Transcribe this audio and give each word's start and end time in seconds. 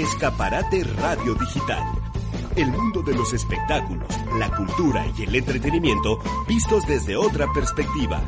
Escaparate 0.00 0.82
Radio 0.82 1.34
Digital. 1.34 1.84
El 2.56 2.68
mundo 2.68 3.02
de 3.02 3.12
los 3.12 3.34
espectáculos, 3.34 4.08
la 4.38 4.50
cultura 4.56 5.04
y 5.18 5.24
el 5.24 5.34
entretenimiento 5.34 6.18
vistos 6.48 6.86
desde 6.86 7.16
otra 7.16 7.46
perspectiva. 7.52 8.22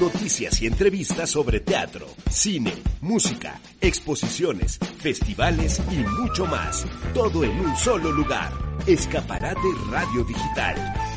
Noticias 0.00 0.60
y 0.60 0.66
entrevistas 0.66 1.30
sobre 1.30 1.60
teatro, 1.60 2.08
cine, 2.28 2.72
música, 3.02 3.60
exposiciones, 3.80 4.80
festivales 4.98 5.80
y 5.92 5.98
mucho 5.98 6.44
más. 6.46 6.84
Todo 7.14 7.44
en 7.44 7.60
un 7.60 7.76
solo 7.76 8.10
lugar. 8.10 8.52
Escaparate 8.84 9.68
Radio 9.92 10.24
Digital. 10.24 11.07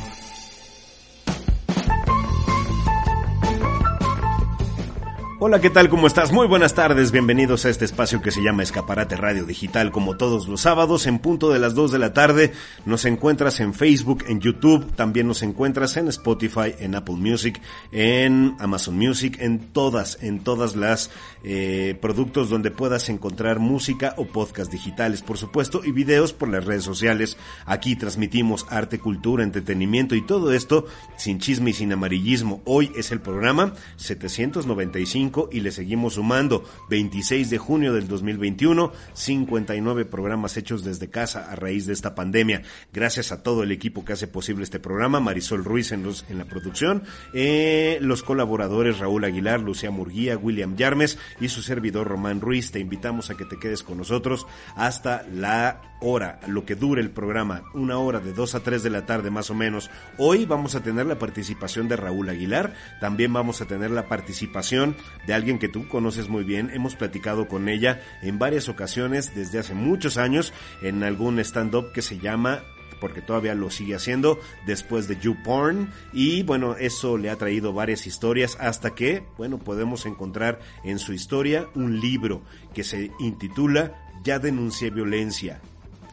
Hola, 5.44 5.60
¿qué 5.60 5.70
tal? 5.70 5.88
¿Cómo 5.88 6.06
estás? 6.06 6.30
Muy 6.30 6.46
buenas 6.46 6.72
tardes, 6.74 7.10
bienvenidos 7.10 7.64
a 7.64 7.68
este 7.68 7.84
espacio 7.84 8.22
que 8.22 8.30
se 8.30 8.44
llama 8.44 8.62
Escaparate 8.62 9.16
Radio 9.16 9.44
Digital, 9.44 9.90
como 9.90 10.16
todos 10.16 10.46
los 10.46 10.60
sábados, 10.60 11.08
en 11.08 11.18
punto 11.18 11.50
de 11.50 11.58
las 11.58 11.74
2 11.74 11.90
de 11.90 11.98
la 11.98 12.12
tarde. 12.12 12.52
Nos 12.86 13.04
encuentras 13.06 13.58
en 13.58 13.74
Facebook, 13.74 14.22
en 14.28 14.38
YouTube, 14.38 14.94
también 14.94 15.26
nos 15.26 15.42
encuentras 15.42 15.96
en 15.96 16.06
Spotify, 16.06 16.76
en 16.78 16.94
Apple 16.94 17.16
Music, 17.16 17.60
en 17.90 18.54
Amazon 18.60 18.96
Music, 18.96 19.36
en 19.40 19.58
todas, 19.58 20.22
en 20.22 20.44
todas 20.44 20.76
las 20.76 21.10
eh, 21.42 21.98
productos 22.00 22.48
donde 22.48 22.70
puedas 22.70 23.08
encontrar 23.08 23.58
música 23.58 24.14
o 24.18 24.26
podcast 24.26 24.70
digitales, 24.70 25.22
por 25.22 25.38
supuesto, 25.38 25.80
y 25.84 25.90
videos 25.90 26.32
por 26.32 26.50
las 26.50 26.66
redes 26.66 26.84
sociales. 26.84 27.36
Aquí 27.66 27.96
transmitimos 27.96 28.64
arte, 28.70 29.00
cultura, 29.00 29.42
entretenimiento 29.42 30.14
y 30.14 30.24
todo 30.24 30.52
esto 30.52 30.86
sin 31.16 31.40
chisme 31.40 31.70
y 31.70 31.72
sin 31.72 31.92
amarillismo. 31.92 32.62
Hoy 32.64 32.92
es 32.94 33.10
el 33.10 33.20
programa 33.20 33.74
795 33.96 35.31
y 35.50 35.60
le 35.60 35.70
seguimos 35.70 36.14
sumando. 36.14 36.64
26 36.90 37.50
de 37.50 37.58
junio 37.58 37.92
del 37.92 38.08
2021, 38.08 38.92
59 39.14 40.04
programas 40.04 40.56
hechos 40.56 40.84
desde 40.84 41.10
casa 41.10 41.50
a 41.50 41.56
raíz 41.56 41.86
de 41.86 41.92
esta 41.92 42.14
pandemia. 42.14 42.62
Gracias 42.92 43.32
a 43.32 43.42
todo 43.42 43.62
el 43.62 43.72
equipo 43.72 44.04
que 44.04 44.12
hace 44.12 44.26
posible 44.26 44.64
este 44.64 44.80
programa, 44.80 45.20
Marisol 45.20 45.64
Ruiz 45.64 45.92
en, 45.92 46.02
los, 46.02 46.24
en 46.28 46.38
la 46.38 46.44
producción, 46.44 47.04
eh, 47.34 47.98
los 48.00 48.22
colaboradores 48.22 48.98
Raúl 48.98 49.24
Aguilar, 49.24 49.60
Lucía 49.60 49.90
Murguía, 49.90 50.36
William 50.36 50.76
Yarmes 50.76 51.18
y 51.40 51.48
su 51.48 51.62
servidor 51.62 52.08
Román 52.08 52.40
Ruiz. 52.40 52.70
Te 52.70 52.80
invitamos 52.80 53.30
a 53.30 53.36
que 53.36 53.44
te 53.44 53.58
quedes 53.58 53.82
con 53.82 53.98
nosotros 53.98 54.46
hasta 54.76 55.26
la 55.32 55.91
hora, 56.02 56.40
lo 56.46 56.64
que 56.64 56.74
dure 56.74 57.00
el 57.00 57.10
programa, 57.10 57.62
una 57.74 57.98
hora 57.98 58.20
de 58.20 58.32
2 58.32 58.54
a 58.56 58.60
3 58.60 58.82
de 58.82 58.90
la 58.90 59.06
tarde 59.06 59.30
más 59.30 59.50
o 59.50 59.54
menos. 59.54 59.90
Hoy 60.18 60.44
vamos 60.44 60.74
a 60.74 60.82
tener 60.82 61.06
la 61.06 61.18
participación 61.18 61.88
de 61.88 61.96
Raúl 61.96 62.28
Aguilar, 62.28 62.74
también 63.00 63.32
vamos 63.32 63.60
a 63.60 63.66
tener 63.66 63.90
la 63.90 64.08
participación 64.08 64.96
de 65.26 65.34
alguien 65.34 65.58
que 65.58 65.68
tú 65.68 65.88
conoces 65.88 66.28
muy 66.28 66.44
bien, 66.44 66.70
hemos 66.74 66.96
platicado 66.96 67.48
con 67.48 67.68
ella 67.68 68.02
en 68.22 68.38
varias 68.38 68.68
ocasiones 68.68 69.34
desde 69.34 69.58
hace 69.58 69.74
muchos 69.74 70.16
años 70.16 70.52
en 70.82 71.02
algún 71.02 71.38
stand-up 71.38 71.92
que 71.92 72.02
se 72.02 72.18
llama 72.18 72.62
porque 73.02 73.20
todavía 73.20 73.56
lo 73.56 73.68
sigue 73.68 73.96
haciendo 73.96 74.38
después 74.64 75.08
de 75.08 75.18
YouPorn. 75.18 75.90
Y 76.12 76.44
bueno, 76.44 76.76
eso 76.76 77.18
le 77.18 77.30
ha 77.30 77.36
traído 77.36 77.72
varias 77.72 78.06
historias 78.06 78.56
hasta 78.60 78.94
que, 78.94 79.24
bueno, 79.36 79.58
podemos 79.58 80.06
encontrar 80.06 80.60
en 80.84 81.00
su 81.00 81.12
historia 81.12 81.66
un 81.74 81.98
libro 81.98 82.42
que 82.72 82.84
se 82.84 83.10
intitula 83.18 84.06
Ya 84.22 84.38
denuncié 84.38 84.90
violencia, 84.90 85.60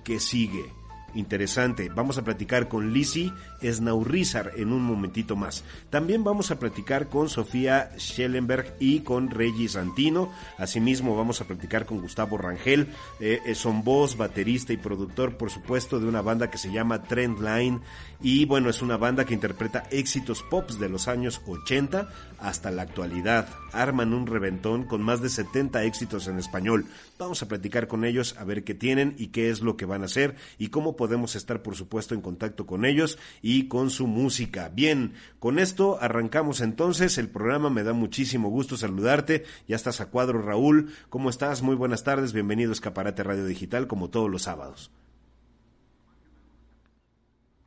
que 0.10 0.20
sigue 0.20 0.79
interesante. 1.16 1.90
Vamos 1.90 2.18
a 2.18 2.24
platicar 2.24 2.68
con 2.68 2.94
Lizzie 2.94 3.32
Snaurrizar 3.62 4.54
en 4.56 4.72
un 4.74 4.84
momentito 4.84 5.36
más. 5.36 5.64
También 5.90 6.24
vamos 6.24 6.52
a 6.52 6.60
platicar 6.60 7.10
con 7.10 7.30
Sofía 7.30 7.92
Schellenberg 7.98 8.76
y 8.80 9.02
con 9.02 9.30
Reggie 9.30 9.70
Santino. 9.70 10.32
Asimismo, 10.58 11.16
vamos 11.16 11.42
a 11.42 11.46
platicar 11.46 11.86
con 11.86 12.02
Gustavo 12.02 12.38
Rangel. 12.38 12.88
Eh, 13.20 13.40
eh, 13.46 13.56
son 13.56 13.84
voz, 13.84 14.18
baterista 14.18 14.74
y 14.74 14.78
productor, 14.78 15.38
por 15.38 15.50
supuesto, 15.50 16.00
de 16.00 16.08
una 16.08 16.22
banda 16.22 16.50
que 16.50 16.58
se 16.58 16.72
llama 16.72 17.04
Trendline. 17.04 17.82
Y 18.22 18.46
bueno, 18.46 18.70
es 18.70 18.82
una 18.82 18.98
banda 18.98 19.26
que 19.26 19.34
interpreta 19.34 19.84
éxitos 19.92 20.44
pops 20.44 20.80
de 20.80 20.90
los 20.90 21.08
años 21.08 21.42
80 21.48 22.10
hasta 22.40 22.72
la 22.72 22.82
actualidad. 22.82 23.48
Arman 23.72 24.14
un 24.14 24.28
reventón 24.28 24.84
con 24.84 25.02
más 25.02 25.22
de 25.22 25.30
70 25.30 25.84
éxitos 25.84 26.28
en 26.28 26.40
español. 26.40 26.86
Vamos 27.18 27.42
a 27.42 27.48
platicar 27.48 27.88
con 27.88 28.06
ellos 28.06 28.36
a 28.38 28.44
ver 28.44 28.64
qué 28.64 28.74
tienen 28.74 29.16
y 29.18 29.28
qué 29.28 29.50
es 29.50 29.62
lo 29.62 29.78
que 29.78 29.86
van 29.86 30.02
a 30.02 30.06
hacer 30.06 30.36
y 30.58 30.68
cómo 30.70 30.96
podemos 31.00 31.38
estar, 31.38 31.62
por 31.62 31.76
supuesto, 31.76 32.14
en 32.14 32.20
contacto 32.20 32.66
con 32.66 32.84
ellos 32.84 33.18
y 33.42 33.70
con 33.70 33.90
su 33.90 34.06
música. 34.06 34.68
Bien, 34.68 35.14
con 35.40 35.58
esto 35.58 35.98
arrancamos 36.02 36.60
entonces 36.60 37.18
el 37.18 37.30
programa. 37.30 37.70
Me 37.70 37.84
da 37.84 37.94
muchísimo 37.94 38.50
gusto 38.50 38.76
saludarte. 38.76 39.46
Ya 39.66 39.78
estás 39.78 40.02
a 40.02 40.10
cuadro, 40.10 40.42
Raúl. 40.42 40.92
¿Cómo 41.08 41.30
estás? 41.30 41.62
Muy 41.62 41.78
buenas 41.78 42.04
tardes. 42.04 42.34
Bienvenido 42.34 42.72
a 42.72 42.74
Escaparate 42.74 43.24
Radio 43.24 43.46
Digital, 43.46 43.88
como 43.88 44.10
todos 44.10 44.30
los 44.30 44.42
sábados. 44.42 44.92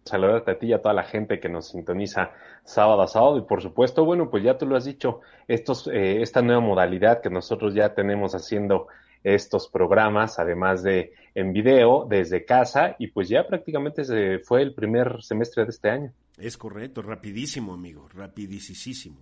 Saludarte 0.05 0.51
a 0.51 0.59
ti 0.59 0.67
y 0.67 0.73
a 0.75 0.83
toda 0.83 0.93
la 0.93 1.05
gente 1.05 1.41
que 1.41 1.49
nos 1.49 1.69
sintoniza 1.69 2.33
sábado 2.65 3.01
a 3.01 3.09
sábado. 3.09 3.39
Y 3.39 3.43
por 3.43 3.63
supuesto, 3.63 4.05
bueno, 4.05 4.29
pues 4.29 4.45
ya 4.45 4.59
tú 4.59 4.67
lo 4.67 4.77
has 4.77 4.85
dicho, 4.85 5.23
estos, 5.49 5.87
eh, 5.87 6.21
esta 6.21 6.43
nueva 6.43 6.61
modalidad 6.61 7.23
que 7.23 7.31
nosotros 7.31 7.73
ya 7.73 7.95
tenemos 7.95 8.35
haciendo 8.35 8.89
estos 9.25 9.69
programas, 9.69 10.39
además 10.39 10.83
de 10.83 11.13
en 11.35 11.53
video 11.53 12.07
desde 12.09 12.45
casa 12.45 12.97
y 12.99 13.09
pues 13.09 13.29
ya 13.29 13.47
prácticamente 13.47 14.05
se 14.05 14.39
fue 14.41 14.63
el 14.63 14.75
primer 14.75 15.23
semestre 15.23 15.65
de 15.65 15.71
este 15.71 15.91
año. 15.91 16.13
Es 16.39 16.57
correcto, 16.57 17.03
rapidísimo 17.03 17.75
amigo, 17.75 18.09
rapidísimo. 18.13 19.19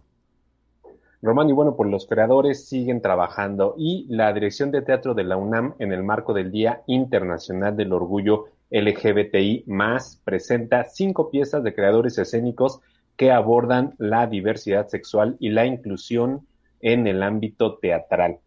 Román, 1.23 1.51
y 1.51 1.53
bueno, 1.53 1.77
pues 1.77 1.91
los 1.91 2.07
creadores 2.07 2.67
siguen 2.67 3.03
trabajando 3.03 3.75
y 3.77 4.07
la 4.09 4.33
Dirección 4.33 4.71
de 4.71 4.81
Teatro 4.81 5.13
de 5.13 5.25
la 5.25 5.37
UNAM 5.37 5.75
en 5.79 5.93
el 5.93 6.03
marco 6.03 6.33
del 6.33 6.51
Día 6.51 6.83
Internacional 6.87 7.77
del 7.77 7.93
Orgullo 7.93 8.47
LGBTI 8.71 9.65
más 9.67 10.21
presenta 10.25 10.85
cinco 10.85 11.31
piezas 11.31 11.63
de 11.63 11.75
creadores 11.75 12.17
escénicos 12.17 12.81
que 13.17 13.33
abordan 13.33 13.95
la 13.99 14.27
diversidad 14.27 14.89
sexual 14.89 15.37
y 15.41 15.51
la 15.51 15.67
inclusión 15.67 16.47
en 16.81 17.07
el 17.07 17.23
ámbito 17.23 17.77
teatral. 17.77 18.39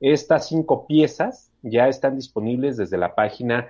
Estas 0.00 0.48
cinco 0.48 0.86
piezas 0.86 1.50
ya 1.62 1.88
están 1.88 2.16
disponibles 2.16 2.76
desde 2.76 2.98
la 2.98 3.14
página 3.14 3.68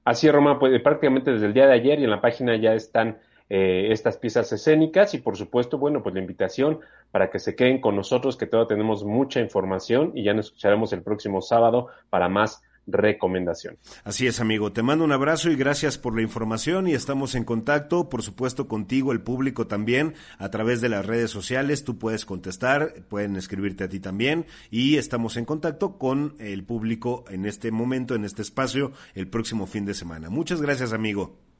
Así 0.04 0.26
es, 0.26 0.32
Román, 0.32 0.58
pues 0.58 0.80
prácticamente 0.82 1.32
desde 1.32 1.46
el 1.46 1.52
día 1.52 1.66
de 1.66 1.74
ayer 1.74 2.00
y 2.00 2.04
en 2.04 2.10
la 2.10 2.20
página 2.20 2.56
ya 2.56 2.74
están 2.74 3.18
eh, 3.54 3.92
estas 3.92 4.16
piezas 4.16 4.50
escénicas 4.50 5.12
y 5.12 5.18
por 5.18 5.36
supuesto, 5.36 5.76
bueno, 5.76 6.02
pues 6.02 6.14
la 6.14 6.22
invitación 6.22 6.80
para 7.10 7.28
que 7.28 7.38
se 7.38 7.54
queden 7.54 7.82
con 7.82 7.94
nosotros, 7.94 8.38
que 8.38 8.46
todavía 8.46 8.68
tenemos 8.68 9.04
mucha 9.04 9.40
información 9.40 10.12
y 10.14 10.24
ya 10.24 10.32
nos 10.32 10.46
escucharemos 10.46 10.94
el 10.94 11.02
próximo 11.02 11.42
sábado 11.42 11.88
para 12.08 12.30
más 12.30 12.62
recomendación. 12.86 13.76
Así 14.04 14.26
es, 14.26 14.40
amigo. 14.40 14.72
Te 14.72 14.82
mando 14.82 15.04
un 15.04 15.12
abrazo 15.12 15.50
y 15.50 15.56
gracias 15.56 15.98
por 15.98 16.16
la 16.16 16.22
información 16.22 16.88
y 16.88 16.94
estamos 16.94 17.34
en 17.34 17.44
contacto, 17.44 18.08
por 18.08 18.22
supuesto, 18.22 18.68
contigo, 18.68 19.12
el 19.12 19.20
público 19.20 19.66
también, 19.66 20.14
a 20.38 20.48
través 20.48 20.80
de 20.80 20.88
las 20.88 21.04
redes 21.04 21.30
sociales. 21.30 21.84
Tú 21.84 21.98
puedes 21.98 22.24
contestar, 22.24 23.04
pueden 23.10 23.36
escribirte 23.36 23.84
a 23.84 23.90
ti 23.90 24.00
también 24.00 24.46
y 24.70 24.96
estamos 24.96 25.36
en 25.36 25.44
contacto 25.44 25.98
con 25.98 26.36
el 26.38 26.64
público 26.64 27.26
en 27.28 27.44
este 27.44 27.70
momento, 27.70 28.14
en 28.14 28.24
este 28.24 28.40
espacio, 28.40 28.92
el 29.14 29.28
próximo 29.28 29.66
fin 29.66 29.84
de 29.84 29.92
semana. 29.92 30.30
Muchas 30.30 30.62
gracias, 30.62 30.94
amigo. 30.94 31.51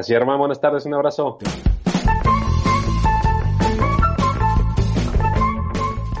Así, 0.00 0.14
hermano. 0.14 0.38
Buenas 0.38 0.58
tardes. 0.58 0.86
Un 0.86 0.94
abrazo. 0.94 1.36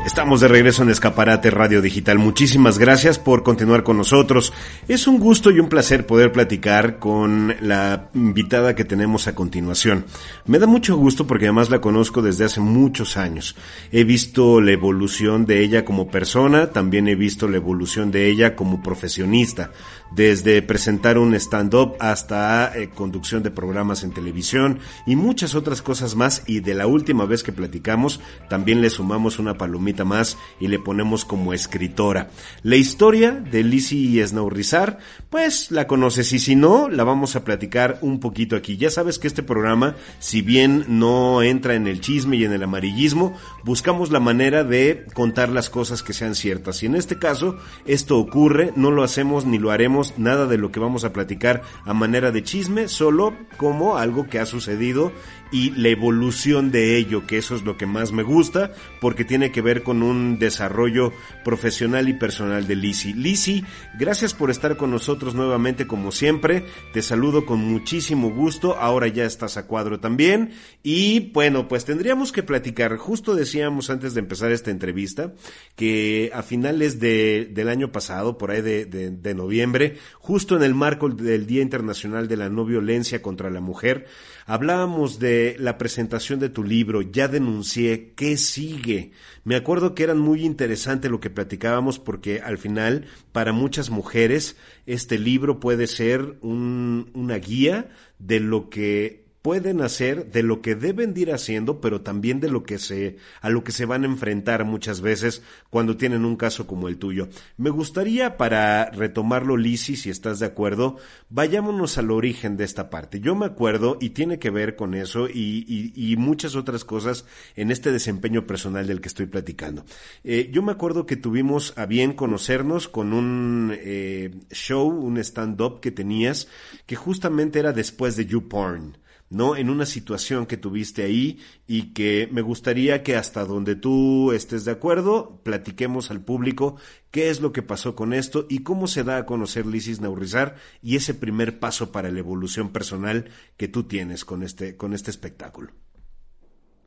Estamos 0.04 0.40
de 0.42 0.48
regreso 0.48 0.82
en 0.82 0.90
Escaparate 0.90 1.50
Radio 1.50 1.80
Digital. 1.80 2.18
Muchísimas 2.18 2.78
gracias 2.78 3.18
por 3.18 3.42
continuar 3.42 3.82
con 3.82 3.96
nosotros. 3.96 4.52
Es 4.86 5.06
un 5.06 5.18
gusto 5.18 5.50
y 5.50 5.60
un 5.60 5.70
placer 5.70 6.04
poder 6.04 6.30
platicar 6.30 6.98
con 6.98 7.54
la 7.62 8.10
invitada 8.12 8.74
que 8.74 8.84
tenemos 8.84 9.28
a 9.28 9.34
continuación. 9.34 10.04
Me 10.44 10.58
da 10.58 10.66
mucho 10.66 10.96
gusto 10.96 11.26
porque 11.26 11.46
además 11.46 11.70
la 11.70 11.80
conozco 11.80 12.20
desde 12.20 12.44
hace 12.44 12.60
muchos 12.60 13.16
años. 13.16 13.56
He 13.92 14.04
visto 14.04 14.60
la 14.60 14.72
evolución 14.72 15.46
de 15.46 15.62
ella 15.62 15.86
como 15.86 16.08
persona, 16.08 16.70
también 16.70 17.08
he 17.08 17.14
visto 17.14 17.48
la 17.48 17.56
evolución 17.56 18.10
de 18.10 18.28
ella 18.28 18.56
como 18.56 18.82
profesionista 18.82 19.70
desde 20.10 20.62
presentar 20.62 21.18
un 21.18 21.34
stand-up 21.34 21.94
hasta 22.00 22.76
eh, 22.76 22.90
conducción 22.90 23.42
de 23.42 23.50
programas 23.50 24.02
en 24.02 24.12
televisión 24.12 24.80
y 25.06 25.16
muchas 25.16 25.54
otras 25.54 25.82
cosas 25.82 26.14
más. 26.16 26.42
Y 26.46 26.60
de 26.60 26.74
la 26.74 26.86
última 26.86 27.24
vez 27.26 27.42
que 27.42 27.52
platicamos, 27.52 28.20
también 28.48 28.80
le 28.80 28.90
sumamos 28.90 29.38
una 29.38 29.56
palomita 29.56 30.04
más 30.04 30.36
y 30.58 30.68
le 30.68 30.78
ponemos 30.78 31.24
como 31.24 31.52
escritora. 31.52 32.30
La 32.62 32.76
historia 32.76 33.32
de 33.32 33.62
Lizzie 33.62 34.20
Esnaurizar, 34.20 34.98
pues 35.28 35.70
la 35.70 35.86
conoces 35.86 36.32
y 36.32 36.38
si 36.38 36.56
no, 36.56 36.88
la 36.88 37.04
vamos 37.04 37.36
a 37.36 37.44
platicar 37.44 37.98
un 38.00 38.20
poquito 38.20 38.56
aquí. 38.56 38.76
Ya 38.76 38.90
sabes 38.90 39.18
que 39.18 39.28
este 39.28 39.42
programa, 39.42 39.96
si 40.18 40.42
bien 40.42 40.84
no 40.88 41.42
entra 41.42 41.74
en 41.74 41.86
el 41.86 42.00
chisme 42.00 42.36
y 42.36 42.44
en 42.44 42.52
el 42.52 42.62
amarillismo, 42.62 43.34
buscamos 43.64 44.10
la 44.10 44.20
manera 44.20 44.64
de 44.64 45.06
contar 45.14 45.50
las 45.50 45.70
cosas 45.70 46.02
que 46.02 46.12
sean 46.12 46.34
ciertas. 46.34 46.82
Y 46.82 46.86
en 46.86 46.96
este 46.96 47.18
caso, 47.18 47.58
esto 47.86 48.18
ocurre, 48.18 48.72
no 48.76 48.90
lo 48.90 49.02
hacemos 49.02 49.46
ni 49.46 49.58
lo 49.58 49.70
haremos 49.70 49.99
nada 50.18 50.46
de 50.46 50.58
lo 50.58 50.70
que 50.70 50.80
vamos 50.80 51.04
a 51.04 51.12
platicar 51.12 51.62
a 51.84 51.94
manera 51.94 52.30
de 52.30 52.42
chisme, 52.42 52.88
solo 52.88 53.34
como 53.56 53.96
algo 53.96 54.26
que 54.26 54.38
ha 54.38 54.46
sucedido 54.46 55.12
y 55.52 55.70
la 55.70 55.88
evolución 55.88 56.70
de 56.70 56.96
ello, 56.96 57.26
que 57.26 57.38
eso 57.38 57.56
es 57.56 57.62
lo 57.62 57.76
que 57.76 57.86
más 57.86 58.12
me 58.12 58.22
gusta, 58.22 58.72
porque 59.00 59.24
tiene 59.24 59.50
que 59.50 59.62
ver 59.62 59.82
con 59.82 60.02
un 60.02 60.38
desarrollo 60.38 61.12
profesional 61.44 62.08
y 62.08 62.14
personal 62.14 62.66
de 62.66 62.76
Lisi. 62.76 63.12
Lisi, 63.12 63.64
gracias 63.98 64.34
por 64.34 64.50
estar 64.50 64.76
con 64.76 64.90
nosotros 64.90 65.34
nuevamente 65.34 65.86
como 65.86 66.12
siempre. 66.12 66.64
Te 66.92 67.02
saludo 67.02 67.46
con 67.46 67.60
muchísimo 67.60 68.30
gusto. 68.30 68.76
Ahora 68.76 69.08
ya 69.08 69.24
estás 69.24 69.56
a 69.56 69.66
cuadro 69.66 70.00
también. 70.00 70.52
Y 70.82 71.30
bueno, 71.32 71.68
pues 71.68 71.84
tendríamos 71.84 72.32
que 72.32 72.42
platicar. 72.42 72.96
Justo 72.96 73.34
decíamos 73.34 73.90
antes 73.90 74.14
de 74.14 74.20
empezar 74.20 74.52
esta 74.52 74.70
entrevista 74.70 75.32
que 75.76 76.30
a 76.34 76.42
finales 76.42 77.00
de, 77.00 77.48
del 77.50 77.68
año 77.68 77.92
pasado, 77.92 78.38
por 78.38 78.50
ahí 78.50 78.62
de, 78.62 78.86
de 78.86 79.34
noviembre, 79.34 79.96
justo 80.18 80.56
en 80.56 80.62
el 80.62 80.74
marco 80.74 81.08
del 81.08 81.46
Día 81.46 81.62
Internacional 81.62 82.28
de 82.28 82.36
la 82.36 82.48
No 82.48 82.64
Violencia 82.64 83.22
contra 83.22 83.50
la 83.50 83.60
Mujer, 83.60 84.06
Hablábamos 84.46 85.18
de 85.18 85.56
la 85.58 85.78
presentación 85.78 86.40
de 86.40 86.48
tu 86.48 86.64
libro, 86.64 87.02
ya 87.02 87.28
denuncié, 87.28 88.12
¿qué 88.16 88.36
sigue? 88.36 89.12
Me 89.44 89.56
acuerdo 89.56 89.94
que 89.94 90.02
era 90.02 90.14
muy 90.14 90.44
interesante 90.44 91.08
lo 91.08 91.20
que 91.20 91.30
platicábamos 91.30 91.98
porque 91.98 92.40
al 92.40 92.58
final, 92.58 93.06
para 93.32 93.52
muchas 93.52 93.90
mujeres, 93.90 94.56
este 94.86 95.18
libro 95.18 95.60
puede 95.60 95.86
ser 95.86 96.38
un, 96.40 97.10
una 97.14 97.36
guía 97.36 97.90
de 98.18 98.40
lo 98.40 98.70
que 98.70 99.29
pueden 99.42 99.80
hacer, 99.80 100.30
de 100.30 100.42
lo 100.42 100.60
que 100.60 100.74
deben 100.74 101.14
ir 101.16 101.32
haciendo, 101.32 101.80
pero 101.80 102.02
también 102.02 102.40
de 102.40 102.50
lo 102.50 102.62
que 102.62 102.78
se, 102.78 103.16
a 103.40 103.48
lo 103.48 103.64
que 103.64 103.72
se 103.72 103.86
van 103.86 104.02
a 104.02 104.06
enfrentar 104.06 104.64
muchas 104.64 105.00
veces 105.00 105.42
cuando 105.70 105.96
tienen 105.96 106.24
un 106.24 106.36
caso 106.36 106.66
como 106.66 106.88
el 106.88 106.98
tuyo. 106.98 107.28
Me 107.56 107.70
gustaría, 107.70 108.36
para 108.36 108.90
retomarlo, 108.90 109.56
Lisi, 109.56 109.96
si 109.96 110.10
estás 110.10 110.40
de 110.40 110.46
acuerdo, 110.46 110.98
vayámonos 111.30 111.96
al 111.96 112.10
origen 112.10 112.56
de 112.56 112.64
esta 112.64 112.90
parte. 112.90 113.20
Yo 113.20 113.34
me 113.34 113.46
acuerdo, 113.46 113.96
y 114.00 114.10
tiene 114.10 114.38
que 114.38 114.50
ver 114.50 114.76
con 114.76 114.94
eso, 114.94 115.28
y, 115.28 115.64
y, 115.94 116.16
muchas 116.16 116.54
otras 116.54 116.84
cosas 116.84 117.24
en 117.56 117.70
este 117.70 117.92
desempeño 117.92 118.46
personal 118.46 118.86
del 118.86 119.00
que 119.00 119.08
estoy 119.08 119.26
platicando. 119.26 119.84
Eh, 120.22 120.50
yo 120.52 120.62
me 120.62 120.72
acuerdo 120.72 121.06
que 121.06 121.16
tuvimos 121.16 121.72
a 121.76 121.86
bien 121.86 122.12
conocernos 122.12 122.88
con 122.88 123.14
un 123.14 123.72
eh, 123.74 124.32
show, 124.50 124.88
un 124.88 125.16
stand-up 125.18 125.80
que 125.80 125.90
tenías, 125.90 126.48
que 126.84 126.96
justamente 126.96 127.58
era 127.58 127.72
después 127.72 128.16
de 128.16 128.26
YouPorn. 128.26 128.98
¿No? 129.30 129.54
En 129.54 129.70
una 129.70 129.86
situación 129.86 130.44
que 130.44 130.56
tuviste 130.56 131.04
ahí 131.04 131.40
y 131.66 131.94
que 131.94 132.28
me 132.32 132.42
gustaría 132.42 133.04
que 133.04 133.16
hasta 133.16 133.44
donde 133.44 133.76
tú 133.76 134.32
estés 134.32 134.64
de 134.64 134.72
acuerdo, 134.72 135.40
platiquemos 135.44 136.10
al 136.10 136.20
público 136.20 136.76
qué 137.12 137.30
es 137.30 137.40
lo 137.40 137.52
que 137.52 137.62
pasó 137.62 137.94
con 137.94 138.12
esto 138.12 138.46
y 138.50 138.64
cómo 138.64 138.88
se 138.88 139.04
da 139.04 139.18
a 139.18 139.26
conocer 139.26 139.66
Lisis 139.66 140.00
Naurizar 140.00 140.56
y 140.82 140.96
ese 140.96 141.14
primer 141.14 141.60
paso 141.60 141.92
para 141.92 142.10
la 142.10 142.18
evolución 142.18 142.70
personal 142.70 143.30
que 143.56 143.68
tú 143.68 143.84
tienes 143.84 144.24
con 144.24 144.42
este, 144.42 144.76
con 144.76 144.92
este 144.92 145.10
espectáculo. 145.12 145.72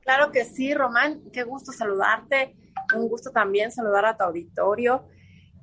Claro 0.02 0.34
que 0.34 0.44
sí, 0.44 0.74
Román, 0.74 1.22
qué 1.32 1.44
gusto 1.44 1.72
saludarte, 1.72 2.58
un 2.94 3.08
gusto 3.08 3.32
también 3.32 3.72
saludar 3.72 4.06
a 4.06 4.18
tu 4.18 4.26
auditorio 4.26 5.08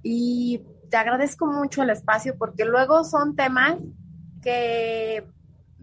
y 0.03 0.63
te 0.91 0.97
agradezco 0.97 1.47
mucho 1.47 1.83
el 1.83 1.91
espacio 1.91 2.37
porque 2.39 2.65
luego 2.65 3.05
son 3.05 3.37
temas 3.37 3.77
que 4.43 5.27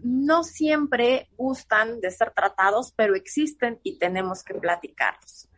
no 0.02 0.44
siempre 0.44 1.28
gustan 1.36 2.00
de 2.00 2.10
ser 2.10 2.32
tratados, 2.32 2.92
pero 2.96 3.14
existen 3.14 3.80
y 3.82 3.98
tenemos 3.98 4.44
que 4.44 4.54
platicarlos. 4.54 5.48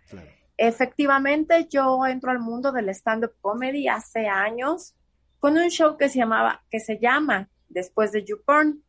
Efectivamente, 0.57 1.67
yo 1.71 2.05
entro 2.07 2.31
al 2.31 2.39
mundo 2.39 2.71
del 2.73 2.89
stand-up 2.91 3.33
comedy 3.41 3.89
hace 3.89 4.29
años 4.29 4.95
con 5.39 5.57
un 5.57 5.71
show 5.71 5.97
que 5.97 6.09
se 6.09 6.19
llamaba, 6.19 6.63
que 6.71 6.81
se 6.81 6.99
llama 6.99 7.49
Después 7.69 8.13
de 8.13 8.25
YouPorn. 8.25 8.83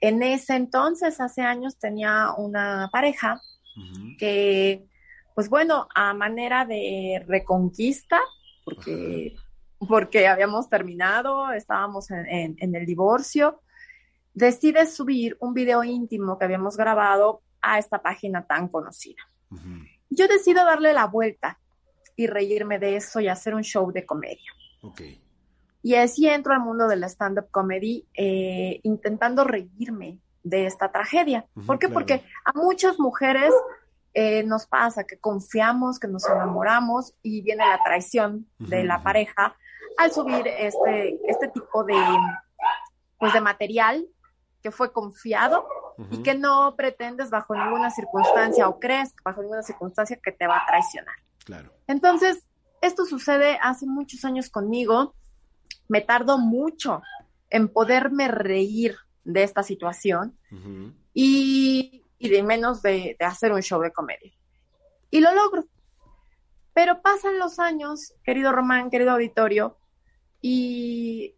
En 0.00 0.22
ese 0.22 0.54
entonces, 0.54 1.20
hace 1.20 1.42
años, 1.42 1.78
tenía 1.78 2.32
una 2.36 2.88
pareja 2.92 3.40
que, 4.18 4.86
pues 5.34 5.48
bueno, 5.48 5.88
a 5.94 6.14
manera 6.14 6.64
de 6.64 7.24
reconquista, 7.26 8.20
porque, 8.64 9.34
porque 9.88 10.28
habíamos 10.28 10.68
terminado, 10.68 11.52
estábamos 11.52 12.10
en 12.10 12.74
el 12.74 12.86
divorcio, 12.86 13.60
decide 14.34 14.86
subir 14.86 15.36
un 15.40 15.54
video 15.54 15.82
íntimo 15.84 16.38
que 16.38 16.44
habíamos 16.44 16.76
grabado 16.76 17.42
a 17.62 17.78
esta 17.78 18.02
página 18.02 18.46
tan 18.46 18.68
conocida. 18.68 19.22
Yo 20.10 20.28
decido 20.28 20.64
darle 20.64 20.92
la 20.92 21.06
vuelta 21.06 21.58
y 22.16 22.26
reírme 22.26 22.78
de 22.78 22.96
eso 22.96 23.20
y 23.20 23.28
hacer 23.28 23.54
un 23.54 23.62
show 23.62 23.90
de 23.92 24.04
comedia. 24.04 24.52
Y 25.82 25.94
así 25.94 26.28
entro 26.28 26.52
al 26.52 26.60
mundo 26.60 26.88
de 26.88 26.96
la 26.96 27.08
stand-up 27.08 27.50
comedy 27.50 28.06
eh, 28.14 28.80
intentando 28.82 29.44
reírme 29.44 30.18
de 30.42 30.66
esta 30.66 30.90
tragedia. 30.92 31.46
¿Por 31.66 31.78
qué? 31.78 31.88
Porque 31.88 32.24
a 32.44 32.52
muchas 32.52 32.98
mujeres 32.98 33.52
eh, 34.12 34.42
nos 34.44 34.66
pasa 34.66 35.04
que 35.04 35.18
confiamos, 35.18 35.98
que 35.98 36.08
nos 36.08 36.28
enamoramos 36.28 37.14
y 37.22 37.42
viene 37.42 37.64
la 37.66 37.80
traición 37.84 38.46
de 38.58 38.84
la 38.84 39.02
pareja 39.02 39.56
al 39.96 40.12
subir 40.12 40.46
este, 40.46 41.18
este 41.28 41.48
tipo 41.48 41.84
de, 41.84 41.96
pues 43.18 43.32
de 43.32 43.40
material 43.40 44.06
que 44.64 44.70
fue 44.70 44.94
confiado 44.94 45.68
y 46.10 46.22
que 46.22 46.34
no 46.34 46.74
pretendes 46.74 47.28
bajo 47.28 47.54
ninguna 47.54 47.90
circunstancia 47.90 48.66
o 48.66 48.80
crees 48.80 49.14
bajo 49.22 49.42
ninguna 49.42 49.62
circunstancia 49.62 50.18
que 50.24 50.32
te 50.32 50.46
va 50.46 50.56
a 50.56 50.66
traicionar. 50.66 51.14
Claro. 51.44 51.70
Entonces, 51.86 52.46
esto 52.80 53.04
sucede 53.04 53.58
hace 53.60 53.84
muchos 53.84 54.24
años 54.24 54.48
conmigo. 54.48 55.14
Me 55.86 56.00
tardó 56.00 56.38
mucho 56.38 57.02
en 57.50 57.68
poderme 57.68 58.28
reír 58.28 58.96
de 59.22 59.42
esta 59.42 59.62
situación 59.62 60.34
y, 61.12 62.02
de 62.18 62.42
menos 62.42 62.80
de, 62.80 63.16
de 63.18 63.24
hacer 63.26 63.52
un 63.52 63.60
show 63.60 63.82
de 63.82 63.92
comedia. 63.92 64.32
Y 65.10 65.20
lo 65.20 65.30
logro. 65.34 65.66
Pero 66.72 67.02
pasan 67.02 67.38
los 67.38 67.58
años, 67.58 68.14
querido 68.24 68.50
Román, 68.50 68.88
querido 68.88 69.10
auditorio, 69.10 69.76
y 70.40 71.34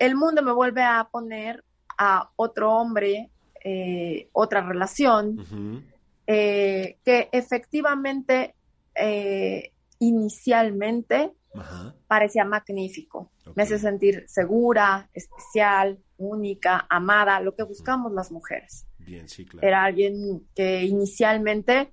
el 0.00 0.16
mundo 0.16 0.42
me 0.42 0.50
vuelve 0.50 0.82
a 0.82 1.08
poner 1.08 1.64
a 1.98 2.30
otro 2.36 2.72
hombre 2.72 3.30
eh, 3.64 4.28
otra 4.32 4.60
relación 4.60 5.84
eh, 6.26 6.96
que 7.04 7.28
efectivamente 7.32 8.54
eh, 8.94 9.72
inicialmente 9.98 11.32
parecía 12.06 12.44
magnífico. 12.44 13.32
Me 13.56 13.64
hace 13.64 13.78
sentir 13.78 14.24
segura, 14.28 15.10
especial, 15.12 15.98
única, 16.18 16.86
amada, 16.88 17.40
lo 17.40 17.54
que 17.54 17.64
buscamos 17.64 18.12
las 18.12 18.30
mujeres. 18.30 18.86
Era 19.60 19.84
alguien 19.84 20.46
que 20.54 20.84
inicialmente, 20.84 21.90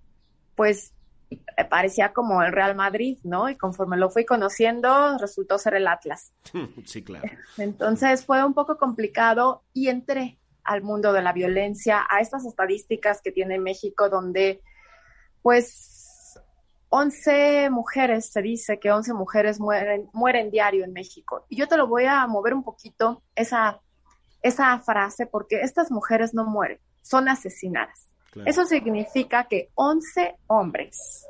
pues, 0.56 0.94
parecía 1.70 2.14
como 2.14 2.42
el 2.44 2.52
Real 2.52 2.76
Madrid, 2.76 3.18
¿no? 3.24 3.50
Y 3.50 3.56
conforme 3.56 3.98
lo 3.98 4.10
fui 4.10 4.26
conociendo, 4.26 5.18
resultó 5.18 5.58
ser 5.58 5.76
el 5.76 5.88
Atlas. 5.88 6.34
sí, 6.86 7.04
claro. 7.04 7.28
Entonces 7.58 8.26
fue 8.26 8.44
un 8.44 8.54
poco 8.54 8.78
complicado 8.78 9.64
y 9.74 9.90
entré 9.90 10.40
al 10.64 10.82
mundo 10.82 11.14
de 11.14 11.22
la 11.22 11.32
violencia, 11.32 12.06
a 12.10 12.20
estas 12.20 12.46
estadísticas 12.46 13.22
que 13.22 13.32
tiene 13.32 13.60
México, 13.60 14.10
donde, 14.10 14.62
pues, 15.42 16.40
11 16.90 17.70
mujeres, 17.70 18.32
se 18.32 18.42
dice 18.42 18.80
que 18.80 18.92
11 18.92 19.14
mujeres 19.14 19.60
mueren, 19.60 20.10
mueren 20.14 20.50
diario 20.50 20.84
en 20.84 20.94
México. 20.94 21.46
Y 21.50 21.58
yo 21.58 21.68
te 21.68 21.78
lo 21.78 21.88
voy 21.88 22.06
a 22.06 22.26
mover 22.26 22.54
un 22.54 22.64
poquito, 22.64 23.22
esa, 23.36 23.80
esa 24.42 24.80
frase, 24.80 25.28
porque 25.28 25.62
estas 25.62 25.92
mujeres 25.92 26.34
no 26.34 26.46
mueren, 26.46 26.80
son 27.02 27.30
asesinadas. 27.30 28.05
Eso 28.44 28.66
significa 28.66 29.48
que 29.48 29.72
11 29.76 30.36
hombres 30.48 31.26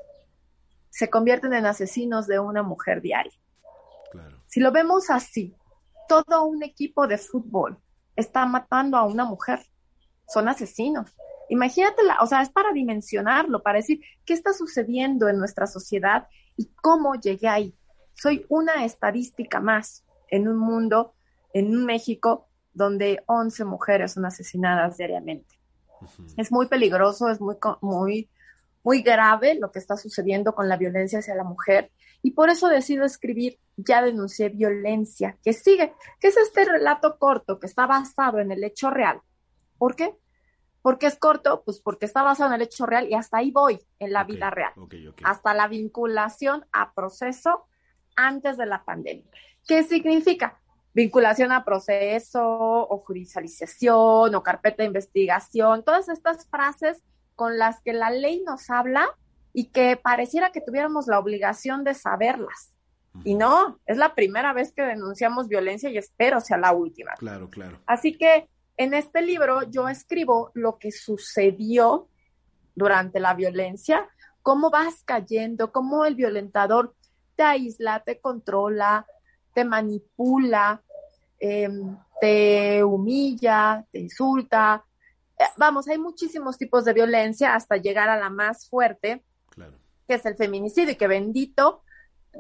se 0.89 1.09
convierten 1.09 1.53
en 1.53 1.65
asesinos 1.65 2.25
de 2.25 2.39
una 2.39 2.63
mujer 2.63 3.01
diaria. 3.01 3.33
Si 4.47 4.59
lo 4.59 4.71
vemos 4.71 5.09
así, 5.09 5.55
todo 6.07 6.45
un 6.45 6.63
equipo 6.63 7.07
de 7.07 7.17
fútbol 7.17 7.77
está 8.15 8.45
matando 8.45 8.97
a 8.97 9.03
una 9.03 9.25
mujer. 9.25 9.59
Son 10.27 10.47
asesinos. 10.47 11.11
Imagínate, 11.49 12.01
o 12.21 12.25
sea, 12.25 12.41
es 12.41 12.49
para 12.49 12.71
dimensionarlo, 12.71 13.61
para 13.61 13.77
decir 13.77 14.01
qué 14.25 14.33
está 14.33 14.53
sucediendo 14.53 15.27
en 15.27 15.37
nuestra 15.37 15.67
sociedad 15.67 16.27
y 16.57 16.71
cómo 16.81 17.15
llegué 17.15 17.47
ahí. 17.47 17.75
Soy 18.13 18.45
una 18.49 18.85
estadística 18.85 19.59
más 19.59 20.05
en 20.29 20.47
un 20.47 20.57
mundo, 20.57 21.13
en 21.53 21.75
un 21.75 21.85
México, 21.85 22.47
donde 22.73 23.23
11 23.27 23.65
mujeres 23.65 24.13
son 24.13 24.25
asesinadas 24.25 24.97
diariamente. 24.97 25.59
Es 26.37 26.51
muy 26.51 26.67
peligroso, 26.67 27.29
es 27.29 27.41
muy, 27.41 27.55
muy, 27.81 28.29
muy 28.83 29.01
grave 29.01 29.55
lo 29.55 29.71
que 29.71 29.79
está 29.79 29.97
sucediendo 29.97 30.53
con 30.53 30.69
la 30.69 30.77
violencia 30.77 31.19
hacia 31.19 31.35
la 31.35 31.43
mujer 31.43 31.91
y 32.21 32.31
por 32.31 32.49
eso 32.49 32.67
decido 32.67 33.05
escribir 33.05 33.59
Ya 33.77 34.01
denuncié 34.01 34.49
violencia, 34.49 35.37
que 35.43 35.53
sigue, 35.53 35.93
que 36.19 36.29
es 36.29 36.37
este 36.37 36.65
relato 36.65 37.17
corto 37.19 37.59
que 37.59 37.67
está 37.67 37.85
basado 37.87 38.39
en 38.39 38.51
el 38.51 38.63
hecho 38.63 38.89
real. 38.89 39.21
¿Por 39.77 39.95
qué? 39.95 40.15
¿Por 40.81 40.97
qué 40.97 41.07
es 41.07 41.17
corto? 41.17 41.63
Pues 41.65 41.79
porque 41.79 42.05
está 42.05 42.23
basado 42.23 42.49
en 42.49 42.61
el 42.61 42.67
hecho 42.67 42.85
real 42.85 43.07
y 43.09 43.15
hasta 43.15 43.37
ahí 43.37 43.51
voy 43.51 43.79
en 43.99 44.13
la 44.13 44.23
vida 44.23 44.49
real. 44.49 44.71
Hasta 45.23 45.53
la 45.53 45.67
vinculación 45.67 46.65
a 46.71 46.93
proceso 46.93 47.65
antes 48.15 48.55
de 48.57 48.65
la 48.65 48.85
pandemia. 48.85 49.25
¿Qué 49.67 49.83
significa? 49.83 50.59
Vinculación 50.95 51.51
a 51.51 51.65
proceso 51.65 52.41
o 52.41 53.03
judicialización 53.05 54.33
o 54.33 54.43
carpeta 54.43 54.81
de 54.81 54.87
investigación, 54.87 55.83
todas 55.83 56.09
estas 56.09 56.47
frases 56.47 57.03
con 57.35 57.57
las 57.57 57.81
que 57.81 57.91
la 57.91 58.09
ley 58.09 58.41
nos 58.45 58.69
habla 58.69 59.09
y 59.51 59.65
que 59.65 59.97
pareciera 59.97 60.51
que 60.51 60.61
tuviéramos 60.61 61.07
la 61.07 61.19
obligación 61.19 61.83
de 61.83 61.93
saberlas. 61.93 62.73
Y 63.25 63.35
no, 63.35 63.79
es 63.85 63.97
la 63.97 64.15
primera 64.15 64.53
vez 64.53 64.73
que 64.73 64.83
denunciamos 64.83 65.47
violencia 65.49 65.89
y 65.89 65.97
espero 65.97 66.39
sea 66.39 66.57
la 66.57 66.71
última. 66.71 67.13
Claro, 67.17 67.49
claro. 67.49 67.79
Así 67.85 68.17
que 68.17 68.49
en 68.77 68.93
este 68.93 69.21
libro 69.21 69.63
yo 69.63 69.87
escribo 69.87 70.51
lo 70.53 70.77
que 70.77 70.91
sucedió 70.91 72.07
durante 72.73 73.19
la 73.19 73.33
violencia, 73.33 74.07
cómo 74.41 74.69
vas 74.69 75.03
cayendo, 75.03 75.71
cómo 75.71 76.05
el 76.05 76.15
violentador 76.15 76.93
te 77.35 77.43
aísla, 77.43 78.01
te 78.01 78.19
controla, 78.19 79.05
te 79.53 79.63
manipula, 79.63 80.83
em, 81.39 81.97
te 82.19 82.83
humilla, 82.83 83.85
te 83.91 83.99
insulta. 83.99 84.83
Eh, 85.37 85.43
vamos, 85.57 85.87
hay 85.87 85.97
muchísimos 85.97 86.57
tipos 86.57 86.85
de 86.85 86.93
violencia 86.93 87.55
hasta 87.55 87.77
llegar 87.77 88.09
a 88.09 88.17
la 88.17 88.29
más 88.29 88.69
fuerte, 88.69 89.23
que 90.07 90.13
es 90.13 90.25
el 90.25 90.35
feminicidio, 90.35 90.91
y 90.91 90.95
que 90.95 91.07
bendito 91.07 91.81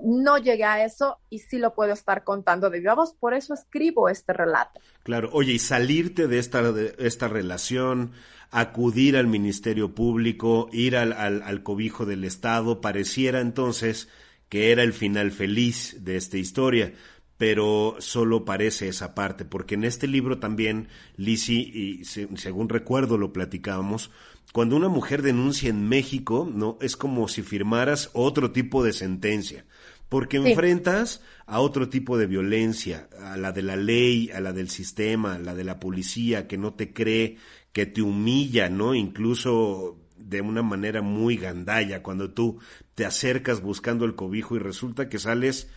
no 0.03 0.37
llegué 0.37 0.65
a 0.65 0.83
eso 0.83 1.19
y 1.29 1.39
sí 1.39 1.57
lo 1.57 1.73
puedo 1.73 1.93
estar 1.93 2.23
contando 2.23 2.69
de 2.69 2.79
viva 2.79 2.95
voz, 2.95 3.13
por 3.13 3.33
eso 3.33 3.53
escribo 3.53 4.09
este 4.09 4.33
relato. 4.33 4.79
Claro, 5.03 5.29
oye, 5.31 5.53
y 5.53 5.59
salirte 5.59 6.27
de 6.27 6.39
esta, 6.39 6.71
de 6.71 6.95
esta 6.99 7.27
relación, 7.27 8.11
acudir 8.51 9.17
al 9.17 9.27
Ministerio 9.27 9.95
Público, 9.95 10.69
ir 10.71 10.97
al, 10.97 11.13
al, 11.13 11.41
al 11.43 11.63
cobijo 11.63 12.05
del 12.05 12.23
Estado, 12.23 12.81
pareciera 12.81 13.39
entonces 13.39 14.09
que 14.49 14.71
era 14.71 14.83
el 14.83 14.93
final 14.93 15.31
feliz 15.31 16.03
de 16.03 16.17
esta 16.17 16.37
historia 16.37 16.93
pero 17.37 17.95
solo 17.99 18.45
parece 18.45 18.87
esa 18.87 19.13
parte, 19.15 19.45
porque 19.45 19.75
en 19.75 19.83
este 19.83 20.07
libro 20.07 20.39
también, 20.39 20.87
Lisi, 21.17 21.59
y 21.61 22.05
según 22.05 22.69
recuerdo 22.69 23.17
lo 23.17 23.33
platicábamos, 23.33 24.11
cuando 24.53 24.75
una 24.77 24.87
mujer 24.87 25.21
denuncia 25.21 25.69
en 25.69 25.89
México, 25.89 26.49
no 26.51 26.77
es 26.79 26.95
como 26.95 27.27
si 27.27 27.41
firmaras 27.41 28.09
otro 28.13 28.51
tipo 28.51 28.83
de 28.83 28.93
sentencia 28.93 29.65
porque 30.09 30.37
enfrentas 30.37 31.21
a 31.45 31.59
otro 31.59 31.89
tipo 31.89 32.17
de 32.17 32.27
violencia, 32.27 33.09
a 33.19 33.37
la 33.37 33.51
de 33.51 33.63
la 33.63 33.75
ley, 33.75 34.29
a 34.31 34.39
la 34.39 34.53
del 34.53 34.69
sistema, 34.69 35.35
a 35.35 35.39
la 35.39 35.55
de 35.55 35.63
la 35.63 35.79
policía 35.79 36.47
que 36.47 36.57
no 36.57 36.73
te 36.73 36.93
cree, 36.93 37.37
que 37.71 37.85
te 37.85 38.01
humilla, 38.01 38.69
¿no? 38.69 38.95
Incluso 38.95 39.97
de 40.17 40.41
una 40.41 40.61
manera 40.61 41.01
muy 41.01 41.37
gandalla, 41.37 42.03
cuando 42.03 42.31
tú 42.31 42.59
te 42.93 43.05
acercas 43.05 43.61
buscando 43.61 44.05
el 44.05 44.15
cobijo 44.15 44.55
y 44.55 44.59
resulta 44.59 45.09
que 45.09 45.19
sales 45.19 45.69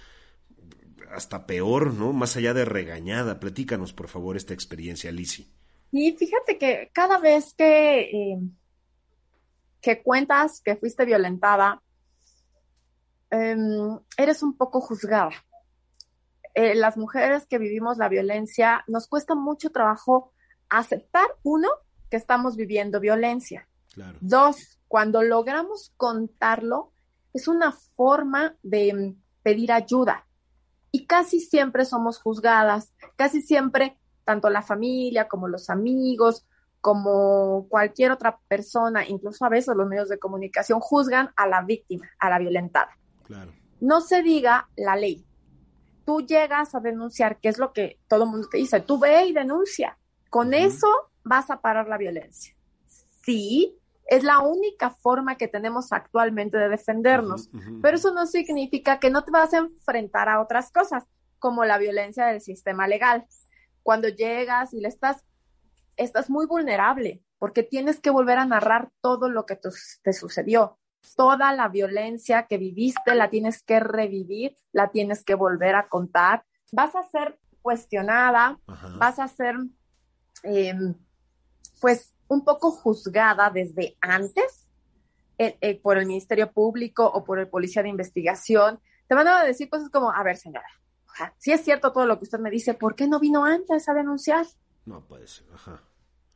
hasta 1.15 1.47
peor, 1.47 1.95
¿no? 1.95 2.13
Más 2.13 2.37
allá 2.37 2.55
de 2.55 2.65
regañada. 2.65 3.41
Platícanos, 3.41 3.93
por 3.93 4.09
favor, 4.09 4.37
esta 4.37 4.55
experiencia, 4.55 5.13
Lisi. 5.13 5.53
Y 5.91 6.13
fíjate 6.13 6.59
que 6.59 6.91
cada 6.93 7.19
vez 7.19 7.55
que, 7.55 8.01
eh, 8.01 8.39
que 9.81 10.03
cuentas 10.03 10.61
que 10.63 10.77
fuiste 10.77 11.05
violentada, 11.05 11.83
Em, 13.31 13.99
eres 14.17 14.43
un 14.43 14.57
poco 14.57 14.81
juzgada. 14.81 15.33
Eh, 16.55 16.75
las 16.75 16.97
mujeres 16.97 17.47
que 17.47 17.59
vivimos 17.59 17.99
la 17.99 18.09
violencia 18.09 18.85
nos 18.89 19.07
cuesta 19.07 19.35
mucho 19.35 19.71
trabajo 19.71 20.33
aceptar, 20.69 21.27
uno, 21.43 21.69
que 22.11 22.17
estamos 22.17 22.57
viviendo 22.57 23.01
violencia. 23.01 23.69
Dos, 24.21 24.79
cuando 24.87 25.23
logramos 25.23 25.93
contarlo, 25.97 26.93
es 27.35 27.49
una 27.49 27.73
forma 27.73 28.57
de 28.63 28.89
em, 28.89 29.17
pedir 29.43 29.73
ayuda. 29.73 30.27
Y 30.91 31.07
casi 31.07 31.41
siempre 31.41 31.85
somos 31.85 32.19
juzgadas, 32.19 32.93
casi 33.17 33.43
siempre, 33.43 33.99
tanto 34.25 34.51
la 34.51 34.63
familia 34.63 35.29
como 35.29 35.49
los 35.49 35.71
amigos, 35.71 36.47
como 36.81 37.67
cualquier 37.69 38.13
otra 38.13 38.39
persona, 38.49 39.07
incluso 39.07 39.45
a 39.45 39.49
veces 39.49 39.75
los 39.77 39.89
medios 39.89 40.09
de 40.09 40.19
comunicación, 40.19 40.81
juzgan 40.81 41.31
a 41.37 41.47
la 41.47 41.63
víctima, 41.63 42.09
a 42.19 42.31
la 42.31 42.39
violentada. 42.39 42.97
No 43.81 44.01
se 44.01 44.23
diga 44.23 44.69
la 44.77 44.97
ley. 44.97 45.25
Tú 46.05 46.23
llegas 46.23 46.75
a 46.75 46.81
denunciar, 46.81 47.39
que 47.39 47.49
es 47.49 47.59
lo 47.59 47.73
que 47.73 47.99
todo 48.09 48.25
el 48.25 48.31
mundo 48.31 48.49
te 48.51 48.59
dice, 48.59 48.81
tú 48.81 48.99
ve 48.99 49.27
y 49.27 49.33
denuncia. 49.33 49.99
Con 50.31 50.55
eso 50.55 50.89
vas 51.25 51.51
a 51.51 51.61
parar 51.61 51.89
la 51.89 51.99
violencia. 51.99 52.55
Sí, 53.23 53.79
es 54.09 54.25
la 54.25 54.41
única 54.41 54.91
forma 54.91 55.37
que 55.37 55.47
tenemos 55.49 55.93
actualmente 55.93 56.59
de 56.59 56.69
defendernos, 56.69 57.51
pero 57.83 57.97
eso 57.97 58.13
no 58.13 58.27
significa 58.27 58.99
que 58.99 59.11
no 59.11 59.23
te 59.23 59.31
vas 59.31 59.55
a 59.55 59.59
enfrentar 59.59 60.29
a 60.29 60.41
otras 60.41 60.73
cosas, 60.73 61.05
como 61.39 61.65
la 61.65 61.79
violencia 61.79 62.27
del 62.27 62.41
sistema 62.41 62.89
legal. 62.89 63.27
Cuando 63.83 64.09
llegas 64.09 64.75
y 64.75 64.81
le 64.81 64.89
estás, 64.89 65.25
estás 65.97 66.31
muy 66.31 66.47
vulnerable, 66.47 67.23
porque 67.39 67.63
tienes 67.63 68.01
que 68.01 68.11
volver 68.11 68.39
a 68.39 68.45
narrar 68.45 68.91
todo 69.01 69.29
lo 69.29 69.47
que 69.47 69.61
te 70.03 70.13
sucedió 70.13 70.79
toda 71.17 71.53
la 71.53 71.69
violencia 71.69 72.47
que 72.47 72.59
viviste 72.59 73.15
la 73.15 73.31
tienes 73.31 73.63
que 73.63 73.81
revivir, 73.81 74.57
la 74.73 74.91
tienes 74.91 75.25
que 75.25 75.35
volver 75.35 75.75
a 75.75 75.89
contar. 75.89 76.45
Vas 76.73 76.95
a 76.95 77.03
ser 77.03 77.39
cuestionada, 77.63 78.59
vas 78.99 79.19
a 79.19 79.29
ser, 79.29 79.57
em, 80.43 80.95
pues, 81.81 82.15
un 82.29 82.45
poco 82.45 82.71
juzgada 82.71 83.51
desde 83.51 83.97
antes 84.01 84.69
eh, 85.39 85.57
eh, 85.61 85.81
por 85.81 85.99
el 85.99 86.07
Ministerio 86.07 86.53
Público 86.53 87.07
o 87.07 87.25
por 87.25 87.39
el 87.39 87.49
Policía 87.49 87.83
de 87.83 87.89
Investigación. 87.89 88.81
Te 89.07 89.15
van 89.15 89.29
a 89.29 89.45
decir 89.45 89.69
cosas 89.69 89.89
como, 89.89 90.11
a 90.13 90.23
ver, 90.23 90.37
señora, 90.37 90.67
si 91.39 91.53
es 91.53 91.63
cierto 91.65 91.93
todo 91.93 92.07
lo 92.07 92.19
que 92.19 92.25
usted 92.25 92.39
me 92.39 92.51
dice, 92.51 92.75
¿por 92.75 92.95
qué 92.95 93.09
no 93.09 93.19
vino 93.19 93.45
antes 93.45 93.89
a 93.89 93.95
denunciar? 93.95 94.47
No 94.85 95.01
puede 95.05 95.27
ser, 95.27 95.47
ajá. 95.55 95.83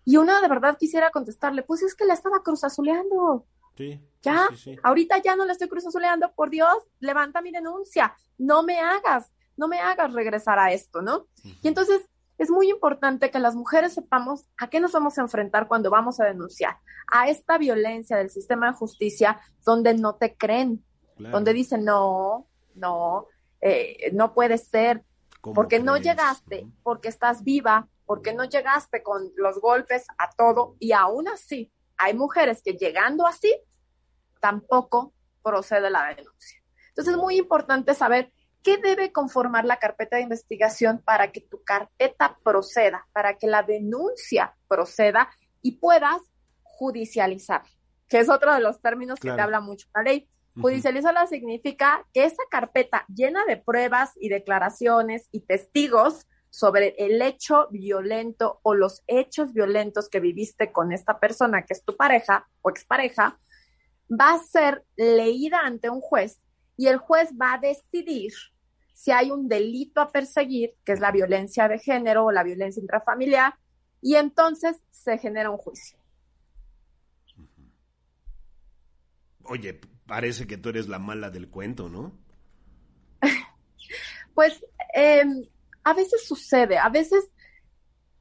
Y 0.04 0.16
uno 0.16 0.40
de 0.40 0.48
verdad 0.48 0.76
quisiera 0.78 1.10
contestarle, 1.10 1.62
pues 1.62 1.82
es 1.82 1.94
que 1.94 2.04
la 2.04 2.14
estaba 2.14 2.42
cruzazuleando. 2.42 3.46
Sí, 3.76 4.00
ya, 4.20 4.48
ahorita 4.82 5.18
ya 5.18 5.34
no 5.34 5.46
le 5.46 5.52
estoy 5.52 5.68
cruzazuleando, 5.68 6.32
por 6.32 6.50
Dios, 6.50 6.76
levanta 7.00 7.40
mi 7.40 7.50
denuncia, 7.50 8.14
no 8.36 8.62
me 8.62 8.78
hagas, 8.80 9.32
no 9.56 9.66
me 9.66 9.80
hagas 9.80 10.12
regresar 10.12 10.58
a 10.58 10.72
esto, 10.72 11.00
¿no? 11.00 11.26
Y 11.42 11.68
entonces 11.68 12.02
es 12.42 12.50
muy 12.50 12.70
importante 12.70 13.30
que 13.30 13.38
las 13.38 13.54
mujeres 13.54 13.94
sepamos 13.94 14.48
a 14.58 14.68
qué 14.68 14.80
nos 14.80 14.90
vamos 14.90 15.16
a 15.16 15.20
enfrentar 15.20 15.68
cuando 15.68 15.90
vamos 15.90 16.18
a 16.18 16.24
denunciar, 16.24 16.76
a 17.10 17.28
esta 17.28 17.56
violencia 17.56 18.16
del 18.16 18.30
sistema 18.30 18.66
de 18.66 18.72
justicia 18.72 19.40
donde 19.64 19.94
no 19.94 20.16
te 20.16 20.36
creen, 20.36 20.84
donde 21.18 21.52
dicen, 21.52 21.84
no, 21.84 22.48
no, 22.74 23.28
eh, 23.60 24.10
no 24.12 24.34
puede 24.34 24.58
ser, 24.58 25.04
porque 25.54 25.78
no 25.78 25.96
llegaste, 25.96 26.66
porque 26.82 27.08
estás 27.08 27.44
viva, 27.44 27.88
porque 28.06 28.34
no 28.34 28.44
llegaste 28.44 29.04
con 29.04 29.30
los 29.36 29.60
golpes 29.60 30.06
a 30.18 30.30
todo 30.30 30.74
y 30.80 30.90
aún 30.90 31.28
así 31.28 31.72
hay 31.96 32.14
mujeres 32.14 32.60
que 32.64 32.72
llegando 32.72 33.24
así 33.24 33.54
tampoco 34.40 35.12
procede 35.44 35.90
la 35.90 36.08
denuncia. 36.08 36.60
Entonces 36.88 37.14
es 37.14 37.20
muy 37.20 37.36
importante 37.36 37.94
saber 37.94 38.32
qué 38.62 38.78
debe 38.78 39.12
conformar 39.12 39.64
la 39.64 39.78
carpeta 39.78 40.16
de 40.16 40.22
investigación 40.22 41.02
para 41.04 41.32
que 41.32 41.40
tu 41.40 41.62
carpeta 41.64 42.38
proceda, 42.42 43.06
para 43.12 43.36
que 43.38 43.46
la 43.46 43.62
denuncia 43.62 44.56
proceda 44.68 45.30
y 45.60 45.72
puedas 45.72 46.20
judicializar, 46.62 47.62
que 48.08 48.18
es 48.18 48.28
otro 48.28 48.54
de 48.54 48.60
los 48.60 48.80
términos 48.80 49.18
que 49.20 49.30
te 49.30 49.40
habla 49.40 49.60
mucho 49.60 49.88
la 49.94 50.02
ley. 50.02 50.28
Judicializarla 50.60 51.26
significa 51.26 52.06
que 52.12 52.24
esa 52.24 52.42
carpeta 52.50 53.06
llena 53.08 53.44
de 53.46 53.56
pruebas 53.56 54.12
y 54.16 54.28
declaraciones 54.28 55.28
y 55.32 55.40
testigos 55.40 56.26
sobre 56.50 56.94
el 56.98 57.22
hecho 57.22 57.68
violento 57.70 58.60
o 58.62 58.74
los 58.74 59.02
hechos 59.06 59.54
violentos 59.54 60.10
que 60.10 60.20
viviste 60.20 60.70
con 60.70 60.92
esta 60.92 61.18
persona 61.18 61.62
que 61.62 61.72
es 61.72 61.82
tu 61.82 61.96
pareja 61.96 62.46
o 62.60 62.68
expareja, 62.68 63.40
va 64.10 64.34
a 64.34 64.38
ser 64.38 64.84
leída 64.96 65.60
ante 65.64 65.88
un 65.88 66.02
juez 66.02 66.42
y 66.76 66.86
el 66.86 66.98
juez 66.98 67.30
va 67.40 67.54
a 67.54 67.58
decidir 67.58 68.32
si 68.92 69.10
hay 69.10 69.30
un 69.30 69.48
delito 69.48 70.00
a 70.00 70.10
perseguir, 70.10 70.74
que 70.84 70.92
es 70.92 71.00
la 71.00 71.10
violencia 71.10 71.68
de 71.68 71.78
género 71.78 72.26
o 72.26 72.32
la 72.32 72.44
violencia 72.44 72.80
intrafamiliar, 72.80 73.54
y 74.00 74.16
entonces 74.16 74.80
se 74.90 75.18
genera 75.18 75.50
un 75.50 75.58
juicio. 75.58 75.98
Oye, 79.44 79.80
parece 80.06 80.46
que 80.46 80.56
tú 80.56 80.68
eres 80.68 80.88
la 80.88 80.98
mala 80.98 81.30
del 81.30 81.50
cuento, 81.50 81.88
¿no? 81.88 82.16
pues 84.34 84.64
em, 84.94 85.46
a 85.84 85.94
veces 85.94 86.24
sucede, 86.26 86.78
a 86.78 86.88
veces 86.88 87.28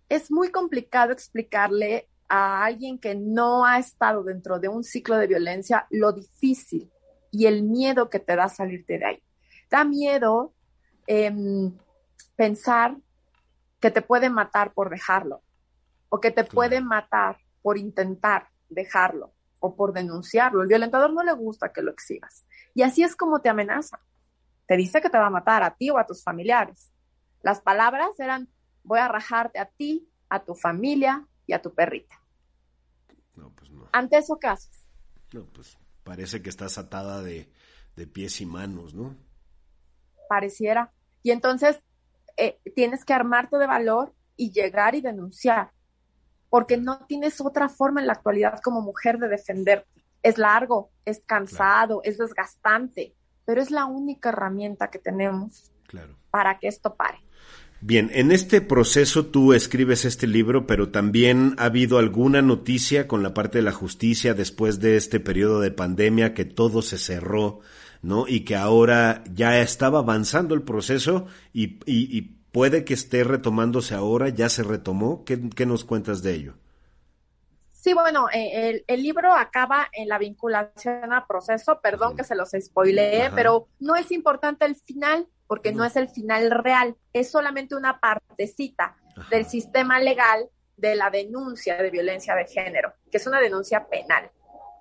es 0.10 0.32
muy 0.32 0.50
complicado 0.50 1.12
explicarle 1.12 2.10
a 2.28 2.64
alguien 2.66 2.98
que 2.98 3.16
no 3.16 3.66
ha 3.66 3.78
estado 3.78 4.24
dentro 4.24 4.60
de 4.60 4.68
un 4.68 4.84
ciclo 4.84 5.18
de 5.18 5.28
violencia 5.28 5.88
lo 5.90 6.12
difícil 6.12 6.91
y 7.32 7.46
el 7.46 7.64
miedo 7.64 8.10
que 8.10 8.20
te 8.20 8.36
da 8.36 8.50
salirte 8.50 9.00
de 9.00 9.06
ahí. 9.06 9.24
Da 9.70 9.86
miedo 9.86 10.54
em, 11.08 11.76
pensar 12.36 12.98
que 13.80 13.90
te 13.90 14.02
puede 14.02 14.30
matar 14.30 14.74
por 14.74 14.90
dejarlo 14.90 15.42
o 16.10 16.20
que 16.20 16.32
te 16.32 16.44
puede 16.44 16.82
matar 16.82 17.38
por 17.62 17.78
intentar 17.78 18.50
dejarlo 18.70 19.34
o 19.60 19.76
por 19.76 19.94
denunciarlo. 19.94 20.62
El 20.62 20.68
violentador 20.68 21.14
no 21.14 21.24
le 21.24 21.34
gusta 21.34 21.72
que 21.72 21.82
lo 21.82 21.92
exhibas. 21.92 22.46
Y 22.74 22.84
así 22.84 23.02
es 23.02 23.16
como 23.16 23.40
te 23.40 23.50
amenaza. 23.50 24.00
Te 24.68 24.76
dice 24.76 25.02
que 25.02 25.10
te 25.10 25.18
va 25.18 25.28
a 25.28 25.32
matar 25.32 25.64
a 25.64 25.76
ti 25.76 25.90
o 25.90 25.98
a 25.98 26.06
tus 26.06 26.24
familiares. 26.24 26.92
Las 27.42 27.62
palabras 27.62 28.20
eran, 28.20 28.50
voy 28.84 29.00
a 29.00 29.08
rajarte 29.08 29.60
a 29.60 29.66
ti, 29.66 30.10
a 30.30 30.44
tu 30.44 30.54
familia 30.54 31.26
y 31.48 31.54
a 31.54 31.62
tu 31.62 31.74
perrita. 31.74 32.22
No, 33.36 33.52
pues 33.52 33.72
no. 33.72 33.88
¿Ante 33.92 34.18
eso 34.18 34.38
qué 34.40 34.48
haces? 34.48 34.86
No, 35.34 35.46
pues 35.46 35.78
parece 36.04 36.42
que 36.42 36.50
estás 36.50 36.78
atada 36.78 37.22
de, 37.22 37.50
pies 38.14 38.42
y 38.42 38.46
manos, 38.46 38.96
¿no? 38.96 39.16
Pareciera. 40.28 40.92
Y 41.22 41.32
entonces 41.32 41.80
eh, 42.38 42.60
tienes 42.76 43.06
que 43.06 43.14
armarte 43.14 43.58
de 43.58 43.68
valor 43.68 44.14
y 44.36 44.52
llegar 44.52 44.96
y 44.96 45.02
denunciar, 45.02 45.72
porque 46.50 46.78
no 46.78 47.06
tienes 47.06 47.40
otra 47.42 47.70
forma 47.70 48.02
en 48.02 48.08
la 48.08 48.14
actualidad 48.14 48.60
como 48.64 48.82
mujer 48.82 49.20
de 49.20 49.28
defenderte. 49.28 50.04
Es 50.24 50.38
largo, 50.38 50.92
es 51.06 51.22
cansado, 51.26 52.02
es 52.04 52.18
desgastante, 52.18 53.16
pero 53.46 53.62
es 53.62 53.70
la 53.70 53.86
única 53.86 54.30
herramienta 54.30 54.90
que 54.90 55.00
tenemos 55.00 55.72
para 56.32 56.58
que 56.58 56.68
esto 56.68 56.96
pare. 56.96 57.20
Bien, 57.84 58.12
en 58.14 58.32
este 58.32 58.62
proceso 58.62 59.26
tú 59.26 59.54
escribes 59.54 60.06
este 60.06 60.28
libro, 60.28 60.68
pero 60.68 60.90
también 60.90 61.56
ha 61.58 61.66
habido 61.66 61.98
alguna 61.98 62.44
noticia 62.44 63.08
con 63.08 63.24
la 63.24 63.34
parte 63.34 63.58
de 63.58 63.64
la 63.64 63.72
justicia 63.72 64.36
después 64.36 64.80
de 64.80 64.98
este 64.98 65.20
periodo 65.20 65.60
de 65.60 65.72
pandemia 65.72 66.36
que 66.36 66.46
todo 66.46 66.84
se 66.84 67.00
cerró, 67.00 67.62
¿no? 68.04 68.28
Y 68.28 68.42
que 68.42 68.56
ahora 68.56 69.24
ya 69.34 69.60
estaba 69.60 70.00
avanzando 70.00 70.54
el 70.54 70.62
proceso 70.62 71.26
y, 71.54 71.80
y, 71.88 72.38
puede 72.52 72.86
que 72.86 72.94
esté 72.94 73.24
retomándose 73.24 73.96
ahora, 73.96 74.30
ya 74.30 74.48
se 74.50 74.62
retomó. 74.62 75.26
¿Qué, 75.26 75.66
nos 75.66 75.84
cuentas 75.84 76.22
de 76.22 76.36
ello? 76.36 76.54
Sí, 77.72 77.94
bueno, 77.94 78.28
eh, 78.32 78.84
el, 78.86 79.02
libro 79.02 79.34
acaba 79.34 79.88
en 79.92 80.08
la 80.08 80.20
vinculación 80.20 81.14
a 81.14 81.26
proceso, 81.26 81.80
perdón 81.82 82.16
que 82.16 82.24
se 82.24 82.36
los 82.36 82.52
spoileé, 82.52 83.32
pero 83.34 83.70
no 83.80 83.96
es 83.96 84.12
importante 84.12 84.66
el 84.66 84.76
final 84.76 85.28
porque 85.52 85.74
no 85.74 85.84
es 85.84 85.98
el 85.98 86.08
final 86.08 86.50
real, 86.50 86.96
es 87.12 87.30
solamente 87.30 87.76
una 87.76 88.00
partecita 88.00 88.96
del 89.30 89.46
sistema 89.46 90.00
legal 90.00 90.50
de 90.78 90.96
la 90.96 91.10
denuncia 91.10 91.76
de 91.76 91.90
violencia 91.90 92.36
de 92.36 92.46
género, 92.46 92.94
que 93.12 93.18
es 93.18 93.28
una 93.28 93.42
denuncia 93.42 93.86
penal. 93.90 94.32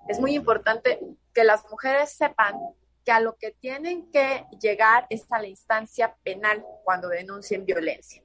Es 0.07 0.21
muy 0.21 0.33
importante 0.33 0.97
que 1.33 1.43
las 1.43 1.69
mujeres 1.69 2.13
sepan 2.13 2.55
que 3.03 3.11
a 3.11 3.19
lo 3.19 3.35
que 3.35 3.51
tienen 3.51 4.09
que 4.11 4.45
llegar 4.61 5.07
es 5.09 5.29
a 5.29 5.41
la 5.41 5.47
instancia 5.47 6.15
penal 6.23 6.63
cuando 6.85 7.09
denuncien 7.09 7.65
violencia, 7.65 8.23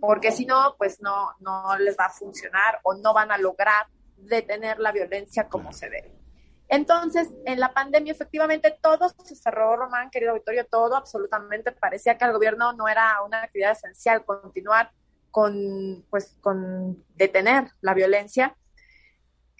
porque 0.00 0.32
si 0.32 0.46
no, 0.46 0.76
pues 0.78 1.02
no, 1.02 1.32
no 1.40 1.76
les 1.76 1.98
va 1.98 2.06
a 2.06 2.10
funcionar 2.10 2.80
o 2.84 2.94
no 2.94 3.12
van 3.12 3.30
a 3.30 3.36
lograr 3.36 3.88
detener 4.16 4.78
la 4.78 4.90
violencia 4.90 5.50
como 5.50 5.70
se 5.74 5.90
debe. 5.90 6.23
Entonces, 6.68 7.28
en 7.44 7.60
la 7.60 7.72
pandemia, 7.74 8.12
efectivamente, 8.12 8.76
todo 8.80 9.08
se 9.24 9.36
cerró, 9.36 9.76
Román, 9.76 10.10
querido 10.10 10.32
auditorio, 10.32 10.66
todo 10.66 10.96
absolutamente. 10.96 11.72
Parecía 11.72 12.16
que 12.16 12.24
al 12.24 12.32
gobierno 12.32 12.72
no 12.72 12.88
era 12.88 13.22
una 13.22 13.42
actividad 13.42 13.72
esencial 13.72 14.24
continuar 14.24 14.90
con, 15.30 16.04
pues, 16.10 16.36
con 16.40 17.04
detener 17.16 17.70
la 17.80 17.94
violencia. 17.94 18.56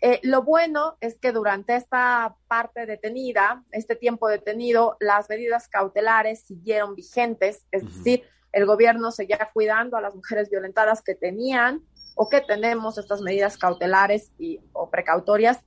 Eh, 0.00 0.20
lo 0.22 0.42
bueno 0.42 0.96
es 1.00 1.18
que 1.18 1.32
durante 1.32 1.76
esta 1.76 2.36
parte 2.48 2.84
detenida, 2.84 3.64
este 3.70 3.96
tiempo 3.96 4.28
detenido, 4.28 4.96
las 5.00 5.28
medidas 5.28 5.68
cautelares 5.68 6.44
siguieron 6.44 6.94
vigentes, 6.94 7.66
es 7.70 7.84
decir, 7.84 8.24
el 8.52 8.66
gobierno 8.66 9.10
seguía 9.10 9.50
cuidando 9.52 9.96
a 9.96 10.00
las 10.00 10.14
mujeres 10.14 10.50
violentadas 10.50 11.02
que 11.02 11.14
tenían 11.14 11.82
o 12.14 12.28
que 12.28 12.40
tenemos 12.40 12.98
estas 12.98 13.20
medidas 13.20 13.56
cautelares 13.58 14.30
y, 14.38 14.60
o 14.72 14.90
precautorias 14.90 15.64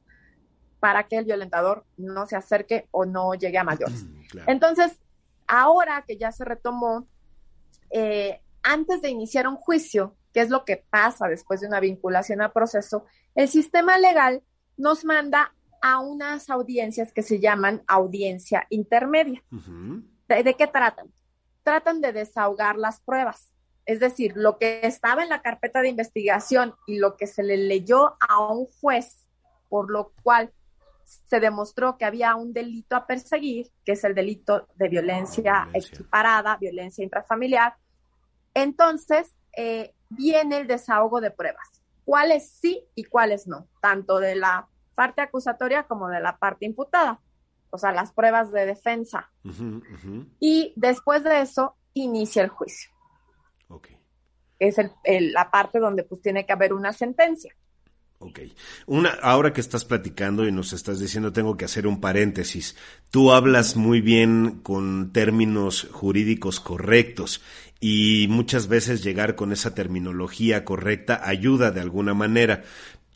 para 0.79 1.03
que 1.03 1.17
el 1.17 1.25
violentador 1.25 1.85
no 1.97 2.25
se 2.27 2.35
acerque 2.35 2.87
o 2.91 3.05
no 3.05 3.33
llegue 3.33 3.57
a 3.57 3.63
mayores. 3.63 4.05
Entonces, 4.45 4.99
ahora 5.47 6.03
que 6.07 6.17
ya 6.17 6.31
se 6.31 6.45
retomó, 6.45 7.07
eh, 7.89 8.41
antes 8.63 9.01
de 9.01 9.09
iniciar 9.09 9.47
un 9.47 9.55
juicio, 9.55 10.15
que 10.33 10.41
es 10.41 10.49
lo 10.49 10.65
que 10.65 10.83
pasa 10.89 11.27
después 11.27 11.61
de 11.61 11.67
una 11.67 11.79
vinculación 11.79 12.41
a 12.41 12.51
proceso, 12.51 13.05
el 13.33 13.47
sistema 13.47 13.97
legal 13.97 14.43
nos 14.75 15.05
manda 15.05 15.53
a 15.81 15.99
unas 15.99 16.49
audiencias 16.49 17.13
que 17.13 17.23
se 17.23 17.39
llaman 17.39 17.83
audiencia 17.87 18.67
intermedia. 18.69 19.43
¿De, 20.27 20.53
qué 20.55 20.67
tratan? 20.67 21.11
Tratan 21.63 22.01
de 22.01 22.13
desahogar 22.13 22.77
las 22.77 22.99
pruebas. 22.99 23.53
Es 23.85 23.99
decir, 23.99 24.33
lo 24.35 24.57
que 24.57 24.81
estaba 24.83 25.23
en 25.23 25.29
la 25.29 25.41
carpeta 25.41 25.81
de 25.81 25.89
investigación 25.89 26.75
y 26.87 26.97
lo 26.97 27.15
que 27.15 27.25
se 27.25 27.41
le 27.41 27.55
leyó 27.55 28.17
a 28.19 28.41
un 28.41 28.65
juez, 28.81 29.25
por 29.69 29.89
lo 29.89 30.11
cual 30.23 30.51
se 31.07 31.39
demostró 31.39 31.97
que 31.97 32.05
había 32.05 32.35
un 32.35 32.53
delito 32.53 32.95
a 32.95 33.07
perseguir, 33.07 33.71
que 33.85 33.93
es 33.93 34.03
el 34.03 34.13
delito 34.13 34.67
de 34.75 34.89
violencia, 34.89 35.69
equiparada, 35.73 36.57
violencia 36.57 37.03
intrafamiliar. 37.03 37.75
Entonces, 38.53 39.35
eh, 39.55 39.93
viene 40.09 40.57
el 40.57 40.67
desahogo 40.67 41.21
de 41.21 41.31
pruebas. 41.31 41.81
¿Cuáles 42.03 42.49
sí 42.49 42.85
y 42.95 43.05
cuáles 43.05 43.47
no? 43.47 43.67
Tanto 43.81 44.19
de 44.19 44.35
la 44.35 44.67
parte 44.95 45.21
acusatoria 45.21 45.83
como 45.83 46.09
de 46.09 46.19
la 46.19 46.37
parte 46.37 46.65
imputada. 46.65 47.21
O 47.69 47.77
sea, 47.77 47.91
las 47.91 48.11
pruebas 48.11 48.51
de 48.51 48.65
defensa. 48.65 49.31
Y 50.39 50.73
después 50.75 51.23
de 51.23 51.41
eso, 51.41 51.75
inicia 51.93 52.43
el 52.43 52.49
juicio. 52.49 52.91
Es 54.59 54.77
la 55.05 55.51
parte 55.51 55.79
donde 55.79 56.03
pues 56.03 56.21
tiene 56.21 56.45
que 56.45 56.53
haber 56.53 56.73
una 56.73 56.93
sentencia. 56.93 57.53
Ok. 58.19 58.39
Una, 58.87 59.09
ahora 59.09 59.53
que 59.53 59.61
estás 59.61 59.85
platicando 59.85 60.47
y 60.47 60.51
nos 60.51 60.73
estás 60.73 60.99
diciendo, 60.99 61.33
tengo 61.33 61.55
que 61.55 61.65
hacer 61.65 61.85
un 61.85 62.01
paréntesis. 62.01 62.75
Tú 63.11 63.31
hablas 63.31 63.75
muy 63.75 64.01
bien 64.01 64.59
con 64.63 65.11
términos 65.13 65.87
jurídicos 65.91 66.59
correctos 66.59 67.41
y 67.79 68.25
muchas 68.29 68.67
veces 68.67 69.03
llegar 69.03 69.35
con 69.35 69.51
esa 69.51 69.75
terminología 69.75 70.65
correcta 70.65 71.21
ayuda 71.23 71.69
de 71.69 71.81
alguna 71.81 72.15
manera. 72.15 72.63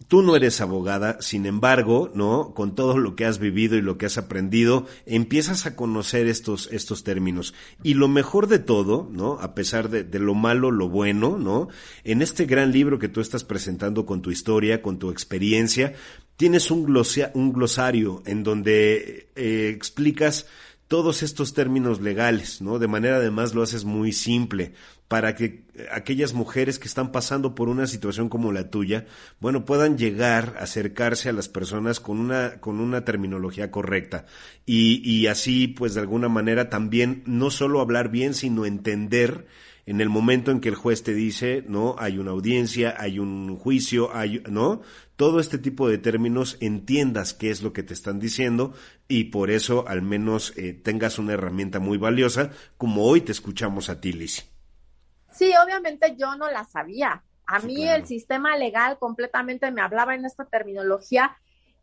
Tú 0.07 0.21
no 0.21 0.35
eres 0.35 0.61
abogada, 0.61 1.21
sin 1.21 1.45
embargo, 1.45 2.11
¿no? 2.13 2.53
Con 2.53 2.75
todo 2.75 2.97
lo 2.97 3.15
que 3.15 3.25
has 3.25 3.39
vivido 3.39 3.77
y 3.77 3.81
lo 3.81 3.97
que 3.97 4.05
has 4.05 4.17
aprendido, 4.17 4.85
empiezas 5.05 5.65
a 5.65 5.75
conocer 5.75 6.27
estos, 6.27 6.69
estos 6.71 7.03
términos. 7.03 7.53
Y 7.83 7.93
lo 7.93 8.07
mejor 8.07 8.47
de 8.47 8.59
todo, 8.59 9.07
¿no? 9.11 9.39
A 9.39 9.53
pesar 9.53 9.89
de, 9.89 10.19
lo 10.19 10.33
malo, 10.33 10.71
lo 10.71 10.89
bueno, 10.89 11.37
¿no? 11.37 11.67
En 12.03 12.21
este 12.21 12.45
gran 12.45 12.71
libro 12.71 12.99
que 12.99 13.09
tú 13.09 13.21
estás 13.21 13.43
presentando 13.43 14.05
con 14.05 14.21
tu 14.21 14.31
historia, 14.31 14.81
con 14.81 14.97
tu 14.97 15.11
experiencia, 15.11 15.93
tienes 16.35 16.71
un, 16.71 16.91
un 17.33 17.53
glosario 17.53 18.23
en 18.25 18.43
donde 18.43 19.29
eh, 19.35 19.71
explicas 19.75 20.47
todos 20.87 21.23
estos 21.23 21.53
términos 21.53 22.01
legales, 22.01 22.61
¿no? 22.61 22.79
De 22.79 22.87
manera 22.87 23.17
además 23.17 23.53
lo 23.53 23.61
haces 23.63 23.85
muy 23.85 24.11
simple 24.11 24.73
para 25.11 25.35
que 25.35 25.65
aquellas 25.91 26.33
mujeres 26.33 26.79
que 26.79 26.87
están 26.87 27.11
pasando 27.11 27.53
por 27.53 27.67
una 27.67 27.85
situación 27.85 28.29
como 28.29 28.53
la 28.53 28.69
tuya, 28.69 29.07
bueno, 29.41 29.65
puedan 29.65 29.97
llegar 29.97 30.55
acercarse 30.57 31.27
a 31.27 31.33
las 31.33 31.49
personas 31.49 31.99
con 31.99 32.17
una, 32.17 32.61
con 32.61 32.79
una 32.79 33.03
terminología 33.03 33.71
correcta 33.71 34.25
y, 34.65 35.01
y 35.03 35.27
así, 35.27 35.67
pues 35.67 35.95
de 35.95 35.99
alguna 35.99 36.29
manera 36.29 36.69
también 36.69 37.23
no 37.25 37.51
solo 37.51 37.81
hablar 37.81 38.09
bien, 38.09 38.33
sino 38.33 38.65
entender 38.65 39.47
en 39.85 39.99
el 39.99 40.07
momento 40.07 40.49
en 40.49 40.61
que 40.61 40.69
el 40.69 40.75
juez 40.75 41.03
te 41.03 41.13
dice, 41.13 41.65
no, 41.67 41.97
hay 41.99 42.17
una 42.17 42.31
audiencia, 42.31 42.95
hay 42.97 43.19
un 43.19 43.57
juicio, 43.57 44.15
hay, 44.15 44.41
¿no? 44.49 44.81
Todo 45.17 45.41
este 45.41 45.57
tipo 45.57 45.89
de 45.89 45.97
términos 45.97 46.55
entiendas 46.61 47.33
qué 47.33 47.51
es 47.51 47.61
lo 47.63 47.73
que 47.73 47.83
te 47.83 47.93
están 47.93 48.17
diciendo 48.17 48.73
y 49.09 49.25
por 49.25 49.51
eso 49.51 49.89
al 49.89 50.03
menos 50.03 50.53
eh, 50.55 50.71
tengas 50.71 51.19
una 51.19 51.33
herramienta 51.33 51.79
muy 51.81 51.97
valiosa 51.97 52.51
como 52.77 53.03
hoy 53.03 53.19
te 53.19 53.33
escuchamos 53.33 53.89
a 53.89 53.99
ti, 53.99 54.13
Lizzie. 54.13 54.50
Sí, 55.31 55.51
obviamente 55.63 56.15
yo 56.17 56.35
no 56.35 56.49
la 56.49 56.65
sabía. 56.65 57.23
A 57.45 57.59
mí 57.59 57.87
el 57.87 58.05
sistema 58.05 58.55
legal 58.57 58.97
completamente 58.99 59.71
me 59.71 59.81
hablaba 59.81 60.15
en 60.15 60.25
esta 60.25 60.45
terminología 60.45 61.35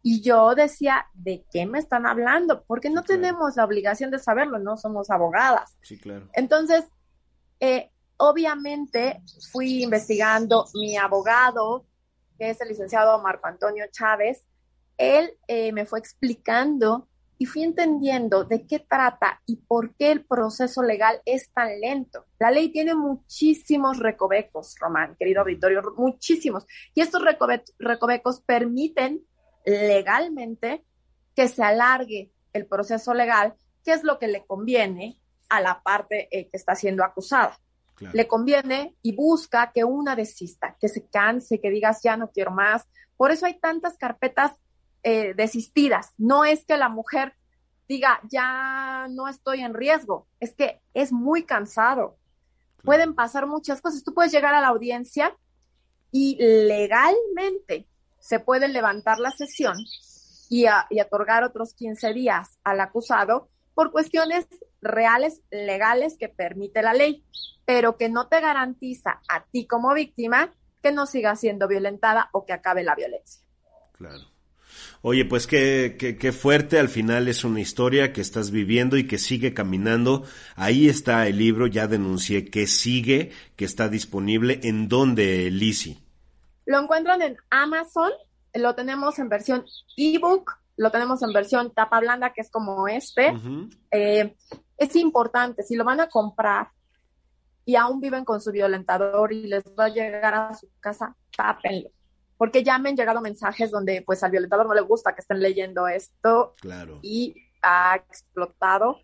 y 0.02 0.22
yo 0.22 0.54
decía, 0.54 1.06
¿de 1.12 1.44
qué 1.50 1.66
me 1.66 1.78
están 1.78 2.06
hablando? 2.06 2.64
Porque 2.64 2.88
no 2.88 3.02
tenemos 3.02 3.56
la 3.56 3.64
obligación 3.64 4.10
de 4.10 4.18
saberlo, 4.18 4.58
no 4.58 4.76
somos 4.76 5.10
abogadas. 5.10 5.76
Sí, 5.82 5.98
claro. 5.98 6.28
Entonces, 6.32 6.84
eh, 7.60 7.90
obviamente 8.16 9.22
fui 9.50 9.82
investigando 9.82 10.66
mi 10.74 10.96
abogado, 10.96 11.84
que 12.38 12.50
es 12.50 12.60
el 12.60 12.68
licenciado 12.68 13.20
Marco 13.20 13.48
Antonio 13.48 13.84
Chávez, 13.90 14.44
él 14.96 15.32
eh, 15.46 15.72
me 15.72 15.86
fue 15.86 15.98
explicando 15.98 17.07
y 17.38 17.46
fui 17.46 17.62
entendiendo 17.62 18.44
de 18.44 18.66
qué 18.66 18.80
trata 18.80 19.40
y 19.46 19.56
por 19.56 19.94
qué 19.94 20.10
el 20.10 20.24
proceso 20.24 20.82
legal 20.82 21.22
es 21.24 21.52
tan 21.52 21.80
lento. 21.80 22.26
La 22.38 22.50
ley 22.50 22.70
tiene 22.70 22.96
muchísimos 22.96 23.98
recovecos, 23.98 24.74
Román, 24.80 25.14
querido 25.16 25.42
auditorio, 25.42 25.82
muchísimos. 25.96 26.66
Y 26.94 27.00
estos 27.00 27.22
recovecos 27.78 28.40
permiten 28.40 29.22
legalmente 29.64 30.84
que 31.36 31.46
se 31.46 31.62
alargue 31.62 32.32
el 32.52 32.66
proceso 32.66 33.14
legal, 33.14 33.54
que 33.84 33.92
es 33.92 34.02
lo 34.02 34.18
que 34.18 34.26
le 34.26 34.44
conviene 34.44 35.20
a 35.48 35.60
la 35.60 35.80
parte 35.80 36.28
eh, 36.30 36.48
que 36.50 36.56
está 36.56 36.74
siendo 36.74 37.04
acusada. 37.04 37.58
Le 38.12 38.28
conviene 38.28 38.94
y 39.02 39.14
busca 39.14 39.72
que 39.72 39.82
una 39.82 40.14
desista, 40.14 40.76
que 40.80 40.88
se 40.88 41.08
canse, 41.08 41.60
que 41.60 41.70
digas 41.70 42.00
ya 42.02 42.16
no 42.16 42.30
quiero 42.30 42.52
más. 42.52 42.86
Por 43.16 43.32
eso 43.32 43.46
hay 43.46 43.58
tantas 43.58 43.96
carpetas 43.96 44.52
eh, 45.10 45.32
desistidas. 45.32 46.12
No 46.18 46.44
es 46.44 46.66
que 46.66 46.76
la 46.76 46.90
mujer 46.90 47.32
diga 47.88 48.20
ya 48.30 49.06
no 49.08 49.26
estoy 49.26 49.62
en 49.62 49.72
riesgo, 49.72 50.28
es 50.38 50.54
que 50.54 50.82
es 50.92 51.12
muy 51.12 51.44
cansado. 51.44 52.18
Pueden 52.84 53.14
pasar 53.14 53.46
muchas 53.46 53.80
cosas. 53.80 54.04
Tú 54.04 54.12
puedes 54.12 54.32
llegar 54.32 54.54
a 54.54 54.60
la 54.60 54.68
audiencia 54.68 55.34
y 56.12 56.36
legalmente 56.38 57.88
se 58.18 58.38
puede 58.38 58.68
levantar 58.68 59.18
la 59.18 59.30
sesión 59.30 59.78
y, 60.50 60.66
y 60.90 61.00
otorgar 61.00 61.42
otros 61.42 61.72
15 61.72 62.12
días 62.12 62.58
al 62.62 62.78
acusado 62.78 63.48
por 63.72 63.92
cuestiones 63.92 64.46
reales, 64.82 65.40
legales 65.50 66.18
que 66.18 66.28
permite 66.28 66.82
la 66.82 66.92
ley, 66.92 67.24
pero 67.64 67.96
que 67.96 68.10
no 68.10 68.28
te 68.28 68.42
garantiza 68.42 69.22
a 69.26 69.46
ti 69.46 69.66
como 69.66 69.94
víctima 69.94 70.52
que 70.82 70.92
no 70.92 71.06
siga 71.06 71.34
siendo 71.34 71.66
violentada 71.66 72.28
o 72.32 72.44
que 72.44 72.52
acabe 72.52 72.82
la 72.82 72.94
violencia. 72.94 73.42
Claro. 73.94 74.37
Oye, 75.02 75.24
pues 75.24 75.46
qué, 75.46 75.96
qué, 76.20 76.32
fuerte, 76.32 76.78
al 76.78 76.88
final 76.88 77.28
es 77.28 77.44
una 77.44 77.60
historia 77.60 78.12
que 78.12 78.20
estás 78.20 78.50
viviendo 78.50 78.96
y 78.96 79.06
que 79.06 79.18
sigue 79.18 79.54
caminando. 79.54 80.24
Ahí 80.56 80.88
está 80.88 81.26
el 81.26 81.38
libro, 81.38 81.66
ya 81.66 81.86
denuncié 81.86 82.50
que 82.50 82.66
sigue, 82.66 83.30
que 83.56 83.64
está 83.64 83.88
disponible. 83.88 84.60
¿En 84.62 84.88
dónde, 84.88 85.50
Lisi? 85.50 85.98
Lo 86.66 86.80
encuentran 86.80 87.22
en 87.22 87.36
Amazon, 87.50 88.10
lo 88.54 88.74
tenemos 88.74 89.18
en 89.18 89.28
versión 89.28 89.64
ebook, 89.96 90.58
lo 90.76 90.90
tenemos 90.90 91.22
en 91.22 91.32
versión 91.32 91.72
tapa 91.72 92.00
blanda, 92.00 92.32
que 92.32 92.40
es 92.40 92.50
como 92.50 92.88
este. 92.88 93.32
Eh, 93.90 94.34
es 94.76 94.96
importante, 94.96 95.62
si 95.62 95.76
lo 95.76 95.84
van 95.84 96.00
a 96.00 96.08
comprar 96.08 96.68
y 97.64 97.76
aún 97.76 98.00
viven 98.00 98.24
con 98.24 98.40
su 98.40 98.50
violentador 98.50 99.32
y 99.32 99.46
les 99.46 99.64
va 99.78 99.86
a 99.86 99.88
llegar 99.88 100.34
a 100.34 100.54
su 100.54 100.68
casa, 100.80 101.14
tápenlo. 101.36 101.90
Porque 102.38 102.62
ya 102.62 102.78
me 102.78 102.88
han 102.88 102.96
llegado 102.96 103.20
mensajes 103.20 103.70
donde 103.70 104.02
pues 104.02 104.22
al 104.22 104.30
violentador 104.30 104.66
no 104.66 104.74
le 104.74 104.80
gusta 104.80 105.14
que 105.14 105.20
estén 105.20 105.40
leyendo 105.40 105.86
esto 105.88 106.54
claro. 106.60 106.98
y 107.02 107.34
ha 107.60 107.96
explotado 107.96 109.00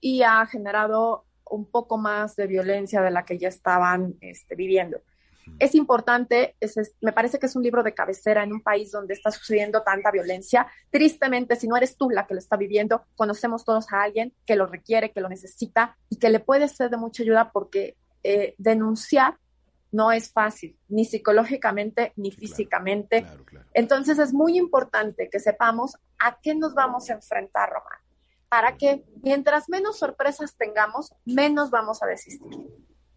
y 0.00 0.22
ha 0.22 0.44
generado 0.44 1.24
un 1.48 1.70
poco 1.70 1.96
más 1.96 2.36
de 2.36 2.46
violencia 2.46 3.00
de 3.00 3.10
la 3.10 3.24
que 3.24 3.38
ya 3.38 3.48
estaban 3.48 4.16
este, 4.20 4.54
viviendo. 4.54 5.00
Es 5.58 5.74
importante, 5.74 6.56
me 7.00 7.12
parece 7.12 7.38
que 7.38 7.46
es 7.46 7.56
un 7.56 7.62
libro 7.62 7.82
de 7.82 7.94
cabecera 7.94 8.42
en 8.42 8.52
un 8.52 8.62
país 8.62 8.90
donde 8.90 9.14
está 9.14 9.30
sucediendo 9.30 9.82
tanta 9.82 10.10
violencia. 10.10 10.66
Tristemente, 10.90 11.56
si 11.56 11.68
no 11.68 11.76
eres 11.76 11.96
tú 11.96 12.10
la 12.10 12.26
que 12.26 12.34
lo 12.34 12.40
está 12.40 12.56
viviendo, 12.56 13.04
conocemos 13.14 13.64
todos 13.64 13.92
a 13.92 14.02
alguien 14.02 14.32
que 14.46 14.56
lo 14.56 14.66
requiere, 14.66 15.12
que 15.12 15.20
lo 15.20 15.28
necesita 15.28 15.96
y 16.08 16.16
que 16.16 16.30
le 16.30 16.40
puede 16.40 16.68
ser 16.68 16.90
de 16.90 16.96
mucha 16.96 17.22
ayuda 17.22 17.50
porque 17.52 17.96
eh, 18.22 18.54
denunciar 18.58 19.36
no 19.94 20.10
es 20.10 20.32
fácil, 20.32 20.76
ni 20.88 21.04
psicológicamente 21.04 22.12
ni 22.16 22.32
físicamente. 22.32 23.24
Entonces 23.72 24.18
es 24.18 24.32
muy 24.32 24.58
importante 24.58 25.28
que 25.30 25.38
sepamos 25.38 25.96
a 26.18 26.40
qué 26.42 26.56
nos 26.56 26.74
vamos 26.74 27.08
a 27.08 27.14
enfrentar, 27.14 27.70
Román, 27.70 28.00
para 28.48 28.76
que 28.76 29.04
mientras 29.22 29.68
menos 29.68 30.00
sorpresas 30.00 30.56
tengamos, 30.56 31.14
menos 31.24 31.70
vamos 31.70 32.02
a 32.02 32.06
desistir. 32.06 32.58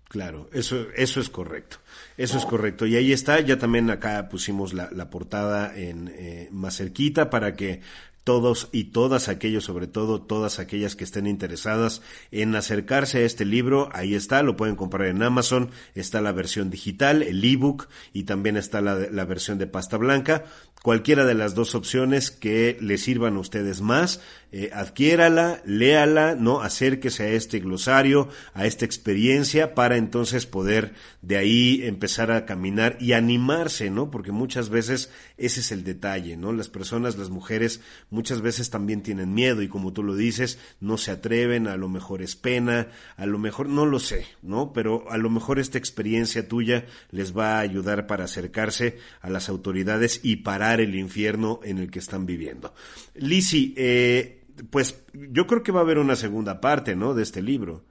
Claro, 0.08 0.50
eso, 0.54 0.86
eso 0.96 1.20
es 1.20 1.30
correcto. 1.30 1.78
Eso 2.16 2.38
es 2.38 2.46
correcto. 2.46 2.86
Y 2.86 2.96
ahí 2.96 3.12
está, 3.12 3.40
ya 3.40 3.58
también 3.58 3.90
acá 3.90 4.30
pusimos 4.30 4.74
la, 4.74 4.90
la 4.92 5.10
portada 5.10 5.76
en 5.76 6.14
eh, 6.16 6.48
más 6.52 6.78
cerquita 6.78 7.32
para 7.32 7.56
que 7.56 7.82
todos 8.28 8.68
y 8.74 8.92
todas 8.92 9.30
aquellos, 9.30 9.64
sobre 9.64 9.88
todo 9.88 10.22
todas 10.22 10.60
aquellas 10.60 10.98
que 10.98 11.06
estén 11.06 11.28
interesadas 11.28 12.02
en 12.30 12.56
acercarse 12.56 13.20
a 13.20 13.22
este 13.22 13.46
libro, 13.46 13.88
ahí 13.94 14.16
está, 14.16 14.44
lo 14.44 14.58
pueden 14.58 14.76
comprar 14.76 15.08
en 15.08 15.24
Amazon, 15.24 15.70
está 15.96 16.20
la 16.20 16.34
versión 16.34 16.70
digital, 16.70 17.24
el 17.24 17.42
ebook 17.42 17.88
y 18.12 18.24
también 18.24 18.58
está 18.58 18.82
la, 18.82 18.96
la 18.96 19.24
versión 19.24 19.58
de 19.60 19.68
pasta 19.68 19.96
blanca. 19.96 20.44
Cualquiera 20.84 21.26
de 21.26 21.34
las 21.34 21.54
dos 21.56 21.76
opciones 21.76 22.32
que 22.32 22.78
le 22.80 22.98
sirvan 22.98 23.36
a 23.36 23.40
ustedes 23.40 23.82
más, 23.82 24.22
eh, 24.54 24.70
adquiérala, 24.74 25.62
léala, 25.66 26.36
no 26.36 26.62
acérquese 26.62 27.24
a 27.24 27.30
este 27.32 27.60
glosario, 27.60 28.30
a 28.54 28.66
esta 28.66 28.86
experiencia 28.86 29.76
para 29.76 29.98
entonces 29.98 30.46
poder 30.46 30.94
de 31.22 31.36
ahí 31.36 31.82
empezar 31.84 32.32
a 32.32 32.46
caminar 32.46 32.96
y 33.02 33.12
animarse, 33.12 33.90
¿no? 33.90 34.10
Porque 34.10 34.32
muchas 34.32 34.70
veces 34.70 35.12
ese 35.36 35.60
es 35.60 35.74
el 35.74 35.84
detalle, 35.84 36.38
¿no? 36.38 36.54
Las 36.54 36.70
personas, 36.70 37.18
las 37.18 37.30
mujeres, 37.30 37.82
muchas 38.10 38.40
veces 38.40 38.70
también 38.70 39.04
tienen 39.04 39.34
miedo 39.34 39.62
y 39.62 39.68
como 39.68 39.92
tú 39.92 40.02
lo 40.02 40.16
dices, 40.16 40.60
no 40.80 40.98
se 40.98 41.12
atreven, 41.12 41.68
a 41.68 41.76
lo 41.76 41.90
mejor 41.90 42.22
es 42.22 42.38
pena, 42.38 42.88
a 43.18 43.26
lo 43.26 43.40
mejor 43.40 43.68
no 43.68 43.86
lo 43.86 44.00
sé, 44.00 44.28
¿no? 44.42 44.72
Pero 44.72 45.12
a 45.12 45.18
lo 45.18 45.30
mejor 45.30 45.60
esta 45.60 45.78
experiencia 45.78 46.48
tuya 46.48 46.86
les 47.12 47.38
va 47.38 47.58
a 47.58 47.60
ayudar 47.60 48.08
para 48.08 48.24
acercarse 48.24 48.98
a 49.20 49.30
las 49.30 49.50
autoridades 49.50 50.22
y 50.24 50.38
el 50.76 50.96
infierno 50.96 51.60
en 51.64 51.78
el 51.78 51.92
que 51.92 52.00
están 52.00 52.26
viviendo. 52.26 52.74
Lisi, 53.16 53.74
eh, 53.78 54.46
pues 54.70 55.04
yo 55.14 55.48
creo 55.48 55.64
que 55.64 55.72
va 55.72 55.80
a 55.80 55.84
haber 55.84 56.00
una 56.00 56.16
segunda 56.16 56.60
parte, 56.60 56.96
¿no? 56.96 57.14
De 57.14 57.24
este 57.24 57.42
libro. 57.42 57.84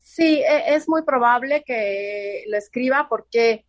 Sí, 0.00 0.42
e, 0.42 0.74
es 0.74 0.88
muy 0.88 1.02
probable 1.02 1.64
que 1.64 2.44
lo 2.48 2.56
escriba 2.56 3.08
porque, 3.08 3.64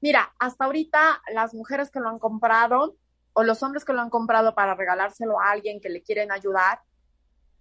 mira, 0.00 0.32
hasta 0.38 0.64
ahorita 0.64 1.22
las 1.32 1.54
mujeres 1.54 1.90
que 1.90 2.00
lo 2.00 2.08
han 2.08 2.18
comprado 2.18 2.96
o 3.32 3.42
los 3.44 3.62
hombres 3.62 3.84
que 3.84 3.92
lo 3.92 4.00
han 4.00 4.10
comprado 4.10 4.54
para 4.54 4.74
regalárselo 4.74 5.40
a 5.40 5.50
alguien 5.50 5.80
que 5.80 5.90
le 5.90 6.02
quieren 6.02 6.32
ayudar, 6.32 6.80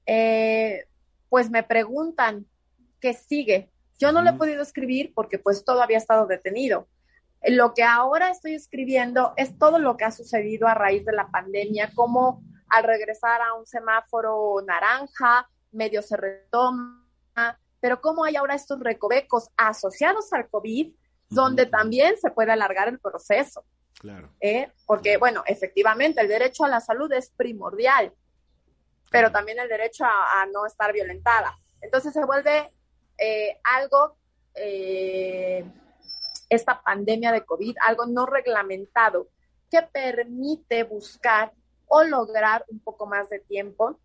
eh, 0.05 0.85
pues 1.29 1.49
me 1.49 1.63
preguntan 1.63 2.45
qué 2.99 3.13
sigue. 3.13 3.69
Yo 3.99 4.11
no 4.11 4.21
lo 4.21 4.31
he 4.31 4.33
podido 4.33 4.61
escribir 4.61 5.13
porque 5.13 5.37
pues 5.37 5.63
todo 5.63 5.81
había 5.81 5.97
estado 5.97 6.27
detenido. 6.27 6.87
Lo 7.47 7.73
que 7.73 7.83
ahora 7.83 8.29
estoy 8.29 8.55
escribiendo 8.55 9.33
es 9.37 9.57
todo 9.57 9.79
lo 9.79 9.97
que 9.97 10.05
ha 10.05 10.11
sucedido 10.11 10.67
a 10.67 10.73
raíz 10.73 11.05
de 11.05 11.13
la 11.13 11.29
pandemia, 11.29 11.91
cómo 11.93 12.43
al 12.69 12.83
regresar 12.83 13.41
a 13.41 13.53
un 13.53 13.65
semáforo 13.65 14.61
naranja, 14.65 15.47
medio 15.71 16.01
se 16.01 16.17
retoma, 16.17 17.03
pero 17.79 18.01
cómo 18.01 18.23
hay 18.23 18.35
ahora 18.35 18.55
estos 18.55 18.79
recovecos 18.79 19.49
asociados 19.57 20.33
al 20.33 20.49
COVID, 20.49 20.93
donde 21.29 21.65
también 21.65 22.17
se 22.17 22.31
puede 22.31 22.51
alargar 22.51 22.87
el 22.87 22.99
proceso. 22.99 23.65
Claro. 23.99 24.29
¿Eh? 24.39 24.71
Porque, 24.85 25.17
bueno, 25.17 25.43
efectivamente, 25.45 26.21
el 26.21 26.27
derecho 26.27 26.65
a 26.65 26.69
la 26.69 26.79
salud 26.79 27.11
es 27.13 27.29
primordial, 27.31 28.13
pero 29.11 29.31
también 29.31 29.59
el 29.59 29.69
derecho 29.69 30.05
a, 30.05 30.45
no 30.51 30.65
estar 30.65 30.91
violentada. 30.93 31.57
Entonces 31.81 32.13
se 32.13 32.25
vuelve 32.25 32.71
eh, 33.17 33.59
algo, 33.63 34.17
eh, 34.55 35.65
esta 36.55 36.81
pandemia 36.81 37.31
de 37.31 37.45
COVID, 37.45 37.75
algo 37.81 38.05
no 38.05 38.25
reglamentado 38.25 39.27
que 39.69 39.81
permite 39.81 40.83
buscar 40.83 41.53
o 41.87 42.03
lograr 42.03 42.65
un 42.69 42.79
poco 42.79 43.05
más 43.05 43.29
de 43.29 43.39
tiempo 43.39 43.99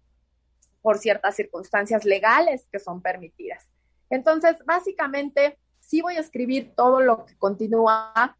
por 0.82 0.98
ciertas 0.98 1.36
circunstancias 1.36 2.04
legales 2.04 2.66
que 2.70 2.78
son 2.78 3.00
permitidas. 3.02 3.68
Entonces, 4.08 4.56
básicamente, 4.64 5.58
sí 5.78 6.00
voy 6.00 6.16
a 6.16 6.20
escribir 6.20 6.72
todo 6.74 7.00
lo 7.00 7.24
que 7.26 7.36
continúa, 7.36 8.36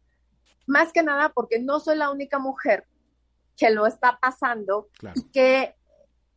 más 0.67 0.91
que 0.91 1.03
nada 1.03 1.29
porque 1.29 1.59
no 1.59 1.79
soy 1.79 1.97
la 1.97 2.11
única 2.11 2.39
mujer 2.39 2.85
que 3.57 3.69
lo 3.69 3.85
está 3.85 4.17
pasando 4.19 4.89
y 5.13 5.23
que 5.31 5.75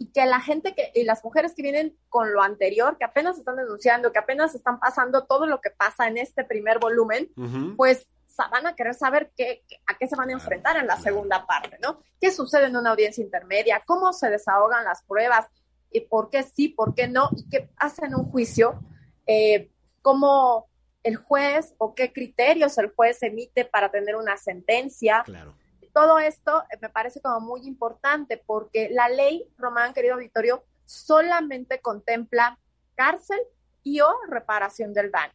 y 0.04 0.12
que 0.12 0.26
la 0.26 0.40
gente 0.40 0.74
que 0.74 0.92
y 0.94 1.04
las 1.04 1.24
mujeres 1.24 1.54
que 1.54 1.62
vienen 1.62 1.96
con 2.10 2.34
lo 2.34 2.42
anterior, 2.42 2.98
que 2.98 3.06
apenas 3.06 3.38
están 3.38 3.56
denunciando, 3.56 4.12
que 4.12 4.18
apenas 4.18 4.54
están 4.54 4.78
pasando 4.78 5.24
todo 5.24 5.46
lo 5.46 5.62
que 5.62 5.70
pasa 5.70 6.06
en 6.08 6.18
este 6.18 6.44
primer 6.44 6.78
volumen, 6.78 7.30
pues 7.78 8.06
van 8.50 8.66
a 8.66 8.74
querer 8.74 8.92
saber 8.94 9.32
qué, 9.34 9.64
a 9.86 9.96
qué 9.96 10.06
se 10.06 10.14
van 10.14 10.28
a 10.28 10.34
enfrentar 10.34 10.76
en 10.76 10.86
la 10.86 10.98
segunda 10.98 11.46
parte, 11.46 11.78
¿no? 11.82 12.02
¿Qué 12.20 12.30
sucede 12.30 12.66
en 12.66 12.76
una 12.76 12.90
audiencia 12.90 13.24
intermedia? 13.24 13.82
¿Cómo 13.86 14.12
se 14.12 14.28
desahogan 14.28 14.84
las 14.84 15.02
pruebas? 15.04 15.46
¿Y 15.90 16.00
por 16.00 16.28
qué 16.28 16.42
sí, 16.42 16.68
por 16.68 16.94
qué 16.94 17.08
no? 17.08 17.30
¿Y 17.34 17.48
qué 17.48 17.70
hacen 17.78 18.06
en 18.06 18.16
un 18.16 18.30
juicio? 18.30 18.78
Eh, 19.26 19.70
¿Cómo 20.02 20.68
el 21.02 21.16
juez 21.16 21.74
o 21.78 21.94
qué 21.94 22.12
criterios 22.12 22.76
el 22.76 22.90
juez 22.90 23.22
emite 23.22 23.64
para 23.64 23.90
tener 23.90 24.16
una 24.16 24.36
sentencia? 24.36 25.22
Claro. 25.24 25.54
Todo 25.94 26.18
esto 26.18 26.64
me 26.82 26.90
parece 26.90 27.20
como 27.20 27.40
muy 27.40 27.66
importante 27.66 28.42
porque 28.44 28.90
la 28.90 29.08
ley, 29.08 29.48
Román, 29.56 29.94
querido 29.94 30.16
Victorio, 30.16 30.64
solamente 30.84 31.80
contempla 31.80 32.58
cárcel 32.96 33.38
y 33.84 34.00
o 34.00 34.12
reparación 34.28 34.92
del 34.92 35.10
daño. 35.10 35.32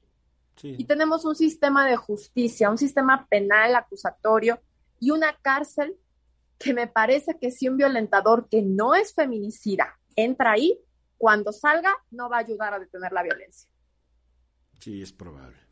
Y 0.62 0.84
tenemos 0.84 1.24
un 1.24 1.36
sistema 1.36 1.88
de 1.88 1.96
justicia, 1.96 2.70
un 2.70 2.78
sistema 2.78 3.26
penal 3.30 3.74
acusatorio 3.76 4.60
y 5.00 5.12
una 5.12 5.34
cárcel 5.42 5.96
que 6.58 6.74
me 6.74 6.88
parece 6.88 7.40
que 7.40 7.52
si 7.52 7.70
un 7.70 7.78
violentador 7.78 8.50
que 8.50 8.62
no 8.62 8.94
es 8.94 9.14
feminicida 9.14 9.98
entra 10.18 10.52
ahí, 10.52 10.78
cuando 11.18 11.54
salga 11.54 11.96
no 12.12 12.30
va 12.30 12.38
a 12.38 12.42
ayudar 12.42 12.74
a 12.74 12.80
detener 12.80 13.14
la 13.14 13.24
violencia. 13.24 13.70
Sí, 14.82 15.02
es 15.02 15.14
probable. 15.14 15.69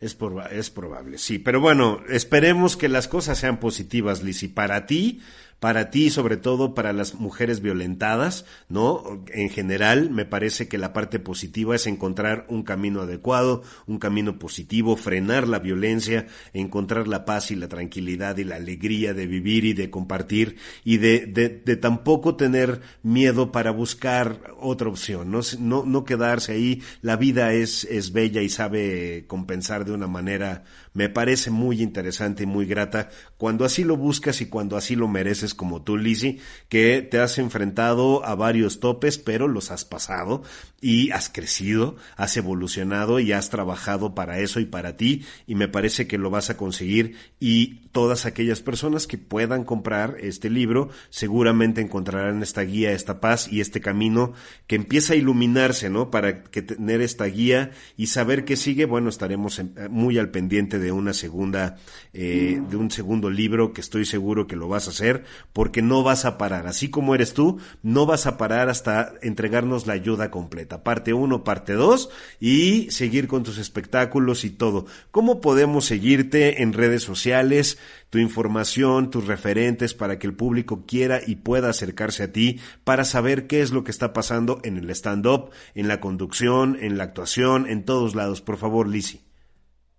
Es, 0.00 0.16
es 0.52 0.70
probable, 0.70 1.18
sí. 1.18 1.38
Pero 1.38 1.60
bueno, 1.60 2.00
esperemos 2.08 2.76
que 2.76 2.88
las 2.88 3.08
cosas 3.08 3.38
sean 3.38 3.58
positivas, 3.58 4.22
Liz. 4.22 4.44
para 4.54 4.86
ti, 4.86 5.20
para 5.60 5.90
ti, 5.90 6.10
sobre 6.10 6.36
todo 6.36 6.74
para 6.74 6.92
las 6.92 7.14
mujeres 7.14 7.60
violentadas, 7.60 8.44
¿no? 8.68 9.24
En 9.32 9.50
general, 9.50 10.10
me 10.10 10.24
parece 10.24 10.68
que 10.68 10.78
la 10.78 10.92
parte 10.92 11.18
positiva 11.18 11.74
es 11.74 11.86
encontrar 11.86 12.46
un 12.48 12.62
camino 12.62 13.02
adecuado, 13.02 13.62
un 13.86 13.98
camino 13.98 14.38
positivo, 14.38 14.96
frenar 14.96 15.48
la 15.48 15.58
violencia, 15.58 16.26
encontrar 16.52 17.08
la 17.08 17.24
paz 17.24 17.50
y 17.50 17.56
la 17.56 17.68
tranquilidad 17.68 18.36
y 18.36 18.44
la 18.44 18.56
alegría 18.56 19.14
de 19.14 19.26
vivir 19.26 19.64
y 19.64 19.72
de 19.72 19.90
compartir 19.90 20.56
y 20.84 20.98
de, 20.98 21.26
de, 21.26 21.48
de 21.48 21.76
tampoco 21.76 22.36
tener 22.36 22.80
miedo 23.02 23.50
para 23.50 23.72
buscar 23.72 24.54
otra 24.60 24.88
opción, 24.88 25.30
no, 25.30 25.40
no, 25.58 25.84
no 25.84 26.04
quedarse 26.04 26.52
ahí. 26.52 26.82
La 27.02 27.16
vida 27.16 27.52
es, 27.52 27.84
es 27.84 28.12
bella 28.12 28.42
y 28.42 28.48
sabe 28.48 29.24
compensar 29.26 29.84
de 29.84 29.92
una 29.92 30.06
manera, 30.06 30.64
me 30.98 31.08
parece 31.08 31.52
muy 31.52 31.80
interesante 31.80 32.42
y 32.42 32.46
muy 32.46 32.66
grata 32.66 33.08
cuando 33.36 33.64
así 33.64 33.84
lo 33.84 33.96
buscas 33.96 34.40
y 34.40 34.46
cuando 34.46 34.76
así 34.76 34.96
lo 34.96 35.06
mereces 35.06 35.54
como 35.54 35.80
tú, 35.80 35.96
Lizzie, 35.96 36.40
que 36.68 37.02
te 37.02 37.20
has 37.20 37.38
enfrentado 37.38 38.26
a 38.26 38.34
varios 38.34 38.80
topes, 38.80 39.16
pero 39.16 39.46
los 39.46 39.70
has 39.70 39.84
pasado 39.84 40.42
y 40.80 41.12
has 41.12 41.28
crecido, 41.28 41.94
has 42.16 42.36
evolucionado 42.36 43.20
y 43.20 43.30
has 43.30 43.48
trabajado 43.48 44.16
para 44.16 44.40
eso 44.40 44.58
y 44.58 44.64
para 44.64 44.96
ti 44.96 45.24
y 45.46 45.54
me 45.54 45.68
parece 45.68 46.08
que 46.08 46.18
lo 46.18 46.30
vas 46.30 46.50
a 46.50 46.56
conseguir. 46.56 47.14
Y 47.38 47.87
todas 47.92 48.26
aquellas 48.26 48.60
personas 48.60 49.06
que 49.06 49.18
puedan 49.18 49.64
comprar 49.64 50.16
este 50.20 50.50
libro 50.50 50.90
seguramente 51.10 51.80
encontrarán 51.80 52.42
esta 52.42 52.62
guía, 52.62 52.92
esta 52.92 53.20
paz 53.20 53.50
y 53.50 53.60
este 53.60 53.80
camino 53.80 54.32
que 54.66 54.76
empieza 54.76 55.14
a 55.14 55.16
iluminarse, 55.16 55.90
¿no? 55.90 56.10
Para 56.10 56.44
que 56.44 56.62
tener 56.62 57.00
esta 57.00 57.24
guía 57.26 57.70
y 57.96 58.08
saber 58.08 58.44
qué 58.44 58.56
sigue, 58.56 58.84
bueno, 58.84 59.08
estaremos 59.08 59.60
muy 59.90 60.18
al 60.18 60.30
pendiente 60.30 60.78
de 60.78 60.92
una 60.92 61.12
segunda, 61.12 61.76
eh, 62.12 62.60
de 62.68 62.76
un 62.76 62.90
segundo 62.90 63.30
libro 63.30 63.72
que 63.72 63.80
estoy 63.80 64.04
seguro 64.04 64.46
que 64.46 64.56
lo 64.56 64.68
vas 64.68 64.86
a 64.86 64.90
hacer 64.90 65.24
porque 65.52 65.82
no 65.82 66.02
vas 66.02 66.24
a 66.24 66.38
parar. 66.38 66.66
Así 66.66 66.90
como 66.90 67.14
eres 67.14 67.34
tú, 67.34 67.58
no 67.82 68.06
vas 68.06 68.26
a 68.26 68.36
parar 68.36 68.68
hasta 68.68 69.14
entregarnos 69.22 69.86
la 69.86 69.94
ayuda 69.94 70.30
completa. 70.30 70.82
Parte 70.82 71.12
1, 71.12 71.44
parte 71.44 71.72
2 71.72 72.10
y 72.40 72.90
seguir 72.90 73.28
con 73.28 73.42
tus 73.42 73.58
espectáculos 73.58 74.44
y 74.44 74.50
todo. 74.50 74.86
¿Cómo 75.10 75.40
podemos 75.40 75.86
seguirte 75.86 76.62
en 76.62 76.72
redes 76.72 77.02
sociales? 77.02 77.77
Tu 78.10 78.18
información, 78.18 79.10
tus 79.10 79.26
referentes 79.26 79.94
para 79.94 80.18
que 80.18 80.26
el 80.26 80.34
público 80.34 80.84
quiera 80.86 81.20
y 81.26 81.36
pueda 81.36 81.70
acercarse 81.70 82.24
a 82.24 82.32
ti 82.32 82.60
para 82.84 83.04
saber 83.04 83.46
qué 83.46 83.60
es 83.60 83.70
lo 83.70 83.84
que 83.84 83.90
está 83.90 84.12
pasando 84.12 84.60
en 84.64 84.78
el 84.78 84.90
stand-up, 84.90 85.50
en 85.74 85.88
la 85.88 86.00
conducción, 86.00 86.76
en 86.80 86.98
la 86.98 87.04
actuación, 87.04 87.68
en 87.68 87.84
todos 87.84 88.14
lados. 88.14 88.42
Por 88.42 88.56
favor, 88.56 88.88
Lisi. 88.88 89.28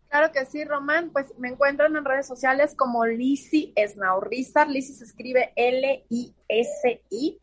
Claro 0.10 0.32
que 0.32 0.46
sí, 0.46 0.66
Román. 0.66 1.12
Pues 1.12 1.28
me 1.38 1.50
encuentran 1.50 1.96
en 1.96 2.04
redes 2.04 2.26
sociales 2.26 2.74
como 2.76 3.06
Lisi 3.06 3.74
Esnaurrizar. 3.76 4.68
Lisi 4.68 4.94
se 4.94 5.04
escribe 5.04 5.54
L-I-S-I. 5.56 7.40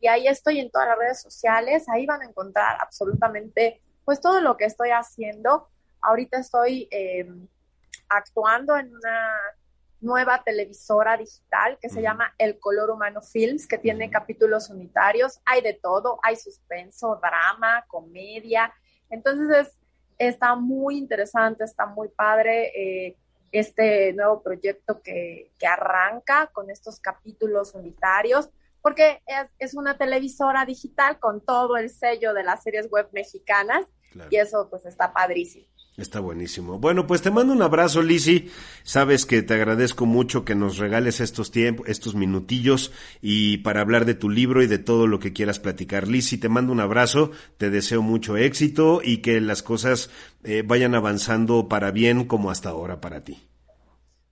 Y 0.00 0.08
ahí 0.08 0.26
estoy 0.26 0.58
en 0.58 0.70
todas 0.70 0.88
las 0.88 0.98
redes 0.98 1.22
sociales. 1.22 1.88
Ahí 1.88 2.04
van 2.04 2.22
a 2.22 2.24
encontrar 2.24 2.76
absolutamente 2.80 3.80
pues 4.04 4.20
todo 4.20 4.40
lo 4.40 4.56
que 4.56 4.64
estoy 4.64 4.90
haciendo. 4.90 5.68
Ahorita 6.00 6.38
estoy 6.38 6.88
em, 6.90 7.46
actuando 8.08 8.76
en 8.76 8.92
una 8.92 9.30
nueva 10.02 10.42
televisora 10.44 11.16
digital 11.16 11.78
que 11.80 11.88
se 11.88 12.02
llama 12.02 12.34
El 12.38 12.58
Color 12.58 12.90
Humano 12.90 13.22
Films, 13.22 13.66
que 13.66 13.78
tiene 13.78 14.10
capítulos 14.10 14.68
unitarios. 14.68 15.40
Hay 15.44 15.62
de 15.62 15.74
todo, 15.74 16.18
hay 16.22 16.36
suspenso, 16.36 17.18
drama, 17.22 17.84
comedia. 17.88 18.72
Entonces 19.08 19.68
es 19.68 19.78
está 20.28 20.54
muy 20.54 20.98
interesante, 20.98 21.64
está 21.64 21.86
muy 21.86 22.08
padre 22.08 22.72
eh, 22.74 23.16
este 23.50 24.12
nuevo 24.14 24.42
proyecto 24.42 25.02
que, 25.02 25.50
arranca 25.68 26.48
con 26.52 26.70
estos 26.70 27.00
capítulos 27.00 27.74
unitarios, 27.74 28.50
porque 28.80 29.22
es, 29.58 29.74
una 29.74 29.96
televisora 29.96 30.64
digital 30.64 31.18
con 31.18 31.40
todo 31.40 31.76
el 31.76 31.88
sello 31.88 32.34
de 32.34 32.42
las 32.42 32.62
series 32.62 32.90
web 32.90 33.08
mexicanas 33.12 33.86
y 34.28 34.36
eso 34.36 34.68
pues 34.68 34.84
está 34.86 35.12
padrísimo. 35.12 35.66
Está 35.98 36.20
buenísimo. 36.20 36.78
Bueno, 36.78 37.06
pues 37.06 37.20
te 37.20 37.30
mando 37.30 37.52
un 37.52 37.60
abrazo, 37.60 38.00
Lisi. 38.00 38.50
Sabes 38.82 39.26
que 39.26 39.42
te 39.42 39.52
agradezco 39.52 40.06
mucho 40.06 40.42
que 40.42 40.54
nos 40.54 40.78
regales 40.78 41.20
estos 41.20 41.50
tiempos, 41.50 41.86
estos 41.86 42.14
minutillos 42.14 42.92
y 43.20 43.58
para 43.58 43.82
hablar 43.82 44.06
de 44.06 44.14
tu 44.14 44.30
libro 44.30 44.62
y 44.62 44.66
de 44.66 44.78
todo 44.78 45.06
lo 45.06 45.18
que 45.18 45.34
quieras 45.34 45.58
platicar. 45.58 46.08
Lisi, 46.08 46.38
te 46.38 46.48
mando 46.48 46.72
un 46.72 46.80
abrazo, 46.80 47.30
te 47.58 47.68
deseo 47.68 48.00
mucho 48.00 48.38
éxito 48.38 49.00
y 49.04 49.18
que 49.18 49.38
las 49.42 49.62
cosas 49.62 50.08
eh, 50.44 50.62
vayan 50.66 50.94
avanzando 50.94 51.68
para 51.68 51.90
bien 51.90 52.24
como 52.24 52.50
hasta 52.50 52.70
ahora 52.70 53.02
para 53.02 53.22
ti. 53.22 53.46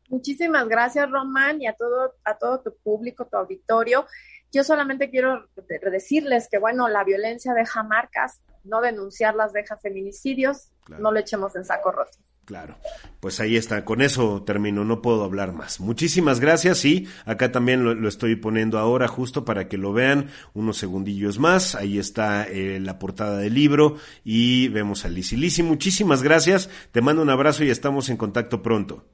Muchísimas 0.09 0.67
gracias, 0.67 1.11
Román, 1.11 1.61
y 1.61 1.67
a 1.67 1.75
todo, 1.75 2.15
a 2.25 2.39
todo 2.39 2.61
tu 2.61 2.75
público, 2.83 3.27
tu 3.27 3.37
auditorio. 3.37 4.07
Yo 4.51 4.65
solamente 4.65 5.11
quiero 5.11 5.47
decirles 5.93 6.49
que, 6.51 6.59
bueno, 6.59 6.89
la 6.89 7.05
violencia 7.05 7.55
deja 7.55 7.85
marcas, 7.85 8.41
no 8.65 8.81
denunciarlas 8.81 9.53
deja 9.53 9.77
feminicidios, 9.77 10.71
no 10.99 11.13
le 11.13 11.21
echemos 11.21 11.55
en 11.57 11.65
saco 11.65 11.93
roto. 11.93 12.19
Claro, 12.51 12.75
pues 13.21 13.39
ahí 13.39 13.57
está, 13.57 13.85
con 13.85 14.03
eso 14.03 14.43
termino, 14.43 14.85
no 14.85 15.03
puedo 15.03 15.23
hablar 15.23 15.53
más. 15.53 15.79
Muchísimas 15.79 16.41
gracias 16.41 16.85
y 16.85 17.07
acá 17.25 17.53
también 17.53 17.85
lo, 17.85 18.09
estoy 18.09 18.35
poniendo 18.35 18.81
ahora 18.81 19.07
justo 19.07 19.45
para 19.45 19.69
que 19.69 19.79
lo 19.79 19.93
vean 19.93 20.31
unos 20.53 20.77
segundillos 20.77 21.39
más. 21.39 21.77
Ahí 21.77 22.01
está 22.01 22.43
eh, 22.49 22.81
la 22.81 22.99
portada 22.99 23.39
del 23.39 23.55
libro 23.55 23.99
y 24.25 24.67
vemos 24.67 25.05
a 25.05 25.09
Lisi. 25.09 25.37
Lisi, 25.37 25.63
muchísimas 25.63 26.25
gracias, 26.25 26.71
te 26.91 27.01
mando 27.03 27.23
un 27.23 27.31
abrazo 27.31 27.63
y 27.63 27.71
estamos 27.71 28.09
en 28.09 28.17
contacto 28.17 28.63
pronto. 28.63 29.05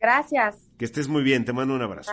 Gracias. 0.00 0.56
Que 0.76 0.84
estés 0.84 1.06
muy 1.06 1.22
bien, 1.22 1.44
te 1.44 1.52
mando 1.52 1.74
un 1.74 1.82
abrazo. 1.82 2.10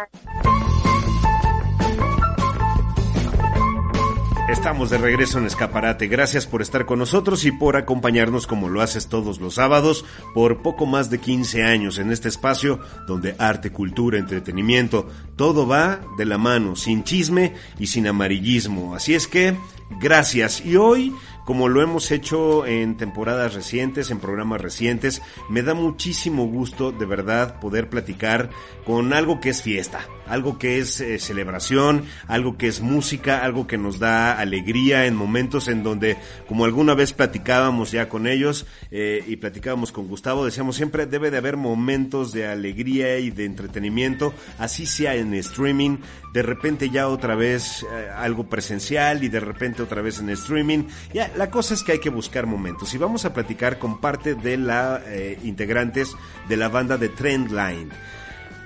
Estamos 4.50 4.90
de 4.90 4.98
regreso 4.98 5.38
en 5.38 5.46
Escaparate. 5.46 6.08
Gracias 6.08 6.46
por 6.46 6.62
estar 6.62 6.86
con 6.86 7.00
nosotros 7.00 7.46
y 7.46 7.52
por 7.52 7.78
acompañarnos 7.78 8.48
como 8.48 8.70
lo 8.70 8.82
haces 8.82 9.08
todos 9.08 9.40
los 9.40 9.54
sábados 9.54 10.04
por 10.34 10.62
poco 10.62 10.86
más 10.86 11.10
de 11.10 11.20
15 11.20 11.64
años 11.64 12.00
en 12.00 12.12
este 12.12 12.28
espacio 12.28 12.80
donde 13.08 13.36
arte, 13.38 13.72
cultura, 13.72 14.18
entretenimiento, 14.18 15.08
todo 15.36 15.68
va 15.68 16.02
de 16.18 16.26
la 16.26 16.38
mano, 16.38 16.76
sin 16.76 17.04
chisme 17.04 17.54
y 17.80 17.88
sin 17.88 18.08
amarillismo. 18.08 18.96
Así 18.96 19.14
es 19.14 19.28
que, 19.28 19.56
gracias. 20.02 20.66
Y 20.66 20.76
hoy 20.76 21.14
como 21.46 21.70
lo 21.70 21.82
hemos 21.82 22.12
hecho 22.12 22.66
en 22.66 22.98
temporadas 22.98 23.54
recientes, 23.54 24.12
en 24.12 24.20
programas 24.20 24.62
recientes. 24.62 25.22
Me 25.50 25.64
da 25.64 25.74
muchísimo 25.74 26.46
gusto, 26.46 26.92
de 26.92 27.06
verdad, 27.06 27.60
poder 27.60 27.90
platicar 27.90 28.50
con 28.86 29.14
algo 29.14 29.40
que 29.40 29.50
es 29.50 29.62
fiesta, 29.62 30.08
algo 30.28 30.58
que 30.58 30.80
es 30.80 31.02
eh, 31.02 31.20
celebración, 31.20 32.06
algo 32.28 32.58
que 32.58 32.68
es 32.68 32.82
música, 32.82 33.44
algo 33.44 33.68
que 33.68 33.78
nos 33.78 34.00
da 34.00 34.40
alegría 34.40 35.06
en 35.06 35.16
momentos 35.16 35.68
en 35.68 35.84
donde, 35.84 36.18
como 36.48 36.66
alguna 36.66 36.94
vez 36.94 37.14
platicábamos 37.14 37.92
ya 37.92 38.10
con 38.10 38.28
ellos 38.28 38.66
eh, 38.92 39.24
y 39.28 39.38
platicábamos 39.38 39.92
con 39.92 40.08
Gustavo, 40.08 40.46
decíamos 40.46 40.76
siempre 40.76 41.06
debe 41.06 41.32
de 41.32 41.38
haber 41.38 41.58
momentos 41.58 42.32
de 42.32 42.48
alegría 42.48 43.20
y 43.20 43.32
de 43.32 43.46
entretenimiento, 43.46 44.34
así 44.58 44.86
sea 44.86 45.16
en 45.16 45.34
streaming, 45.34 45.98
de 46.34 46.42
repente 46.44 46.90
ya 46.90 47.08
otra 47.08 47.36
vez 47.36 47.84
eh, 47.84 48.10
algo 48.16 48.48
presencial 48.48 49.24
y 49.24 49.30
de 49.30 49.40
repente 49.40 49.82
otra 49.82 50.02
vez 50.02 50.20
en 50.20 50.30
streaming. 50.30 50.84
Ya, 51.14 51.31
la 51.36 51.50
cosa 51.50 51.74
es 51.74 51.84
que 51.84 51.94
hay 51.94 52.00
que 52.00 52.10
buscar 52.10 52.46
momentos 52.46 52.94
y 52.94 52.98
vamos 52.98 53.26
a 53.26 53.34
platicar 53.34 53.80
con 53.80 54.00
parte 54.00 54.36
de 54.36 54.58
la 54.58 55.02
integrantes 55.44 56.16
de 56.48 56.58
la 56.58 56.70
banda 56.70 56.98
de 56.98 57.10
Trendline. 57.10 57.92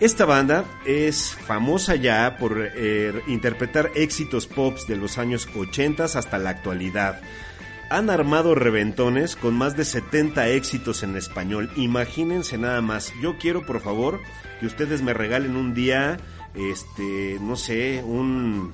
Esta 0.01 0.25
banda 0.25 0.65
es 0.85 1.33
famosa 1.33 1.95
ya 1.95 2.35
por 2.37 2.69
eh, 2.75 3.23
interpretar 3.27 3.91
éxitos 3.95 4.45
pops 4.45 4.87
de 4.87 4.97
los 4.97 5.17
años 5.17 5.47
80 5.55 6.03
hasta 6.03 6.37
la 6.37 6.49
actualidad. 6.49 7.21
Han 7.89 8.09
armado 8.09 8.55
reventones 8.55 9.37
con 9.37 9.53
más 9.55 9.77
de 9.77 9.85
70 9.85 10.49
éxitos 10.49 11.01
en 11.03 11.15
español. 11.15 11.71
Imagínense 11.77 12.57
nada 12.57 12.81
más. 12.81 13.13
Yo 13.21 13.37
quiero, 13.37 13.65
por 13.65 13.79
favor, 13.79 14.19
que 14.59 14.65
ustedes 14.65 15.01
me 15.01 15.13
regalen 15.13 15.55
un 15.55 15.73
día, 15.73 16.17
este, 16.55 17.37
no 17.39 17.55
sé, 17.55 18.03
un 18.03 18.73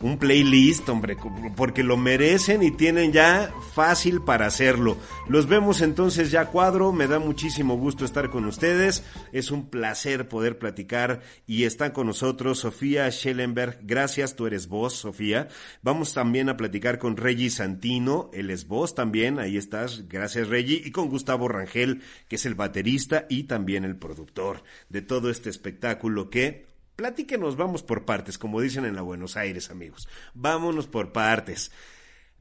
un 0.00 0.18
playlist, 0.18 0.88
hombre, 0.88 1.16
porque 1.56 1.82
lo 1.82 1.96
merecen 1.96 2.62
y 2.62 2.70
tienen 2.70 3.12
ya 3.12 3.52
fácil 3.74 4.22
para 4.22 4.46
hacerlo. 4.46 4.96
Los 5.28 5.46
vemos 5.46 5.80
entonces 5.80 6.30
ya 6.30 6.46
cuadro, 6.46 6.92
me 6.92 7.06
da 7.06 7.18
muchísimo 7.18 7.76
gusto 7.76 8.04
estar 8.04 8.30
con 8.30 8.44
ustedes, 8.44 9.04
es 9.32 9.50
un 9.50 9.68
placer 9.70 10.28
poder 10.28 10.58
platicar 10.58 11.22
y 11.46 11.64
están 11.64 11.92
con 11.92 12.06
nosotros 12.06 12.58
Sofía 12.58 13.10
Schellenberg, 13.10 13.78
gracias, 13.82 14.36
tú 14.36 14.46
eres 14.46 14.68
vos, 14.68 14.94
Sofía. 14.94 15.48
Vamos 15.82 16.12
también 16.12 16.48
a 16.48 16.56
platicar 16.56 16.98
con 16.98 17.16
Reggie 17.16 17.50
Santino, 17.50 18.30
él 18.32 18.50
es 18.50 18.66
vos 18.66 18.94
también, 18.94 19.38
ahí 19.38 19.56
estás, 19.56 20.08
gracias 20.08 20.48
Reggie, 20.48 20.82
y 20.84 20.90
con 20.90 21.08
Gustavo 21.08 21.48
Rangel, 21.48 22.02
que 22.28 22.36
es 22.36 22.46
el 22.46 22.54
baterista 22.54 23.26
y 23.28 23.44
también 23.44 23.84
el 23.84 23.96
productor 23.96 24.62
de 24.88 25.02
todo 25.02 25.30
este 25.30 25.50
espectáculo 25.50 26.30
que 26.30 26.73
Platíquenos, 26.96 27.56
vamos 27.56 27.82
por 27.82 28.04
partes, 28.04 28.38
como 28.38 28.60
dicen 28.60 28.84
en 28.84 28.94
la 28.94 29.02
Buenos 29.02 29.36
Aires, 29.36 29.70
amigos. 29.70 30.08
Vámonos 30.34 30.86
por 30.86 31.12
partes. 31.12 31.72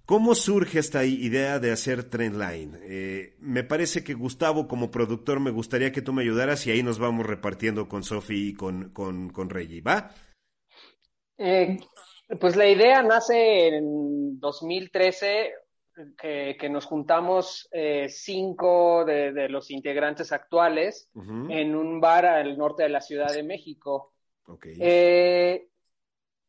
¿Cómo 0.06 0.36
surge 0.36 0.80
esta 0.80 1.06
idea 1.06 1.60
de 1.60 1.72
hacer 1.72 2.04
Trendline? 2.04 2.78
Eh, 2.84 3.36
me 3.40 3.64
parece 3.64 4.04
que 4.04 4.14
Gustavo, 4.14 4.68
como 4.68 4.92
productor, 4.92 5.40
me 5.40 5.50
gustaría 5.50 5.94
que 5.94 6.02
tú 6.02 6.12
me 6.12 6.24
ayudaras 6.24 6.68
y 6.68 6.72
ahí 6.72 6.84
nos 6.84 7.00
vamos 7.00 7.26
repartiendo 7.26 7.88
con 7.88 8.04
Sofi 8.04 8.50
y 8.50 8.54
con, 8.54 8.90
con, 8.90 9.30
con 9.30 9.50
Reggie. 9.50 9.82
¿Va? 9.82 10.12
Eh, 11.38 11.78
pues 12.40 12.56
la 12.58 12.68
idea 12.68 13.02
nace 13.02 13.68
en 13.68 14.40
2013, 14.40 15.54
que, 16.18 16.58
que 16.60 16.70
nos 16.70 16.86
juntamos 16.86 17.70
eh, 17.72 18.08
cinco 18.10 19.06
de, 19.06 19.48
los 19.50 19.70
integrantes 19.72 20.32
actuales 20.32 21.10
en 21.16 21.76
un 21.76 22.02
bar 22.02 22.26
al 22.26 22.58
norte 22.58 22.84
de 22.84 22.90
la 22.90 23.02
Ciudad 23.02 23.32
de 23.34 23.44
México. 23.44 24.14
Eh, 24.80 25.68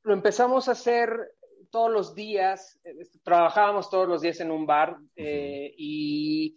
lo 0.02 0.14
empezamos 0.14 0.68
a 0.68 0.72
hacer 0.72 1.34
todos 1.70 1.90
los 1.90 2.14
días, 2.14 2.78
eh, 2.84 2.94
trabajábamos 3.22 3.90
todos 3.90 4.08
los 4.08 4.20
días 4.20 4.40
en 4.40 4.50
un 4.50 4.66
bar 4.66 4.96
eh, 5.16 5.74
y, 5.76 6.56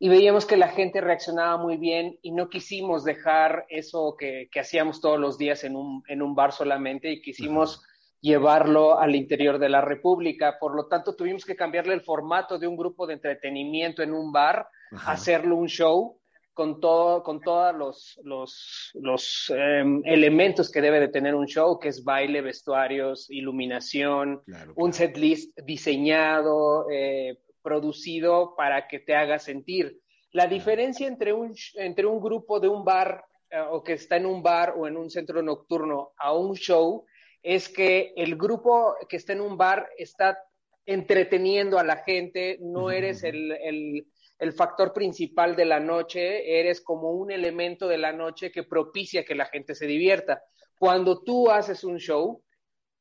veíamos 0.00 0.46
que 0.46 0.56
la 0.56 0.68
gente 0.68 1.00
reaccionaba 1.00 1.56
muy 1.56 1.76
bien 1.76 2.18
y 2.22 2.32
no 2.32 2.48
quisimos 2.48 3.04
dejar 3.04 3.66
eso 3.68 4.16
que, 4.18 4.48
hacíamos 4.58 5.00
todos 5.00 5.18
los 5.18 5.38
días 5.38 5.62
en 5.62 5.76
un, 5.76 6.02
en 6.08 6.22
un 6.22 6.34
bar 6.34 6.52
solamente 6.52 7.10
y 7.10 7.22
quisimos 7.22 7.82
llevarlo 8.20 8.98
al 8.98 9.14
interior 9.14 9.58
de 9.58 9.68
la 9.68 9.80
República. 9.80 10.58
Por 10.58 10.74
lo 10.74 10.86
tanto, 10.86 11.14
tuvimos 11.14 11.44
que 11.44 11.56
cambiarle 11.56 11.94
el 11.94 12.02
formato 12.02 12.58
de 12.58 12.66
un 12.66 12.76
grupo 12.76 13.06
de 13.06 13.14
entretenimiento 13.14 14.02
en 14.02 14.12
un 14.12 14.32
bar, 14.32 14.66
hacerlo 15.06 15.56
un 15.56 15.68
show 15.68 16.20
con 16.52 16.80
todo, 16.80 17.22
con 17.22 17.40
todos 17.40 17.74
los, 17.74 18.20
los, 18.24 18.90
los 18.94 19.52
em, 19.56 20.02
elementos 20.04 20.70
que 20.70 20.80
debe 20.80 21.00
de 21.00 21.08
tener 21.08 21.34
un 21.34 21.46
show, 21.46 21.78
que 21.78 21.88
es 21.88 22.04
baile, 22.04 22.42
vestuarios, 22.42 23.30
iluminación, 23.30 24.42
un 24.76 24.92
set 24.92 25.16
list 25.16 25.58
diseñado, 25.64 26.86
eh, 26.90 27.38
producido 27.62 28.54
para 28.56 28.86
que 28.88 28.98
te 28.98 29.14
haga 29.14 29.38
sentir. 29.38 29.98
La 30.32 30.46
diferencia 30.46 31.06
entre 31.06 31.32
un, 31.32 31.54
entre 31.74 32.06
un 32.06 32.20
grupo 32.20 32.60
de 32.60 32.68
un 32.68 32.84
bar 32.84 33.24
eh, 33.50 33.60
o 33.70 33.82
que 33.82 33.94
está 33.94 34.16
en 34.16 34.26
un 34.26 34.42
bar 34.42 34.74
o 34.76 34.86
en 34.86 34.96
un 34.96 35.10
centro 35.10 35.42
nocturno 35.42 36.12
a 36.18 36.34
un 36.34 36.54
show 36.54 37.06
es 37.42 37.68
que 37.68 38.12
el 38.16 38.36
grupo 38.36 38.94
que 39.08 39.16
está 39.16 39.32
en 39.32 39.40
un 39.40 39.56
bar 39.56 39.88
está 39.96 40.38
entreteniendo 40.84 41.78
a 41.78 41.84
la 41.84 41.96
gente, 41.96 42.58
no 42.60 42.90
eres 42.90 43.22
el, 43.24 43.52
el 43.52 44.06
el 44.42 44.52
factor 44.52 44.92
principal 44.92 45.54
de 45.54 45.64
la 45.64 45.78
noche, 45.78 46.58
eres 46.58 46.80
como 46.80 47.12
un 47.12 47.30
elemento 47.30 47.86
de 47.86 47.96
la 47.96 48.12
noche 48.12 48.50
que 48.50 48.64
propicia 48.64 49.24
que 49.24 49.36
la 49.36 49.46
gente 49.46 49.76
se 49.76 49.86
divierta. 49.86 50.42
Cuando 50.76 51.22
tú 51.22 51.48
haces 51.48 51.84
un 51.84 51.98
show, 51.98 52.42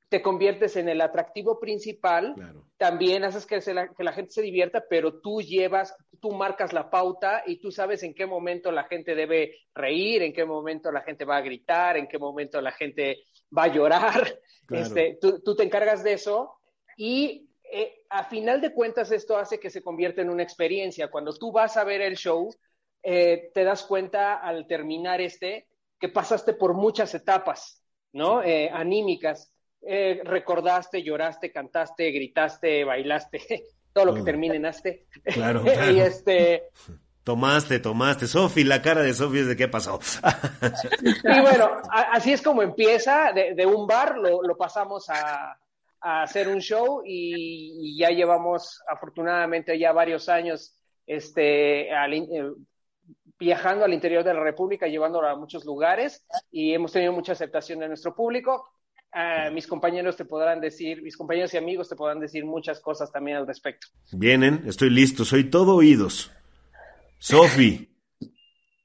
te 0.07 0.21
conviertes 0.21 0.75
en 0.75 0.87
el 0.87 1.01
atractivo 1.01 1.59
principal, 1.59 2.35
también 2.77 3.23
haces 3.23 3.47
que, 3.47 3.59
la, 3.73 3.87
que, 3.87 4.03
la, 4.03 4.13
gente 4.13 4.29
se 4.33 4.43
divierta, 4.43 4.83
pero 4.87 5.19
tú 5.19 5.41
llevas, 5.41 5.95
tú 6.19 6.29
marcas 6.29 6.73
la 6.73 6.91
pauta 6.91 7.41
y 7.47 7.59
tú 7.59 7.71
sabes 7.71 8.03
en 8.03 8.13
qué 8.13 8.27
momento 8.27 8.71
la 8.71 8.83
gente 8.83 9.15
debe 9.15 9.55
reír, 9.73 10.21
en 10.21 10.33
qué 10.33 10.45
momento 10.45 10.91
la 10.91 11.01
gente 11.01 11.25
va 11.25 11.37
a 11.37 11.41
gritar, 11.41 11.97
en 11.97 12.07
qué 12.07 12.19
momento 12.19 12.61
la 12.61 12.71
gente 12.71 13.23
va 13.57 13.63
a 13.63 13.73
llorar. 13.73 14.39
Este, 14.69 15.17
tú, 15.19 15.41
tú 15.43 15.53
te 15.53 15.63
encargas 15.63 16.01
de 16.01 16.13
eso 16.13 16.53
y 16.95 17.50
eh, 17.71 18.03
a 18.09 18.25
final 18.25 18.59
de 18.59 18.73
cuentas 18.73 19.11
esto 19.11 19.37
hace 19.37 19.59
que 19.59 19.69
se 19.69 19.81
convierta 19.81 20.21
en 20.21 20.29
una 20.29 20.43
experiencia. 20.43 21.09
Cuando 21.09 21.33
tú 21.33 21.51
vas 21.51 21.77
a 21.77 21.83
ver 21.83 22.01
el 22.01 22.17
show, 22.17 22.53
eh, 23.01 23.49
te 23.53 23.63
das 23.63 23.83
cuenta 23.83 24.35
al 24.35 24.67
terminar 24.67 25.21
este 25.21 25.67
que 25.99 26.09
pasaste 26.09 26.53
por 26.53 26.73
muchas 26.73 27.13
etapas, 27.13 27.83
¿no? 28.13 28.43
Eh, 28.43 28.69
anímicas. 28.71 29.53
recordaste, 29.81 31.01
lloraste, 31.01 31.51
cantaste, 31.51 32.11
gritaste, 32.11 32.83
bailaste, 32.83 33.39
todo 33.93 34.05
lo 34.05 34.13
que 34.13 34.21
termine 34.21 34.57
en 34.57 34.65
aste. 34.65 35.07
Claro, 35.23 35.61
claro. 35.63 35.91
y 35.91 35.99
este... 36.01 36.69
Tomaste, 37.23 37.79
tomaste. 37.79 38.27
Sofi, 38.27 38.63
la 38.63 38.81
cara 38.81 39.03
de 39.03 39.13
Sofi 39.13 39.39
es 39.39 39.47
de 39.47 39.55
qué 39.55 39.67
pasó. 39.67 39.99
y 41.03 41.39
bueno, 41.39 41.77
así 41.91 42.33
es 42.33 42.41
como 42.41 42.63
empieza. 42.63 43.31
De, 43.31 43.65
un 43.65 43.85
bar 43.85 44.17
lo 44.17 44.57
pasamos 44.57 45.07
a, 45.09 45.55
a 46.01 46.23
hacer 46.23 46.47
un 46.47 46.59
show 46.59 47.03
y, 47.05 47.97
ya 47.97 48.09
llevamos 48.09 48.81
afortunadamente 48.87 49.77
ya 49.77 49.91
varios 49.91 50.27
años 50.29 50.75
este, 51.05 51.89
eh, 51.91 52.51
viajando 53.39 53.85
al 53.85 53.93
interior 53.93 54.23
de 54.23 54.33
la 54.33 54.43
República, 54.43 54.87
llevándolo 54.87 55.27
a 55.27 55.35
muchos 55.35 55.65
lugares 55.65 56.25
y 56.51 56.73
hemos 56.73 56.91
tenido 56.91 57.13
mucha 57.13 57.33
aceptación 57.33 57.79
de 57.79 57.87
nuestro 57.87 58.15
público. 58.15 58.69
Ah, 59.13 59.49
mis 59.51 59.67
compañeros 59.67 60.15
te 60.15 60.25
podrán 60.25 60.61
decir, 60.61 61.01
mis 61.01 61.17
compañeros 61.17 61.53
y 61.53 61.57
amigos 61.57 61.89
te 61.89 61.95
podrán 61.95 62.19
decir 62.19 62.45
muchas 62.45 62.79
cosas 62.79 63.11
también 63.11 63.37
al 63.37 63.47
respecto. 63.47 63.87
Vienen, 64.11 64.63
estoy 64.67 64.89
listo, 64.89 65.25
soy 65.25 65.49
todo 65.49 65.75
oídos. 65.75 66.31
Sofi. 67.19 67.90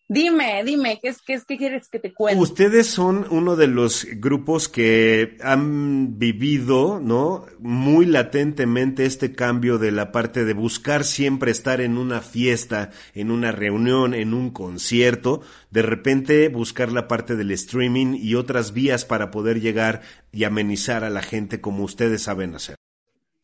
Dime, 0.09 0.62
dime, 0.64 1.01
¿qué, 1.03 1.09
es, 1.09 1.21
qué, 1.21 1.40
qué 1.47 1.57
quieres 1.57 1.88
que 1.88 1.99
te 1.99 2.14
cuente? 2.14 2.40
Ustedes 2.40 2.87
son 2.87 3.27
uno 3.31 3.57
de 3.57 3.66
los 3.66 4.05
grupos 4.05 4.69
que 4.69 5.37
han 5.42 6.16
vivido, 6.16 7.01
¿no? 7.01 7.47
Muy 7.59 8.07
latentemente 8.07 9.05
este 9.05 9.35
cambio 9.35 9.79
de 9.79 9.90
la 9.90 10.12
parte 10.12 10.45
de 10.45 10.55
buscar 10.55 11.03
siempre 11.03 11.51
estar 11.51 11.81
en 11.81 11.99
una 11.99 12.21
fiesta, 12.21 12.90
en 13.14 13.33
una 13.33 13.51
reunión, 13.51 14.14
en 14.14 14.33
un 14.33 14.51
concierto, 14.51 15.40
de 15.71 15.83
repente 15.83 16.49
buscar 16.51 16.92
la 16.92 17.09
parte 17.09 17.35
del 17.35 17.51
streaming 17.51 18.14
y 18.14 18.37
otras 18.37 18.73
vías 18.73 19.05
para 19.05 19.33
poder 19.33 19.61
llegar 19.61 20.03
y 20.31 20.45
amenizar 20.45 21.03
a 21.03 21.11
la 21.11 21.23
gente 21.23 21.61
como 21.61 21.83
ustedes 21.83 22.23
saben 22.23 22.55
hacer. 22.55 22.77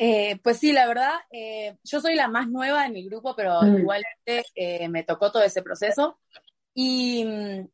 Eh, 0.05 0.41
pues 0.43 0.59
sí, 0.59 0.73
la 0.73 0.89
verdad, 0.89 1.13
eh, 1.31 1.77
yo 1.85 2.01
soy 2.01 2.17
la 2.17 2.27
más 2.27 2.49
nueva 2.49 2.87
en 2.87 2.93
mi 2.93 3.05
grupo, 3.05 3.37
pero 3.37 3.63
mm. 3.63 3.79
igualmente 3.79 4.45
eh, 4.57 4.89
me 4.89 5.05
tocó 5.05 5.31
todo 5.31 5.45
ese 5.45 5.63
proceso. 5.63 6.19
Y 6.75 7.25
mm, 7.25 7.69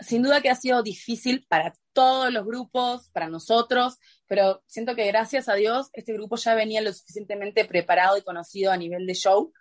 sin 0.00 0.22
duda 0.22 0.40
que 0.40 0.50
ha 0.50 0.54
sido 0.54 0.82
difícil 0.82 1.46
para 1.48 1.74
todos 1.92 2.32
los 2.32 2.44
grupos, 2.44 3.08
para 3.10 3.28
nosotros, 3.28 3.98
pero 4.26 4.62
siento 4.66 4.94
que 4.94 5.06
gracias 5.06 5.48
a 5.48 5.54
Dios 5.54 5.90
este 5.92 6.12
grupo 6.12 6.36
ya 6.36 6.54
venía 6.54 6.80
lo 6.80 6.92
suficientemente 6.92 7.64
preparado 7.64 8.16
y 8.16 8.22
conocido 8.22 8.72
a 8.72 8.76
nivel 8.76 9.06
de 9.06 9.14
show 9.14 9.52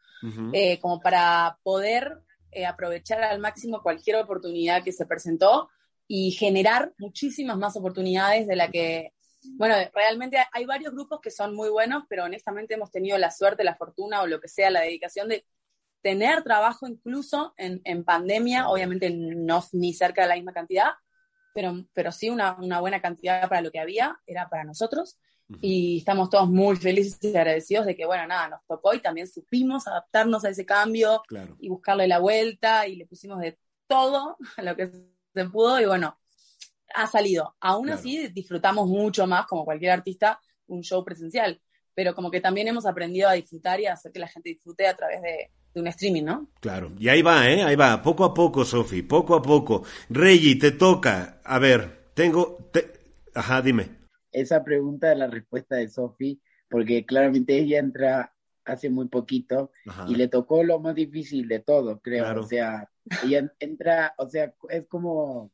eh, 0.53 0.79
como 0.79 1.01
para 1.01 1.59
poder 1.63 2.21
eh, 2.51 2.65
aprovechar 2.65 3.21
al 3.23 3.39
máximo 3.39 3.81
cualquier 3.81 4.15
oportunidad 4.17 4.83
que 4.83 4.93
se 4.93 5.05
presentó 5.05 5.69
y 6.07 6.31
generar 6.31 6.93
muchísimas 6.97 7.57
más 7.57 7.75
oportunidades 7.75 8.47
de 8.47 8.55
la 8.55 8.71
que 8.71 9.11
Bueno, 9.57 9.75
realmente 9.93 10.37
hay 10.53 10.65
varios 10.65 10.93
grupos 10.93 11.19
que 11.21 11.29
son 11.29 11.53
muy 11.53 11.69
buenos, 11.69 12.03
pero 12.07 12.23
honestamente 12.23 12.75
hemos 12.75 12.89
tenido 12.89 13.17
la 13.17 13.31
suerte, 13.31 13.65
la 13.65 13.75
fortuna 13.75 14.21
o 14.21 14.27
lo 14.27 14.39
que 14.39 14.47
sea, 14.47 14.69
la 14.69 14.81
dedicación 14.81 15.27
de 15.27 15.45
tener 16.03 16.43
trabajo 16.43 16.85
incluso 16.85 17.53
en, 17.57 17.81
en 17.85 18.03
pandemia, 18.03 18.67
obviamente 18.67 19.09
no 19.09 19.63
ni 19.71 19.93
cerca 19.93 20.23
de 20.23 20.27
la 20.27 20.35
misma 20.35 20.53
cantidad, 20.53 20.91
pero, 21.55 21.85
pero 21.93 22.11
sí 22.11 22.29
una, 22.29 22.55
una 22.59 22.81
buena 22.81 23.01
cantidad 23.01 23.47
para 23.47 23.61
lo 23.61 23.71
que 23.71 23.79
había, 23.79 24.19
era 24.27 24.49
para 24.49 24.65
nosotros. 24.65 25.17
Y 25.61 25.99
estamos 25.99 26.29
todos 26.29 26.49
muy 26.49 26.75
felices 26.77 27.19
y 27.21 27.35
agradecidos 27.35 27.85
de 27.85 27.95
que, 27.95 28.05
bueno, 28.05 28.25
nada, 28.25 28.49
nos 28.49 28.65
tocó 28.65 28.93
y 28.93 29.01
también 29.01 29.27
supimos 29.27 29.87
adaptarnos 29.87 30.43
a 30.45 30.49
ese 30.49 30.65
cambio 30.65 31.21
y 31.59 31.69
buscarle 31.69 32.07
la 32.07 32.19
vuelta 32.19 32.87
y 32.87 32.95
le 32.95 33.05
pusimos 33.05 33.39
de 33.39 33.57
todo 33.87 34.37
lo 34.57 34.75
que 34.75 34.89
se 35.33 35.45
pudo 35.45 35.79
y 35.79 35.85
bueno, 35.85 36.17
ha 36.95 37.07
salido. 37.07 37.55
Aún 37.59 37.89
así 37.89 38.29
disfrutamos 38.29 38.87
mucho 38.87 39.27
más, 39.27 39.45
como 39.45 39.63
cualquier 39.63 39.91
artista, 39.91 40.39
un 40.67 40.81
show 40.81 41.03
presencial, 41.03 41.61
pero 41.93 42.15
como 42.15 42.31
que 42.31 42.41
también 42.41 42.67
hemos 42.67 42.85
aprendido 42.85 43.29
a 43.29 43.33
disfrutar 43.33 43.79
y 43.79 43.85
a 43.85 43.93
hacer 43.93 44.11
que 44.11 44.19
la 44.19 44.27
gente 44.27 44.49
disfrute 44.49 44.87
a 44.87 44.95
través 44.95 45.21
de, 45.21 45.51
un 45.75 45.87
streaming, 45.87 46.23
¿no? 46.23 46.47
Claro, 46.59 46.91
y 46.99 47.09
ahí 47.09 47.21
va, 47.21 47.49
¿eh? 47.49 47.63
Ahí 47.63 47.75
va, 47.75 48.01
poco 48.01 48.25
a 48.25 48.33
poco, 48.33 48.65
Sofi, 48.65 49.01
poco 49.01 49.35
a 49.35 49.41
poco. 49.41 49.83
Reggie, 50.09 50.55
te 50.55 50.71
toca. 50.71 51.39
A 51.43 51.59
ver, 51.59 52.09
tengo... 52.13 52.69
Ajá, 53.35 53.61
dime. 53.61 53.89
Esa 54.31 54.63
pregunta 54.63 55.11
es 55.11 55.17
la 55.17 55.27
respuesta 55.27 55.75
de 55.75 55.89
Sofi, 55.89 56.39
porque 56.69 57.05
claramente 57.05 57.57
ella 57.57 57.79
entra 57.79 58.33
hace 58.65 58.89
muy 58.89 59.07
poquito 59.07 59.71
y 60.07 60.15
le 60.15 60.27
tocó 60.27 60.63
lo 60.63 60.79
más 60.79 60.95
difícil 60.95 61.47
de 61.47 61.59
todo, 61.59 61.99
creo. 61.99 62.39
O 62.39 62.47
sea, 62.47 62.89
ella 63.23 63.51
entra, 63.59 64.13
o 64.17 64.29
sea, 64.29 64.53
es 64.69 64.85
como 64.87 65.51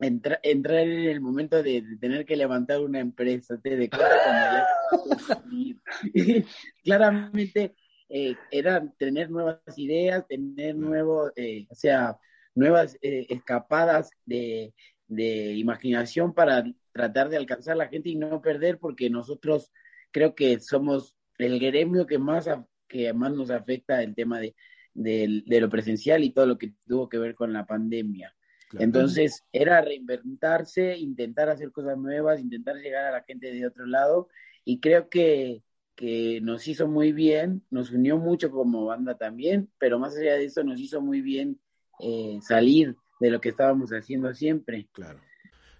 entrar 0.00 0.40
en 0.42 1.08
el 1.08 1.20
momento 1.20 1.62
de, 1.62 1.84
tener 2.00 2.24
que 2.24 2.36
levantar 2.36 2.80
una 2.80 3.00
empresa, 3.00 3.58
te 3.60 3.76
de 3.76 3.90
claramente 6.84 7.74
eh, 8.08 8.36
era 8.50 8.86
tener 8.98 9.30
nuevas 9.30 9.60
ideas, 9.76 10.26
tener 10.26 10.76
nuevos, 10.76 11.32
eh, 11.36 11.66
o 11.70 11.74
sea, 11.74 12.18
nuevas 12.54 12.96
eh, 13.02 13.26
escapadas 13.28 14.10
de, 14.24 14.74
de 15.06 15.54
imaginación 15.54 16.34
para 16.34 16.64
tratar 16.92 17.28
de 17.28 17.36
alcanzar 17.36 17.74
a 17.74 17.78
la 17.78 17.88
gente 17.88 18.08
y 18.08 18.16
no 18.16 18.40
perder, 18.40 18.78
porque 18.78 19.10
nosotros 19.10 19.72
creo 20.10 20.34
que 20.34 20.58
somos 20.60 21.16
el 21.38 21.58
gremio 21.60 22.06
que 22.06 22.18
más, 22.18 22.48
que 22.88 23.12
más 23.12 23.32
nos 23.32 23.50
afecta 23.50 24.02
el 24.02 24.14
tema 24.14 24.40
de, 24.40 24.54
de, 24.94 25.60
lo 25.60 25.68
presencial 25.68 26.24
y 26.24 26.30
todo 26.30 26.46
lo 26.46 26.58
que 26.58 26.72
tuvo 26.86 27.08
que 27.08 27.18
ver 27.18 27.34
con 27.34 27.52
la 27.52 27.66
pandemia. 27.66 28.34
Entonces 28.78 29.44
era 29.50 29.80
reinventarse, 29.80 30.98
intentar 30.98 31.48
hacer 31.48 31.72
cosas 31.72 31.96
nuevas, 31.96 32.40
intentar 32.40 32.76
llegar 32.76 33.06
a 33.06 33.12
la 33.12 33.22
gente 33.22 33.50
de 33.50 33.66
otro 33.66 33.86
lado 33.86 34.28
y 34.64 34.80
creo 34.80 35.08
que, 35.08 35.62
que 35.98 36.40
nos 36.40 36.68
hizo 36.68 36.86
muy 36.86 37.12
bien, 37.12 37.64
nos 37.70 37.90
unió 37.90 38.18
mucho 38.18 38.52
como 38.52 38.86
banda 38.86 39.16
también, 39.16 39.68
pero 39.78 39.98
más 39.98 40.16
allá 40.16 40.34
de 40.34 40.44
eso 40.44 40.62
nos 40.62 40.78
hizo 40.78 41.00
muy 41.00 41.22
bien 41.22 41.58
eh, 41.98 42.38
salir 42.40 42.94
de 43.18 43.30
lo 43.32 43.40
que 43.40 43.48
estábamos 43.48 43.90
haciendo 43.90 44.32
siempre. 44.32 44.86
Claro, 44.92 45.18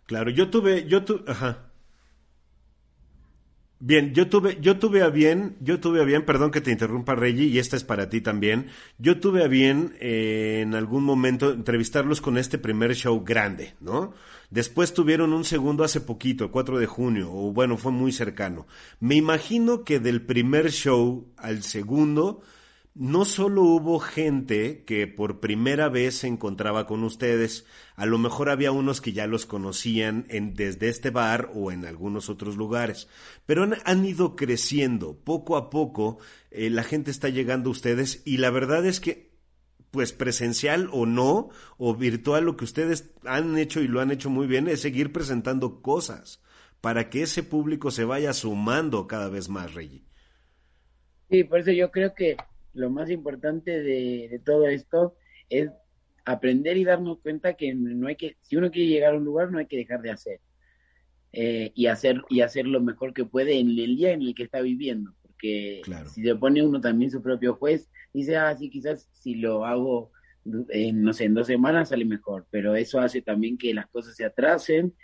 claro, 0.07 0.31
yo 0.31 0.51
tuve, 0.51 0.89
yo 0.89 1.05
tuve, 1.05 1.23
ajá. 1.29 1.68
Bien, 3.81 4.12
yo 4.12 4.29
tuve, 4.29 4.59
yo 4.61 4.81
tuve 4.81 5.03
a 5.03 5.09
bien, 5.09 5.57
yo 5.61 5.79
tuve 5.79 6.01
a 6.01 6.05
bien, 6.05 6.24
perdón 6.24 6.51
que 6.51 6.61
te 6.61 6.72
interrumpa 6.72 7.14
Reggie, 7.14 7.47
y 7.47 7.61
esta 7.61 7.76
es 7.76 7.85
para 7.85 8.09
ti 8.09 8.20
también, 8.20 8.66
yo 8.99 9.20
tuve 9.20 9.45
a 9.45 9.47
bien 9.47 9.95
eh, 10.01 10.62
en 10.62 10.74
algún 10.74 11.05
momento 11.05 11.53
entrevistarlos 11.53 12.20
con 12.20 12.39
este 12.39 12.59
primer 12.59 12.97
show 12.97 13.22
grande, 13.24 13.74
¿no? 13.81 14.14
Después 14.51 14.95
tuvieron 14.95 15.33
un 15.33 15.45
segundo 15.45 15.85
hace 15.85 16.01
poquito, 16.01 16.43
el 16.43 16.51
4 16.51 16.79
de 16.79 16.87
junio, 16.87 17.31
o 17.33 17.53
bueno, 17.53 17.76
fue 17.76 17.93
muy 17.93 18.11
cercano. 18.11 18.66
Me 18.99 19.14
imagino 19.14 19.85
que 19.85 20.01
del 20.01 20.22
primer 20.22 20.72
show 20.72 21.29
al 21.37 21.62
segundo, 21.62 22.43
no 22.99 23.25
solo 23.25 23.63
hubo 23.63 24.01
gente 24.01 24.83
que 24.85 25.07
por 25.07 25.39
primera 25.39 25.89
vez 25.89 26.17
se 26.17 26.27
encontraba 26.27 26.85
con 26.85 27.05
ustedes, 27.05 27.65
a 27.95 28.07
lo 28.07 28.19
mejor 28.19 28.51
había 28.51 28.73
unos 28.73 29.01
que 29.01 29.13
ya 29.13 29.29
los 29.29 29.47
conocían 29.47 30.27
en, 30.31 30.55
desde 30.55 30.89
este 30.89 31.11
bar 31.11 31.53
o 31.55 31.71
en 31.71 31.85
algunos 31.85 32.29
otros 32.29 32.57
lugares, 32.57 33.09
pero 33.47 33.63
han, 33.85 34.05
ido 34.05 34.35
creciendo 34.35 35.17
poco 35.17 35.57
a 35.57 35.71
poco, 35.71 36.19
eh, 36.51 36.71
la 36.71 36.83
gente 36.83 37.13
está 37.13 37.29
llegando 37.29 37.71
a 37.71 37.73
ustedes 37.73 38.21
y 38.25 38.39
la 38.39 38.51
verdad 38.51 38.85
es 38.85 38.99
que 38.99 39.31
pues 39.93 40.13
presencial 40.13 40.89
o 40.91 41.07
no, 41.07 41.51
o 41.77 41.95
virtual, 41.95 42.45
lo 42.45 42.57
que 42.57 42.65
ustedes 42.65 43.13
han 43.25 43.57
hecho 43.59 43.81
y 43.81 43.87
lo 43.87 44.01
han 44.01 44.11
hecho 44.11 44.29
muy 44.29 44.49
bien 44.49 44.67
es 44.67 44.81
seguir 44.81 45.13
presentando 45.13 45.83
cosas 45.83 46.43
para 46.81 47.11
que 47.11 47.23
ese 47.23 47.45
público 47.45 47.93
se 47.93 48.05
vaya 48.05 48.33
sumando 48.33 49.07
cada 49.07 49.29
vez 49.29 49.49
más, 49.49 49.73
Reggie. 49.73 50.05
Sí, 51.31 51.45
por 51.45 51.61
eso 51.61 51.71
yo 51.71 51.93
creo 51.93 52.13
que 52.15 52.37
lo 52.79 52.91
más 52.91 53.11
importante 53.11 53.83
de, 53.83 54.41
todo 54.45 54.68
esto 54.68 55.16
es 55.49 55.70
aprender 56.24 56.76
y 56.76 56.85
darnos 56.85 57.18
cuenta 57.20 57.55
que 57.55 57.74
no 57.74 58.09
hay 58.09 58.16
que, 58.16 58.37
si 58.43 58.57
uno 58.57 58.70
quiere 58.70 58.89
llegar 58.89 59.14
a 59.14 59.18
un 59.18 59.24
lugar, 59.24 59.51
no 59.51 59.59
hay 59.59 59.66
que 59.66 59.76
dejar 59.76 60.03
de 60.03 60.11
hacer. 60.11 60.41
Eh, 61.33 61.72
y 61.74 61.87
hacer 61.87 62.22
y 62.31 62.41
hacer 62.41 62.66
lo 62.66 62.81
mejor 62.81 63.12
que 63.12 63.26
puede 63.26 63.59
en 63.59 63.68
el 63.68 63.97
día 63.97 64.12
en 64.12 64.22
el 64.22 64.35
que 64.35 64.45
está 64.45 64.61
viviendo. 64.61 65.12
Porque 65.22 65.83
si 66.07 66.22
se 66.22 66.35
pone 66.37 66.64
uno 66.64 66.81
también 66.81 67.11
su 67.11 67.22
propio 67.22 67.55
juez, 67.55 67.91
dice, 68.14 68.37
ah, 68.37 68.57
sí, 68.57 68.70
quizás 68.70 69.09
si 69.12 69.35
lo 69.35 69.64
hago, 69.66 70.11
en, 70.70 71.03
no 71.03 71.12
sé, 71.12 71.24
en 71.24 71.35
dos 71.35 71.47
semanas 71.47 71.91
sale 71.91 72.05
mejor. 72.05 72.47
Pero 72.51 72.76
eso 72.76 73.01
hace 73.01 73.20
también 73.20 73.59
que 73.59 73.74
las 73.74 73.89
cosas 73.89 74.16
se 74.16 74.24
atrasen 74.24 74.95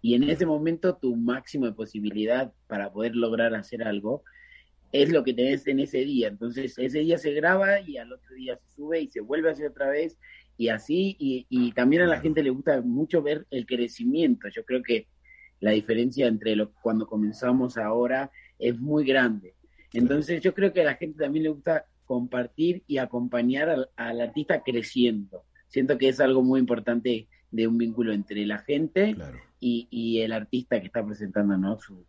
y 0.00 0.14
en 0.14 0.24
ese 0.24 0.46
momento 0.46 0.96
tu 0.96 1.16
máximo 1.16 1.66
de 1.66 1.72
posibilidad 1.72 2.52
para 2.66 2.92
poder 2.92 3.16
lograr 3.16 3.54
hacer 3.54 3.82
algo 3.82 4.22
es 4.92 5.10
lo 5.10 5.24
que 5.24 5.34
tenés 5.34 5.66
en 5.66 5.80
ese 5.80 5.98
día. 5.98 6.28
Entonces, 6.28 6.78
ese 6.78 7.00
día 7.00 7.18
se 7.18 7.32
graba 7.32 7.80
y 7.80 7.98
al 7.98 8.12
otro 8.12 8.34
día 8.34 8.56
se 8.56 8.74
sube 8.74 9.00
y 9.00 9.08
se 9.08 9.20
vuelve 9.20 9.48
a 9.48 9.52
hacer 9.52 9.70
otra 9.70 9.90
vez 9.90 10.18
y 10.56 10.68
así. 10.68 11.16
Y, 11.18 11.46
y 11.48 11.72
también 11.72 12.02
a 12.02 12.06
la 12.06 12.20
gente 12.20 12.42
le 12.42 12.50
gusta 12.50 12.80
mucho 12.80 13.22
ver 13.22 13.46
el 13.50 13.66
crecimiento. 13.66 14.48
Yo 14.48 14.64
creo 14.64 14.82
que 14.82 15.08
la 15.60 15.72
diferencia 15.72 16.26
entre 16.26 16.56
lo, 16.56 16.72
cuando 16.72 17.06
comenzamos 17.06 17.76
ahora 17.76 18.30
es 18.58 18.78
muy 18.78 19.04
grande. 19.04 19.54
Entonces, 19.92 20.42
yo 20.42 20.54
creo 20.54 20.72
que 20.72 20.82
a 20.82 20.84
la 20.84 20.94
gente 20.94 21.18
también 21.18 21.44
le 21.44 21.50
gusta 21.50 21.86
compartir 22.04 22.82
y 22.86 22.98
acompañar 22.98 23.88
al, 23.96 24.20
artista 24.20 24.62
creciendo. 24.62 25.44
Siento 25.68 25.98
que 25.98 26.08
es 26.08 26.20
algo 26.20 26.42
muy 26.42 26.60
importante 26.60 27.28
de 27.50 27.66
un 27.66 27.78
vínculo 27.78 28.12
entre 28.12 28.46
la 28.46 28.58
gente 28.58 29.14
y, 29.60 29.88
y, 29.90 30.20
el 30.20 30.32
artista 30.32 30.80
que 30.80 30.86
está 30.86 31.04
presentando 31.04 31.56
¿no? 31.56 31.78
su, 31.78 32.06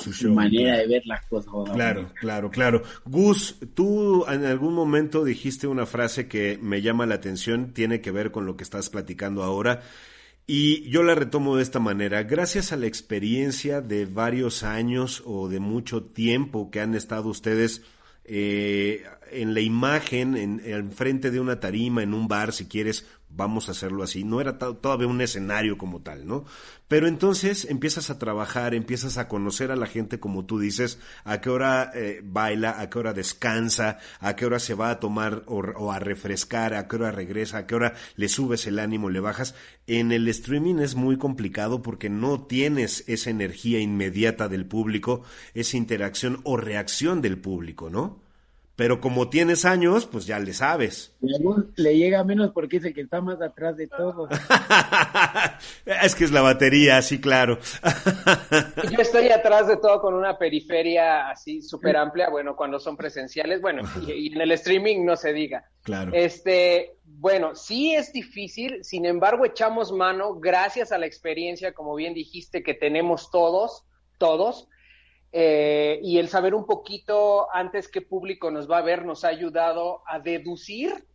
su 0.00 0.32
manera 0.32 0.78
de 0.78 0.86
ver 0.86 1.02
las 1.06 1.24
cosas. 1.26 1.74
Claro, 1.74 2.10
claro, 2.14 2.50
claro. 2.50 2.82
Gus, 3.04 3.56
tú 3.74 4.24
en 4.28 4.44
algún 4.44 4.74
momento 4.74 5.24
dijiste 5.24 5.66
una 5.66 5.86
frase 5.86 6.28
que 6.28 6.58
me 6.60 6.82
llama 6.82 7.06
la 7.06 7.16
atención, 7.16 7.72
tiene 7.72 8.00
que 8.00 8.10
ver 8.10 8.30
con 8.30 8.46
lo 8.46 8.56
que 8.56 8.64
estás 8.64 8.90
platicando 8.90 9.42
ahora. 9.42 9.82
Y 10.46 10.88
yo 10.90 11.02
la 11.02 11.14
retomo 11.14 11.56
de 11.56 11.62
esta 11.62 11.80
manera. 11.80 12.22
Gracias 12.22 12.72
a 12.72 12.76
la 12.76 12.86
experiencia 12.86 13.80
de 13.80 14.04
varios 14.04 14.62
años 14.62 15.22
o 15.24 15.48
de 15.48 15.58
mucho 15.58 16.02
tiempo 16.02 16.70
que 16.70 16.80
han 16.80 16.94
estado 16.94 17.30
ustedes 17.30 17.82
eh, 18.24 19.04
en 19.30 19.54
la 19.54 19.60
imagen, 19.60 20.36
en, 20.36 20.60
en 20.64 20.92
frente 20.92 21.30
de 21.30 21.40
una 21.40 21.60
tarima, 21.60 22.02
en 22.02 22.12
un 22.12 22.28
bar, 22.28 22.52
si 22.52 22.66
quieres, 22.66 23.06
vamos 23.36 23.68
a 23.68 23.72
hacerlo 23.72 24.02
así. 24.02 24.24
No 24.24 24.40
era 24.40 24.58
todavía 24.58 25.06
un 25.06 25.20
escenario 25.20 25.76
como 25.76 26.02
tal, 26.02 26.26
¿no? 26.26 26.44
Pero 26.88 27.08
entonces 27.08 27.64
empiezas 27.64 28.10
a 28.10 28.18
trabajar, 28.18 28.74
empiezas 28.74 29.18
a 29.18 29.26
conocer 29.26 29.70
a 29.70 29.76
la 29.76 29.86
gente, 29.86 30.20
como 30.20 30.44
tú 30.44 30.58
dices, 30.58 30.98
a 31.24 31.40
qué 31.40 31.50
hora 31.50 31.90
eh, 31.94 32.20
baila, 32.22 32.80
a 32.80 32.90
qué 32.90 32.98
hora 32.98 33.12
descansa, 33.12 33.98
a 34.20 34.36
qué 34.36 34.46
hora 34.46 34.58
se 34.58 34.74
va 34.74 34.90
a 34.90 35.00
tomar 35.00 35.44
o, 35.46 35.92
a 35.92 35.98
refrescar, 35.98 36.74
a 36.74 36.86
qué 36.86 36.96
hora 36.96 37.10
regresa, 37.10 37.58
a 37.58 37.66
qué 37.66 37.74
hora 37.74 37.94
le 38.16 38.28
subes 38.28 38.66
el 38.66 38.78
ánimo, 38.78 39.10
le 39.10 39.20
bajas. 39.20 39.54
En 39.86 40.12
el 40.12 40.28
streaming 40.28 40.76
es 40.76 40.94
muy 40.94 41.18
complicado 41.18 41.82
porque 41.82 42.10
no 42.10 42.42
tienes 42.46 43.04
esa 43.08 43.30
energía 43.30 43.80
inmediata 43.80 44.48
del 44.48 44.66
público, 44.66 45.22
esa 45.54 45.76
interacción 45.76 46.40
o 46.44 46.56
reacción 46.56 47.22
del 47.22 47.38
público, 47.38 47.90
¿no? 47.90 48.23
Pero 48.76 49.00
como 49.00 49.28
tienes 49.28 49.64
años, 49.64 50.04
pues 50.06 50.26
ya 50.26 50.40
le 50.40 50.52
sabes. 50.52 51.14
Le 51.76 51.96
llega 51.96 52.24
menos 52.24 52.50
porque 52.52 52.78
es 52.78 52.84
el 52.84 52.92
que 52.92 53.02
está 53.02 53.20
más 53.20 53.40
atrás 53.40 53.76
de 53.76 53.86
todo. 53.86 54.28
es 56.02 56.14
que 56.16 56.24
es 56.24 56.32
la 56.32 56.40
batería, 56.40 57.00
sí, 57.00 57.20
claro. 57.20 57.58
Yo 58.90 58.98
estoy 58.98 59.28
atrás 59.28 59.68
de 59.68 59.76
todo 59.76 60.00
con 60.00 60.14
una 60.14 60.36
periferia 60.38 61.30
así 61.30 61.62
súper 61.62 61.96
amplia, 61.96 62.28
bueno, 62.30 62.56
cuando 62.56 62.80
son 62.80 62.96
presenciales, 62.96 63.60
bueno, 63.60 63.82
y, 64.08 64.32
en 64.32 64.40
el 64.40 64.50
streaming 64.50 65.04
no 65.04 65.16
se 65.16 65.32
diga. 65.32 65.70
Claro. 65.82 66.10
Este, 66.12 66.96
bueno, 67.04 67.54
sí 67.54 67.94
es 67.94 68.12
difícil, 68.12 68.82
sin 68.82 69.06
embargo, 69.06 69.44
echamos 69.44 69.92
mano 69.92 70.34
gracias 70.34 70.90
a 70.90 70.98
la 70.98 71.06
experiencia, 71.06 71.74
como 71.74 71.94
bien 71.94 72.12
dijiste, 72.12 72.64
que 72.64 72.74
tenemos 72.74 73.30
todos, 73.30 73.84
todos 74.18 74.68
eh, 75.36 75.98
y 76.00 76.18
el 76.18 76.28
saber 76.28 76.54
un 76.54 76.64
poquito 76.64 77.52
antes 77.52 77.88
qué 77.88 78.00
público 78.00 78.52
nos 78.52 78.70
va 78.70 78.78
a 78.78 78.82
ver 78.82 79.04
nos 79.04 79.24
ha 79.24 79.28
ayudado 79.28 80.02
a 80.06 80.20
deducir 80.20 81.08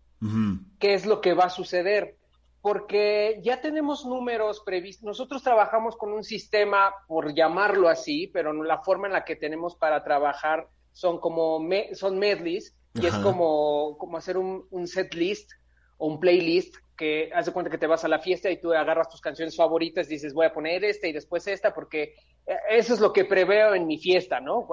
qué 0.78 0.94
es 0.94 1.06
lo 1.06 1.22
que 1.22 1.34
va 1.34 1.46
a 1.46 1.50
suceder. 1.50 2.18
porque 2.62 3.40
ya 3.42 3.62
tenemos 3.62 4.06
números 4.06 4.62
previstos. 4.66 5.06
Nosotros 5.06 5.42
trabajamos 5.42 5.96
con 5.96 6.12
un 6.12 6.26
sistema, 6.26 6.94
por 7.08 7.34
llamarlo 7.34 7.88
así, 7.88 8.28
pero 8.28 8.52
la 8.52 8.80
forma 8.80 9.08
en 9.08 9.14
la 9.14 9.24
que 9.24 9.38
tenemos 9.38 9.78
para 9.78 10.04
trabajar 10.04 10.68
son 10.92 11.22
como 11.22 11.66
son 11.94 12.20
medleys 12.20 12.76
y 12.96 13.06
es 13.06 13.16
como, 13.16 13.98
como 13.98 14.18
hacer 14.18 14.38
un, 14.38 14.66
un 14.72 14.88
set 14.88 15.14
list 15.14 15.50
o 15.98 16.08
un 16.08 16.20
playlist 16.20 16.76
que 17.00 17.32
hace 17.34 17.54
cuenta 17.54 17.72
que 17.72 17.78
te 17.78 17.88
vas 17.88 18.04
a 18.04 18.10
la 18.10 18.20
fiesta 18.20 18.52
y 18.52 18.60
tú 18.60 18.74
agarras 18.74 19.08
tus 19.10 19.22
canciones 19.22 19.56
favoritas 19.56 20.08
y 20.08 20.16
dices 20.16 20.34
voy 20.34 20.48
a 20.48 20.54
poner 20.54 20.84
esta 20.84 21.08
y 21.08 21.14
después 21.14 21.48
esta 21.48 21.74
porque 21.74 22.16
eh, 22.46 22.56
eso 22.72 22.94
es 22.94 23.00
lo 23.00 23.14
que 23.14 23.24
preveo 23.24 23.74
en 23.74 23.88
mi 23.88 23.98
fiesta, 23.98 24.42
¿no? 24.42 24.68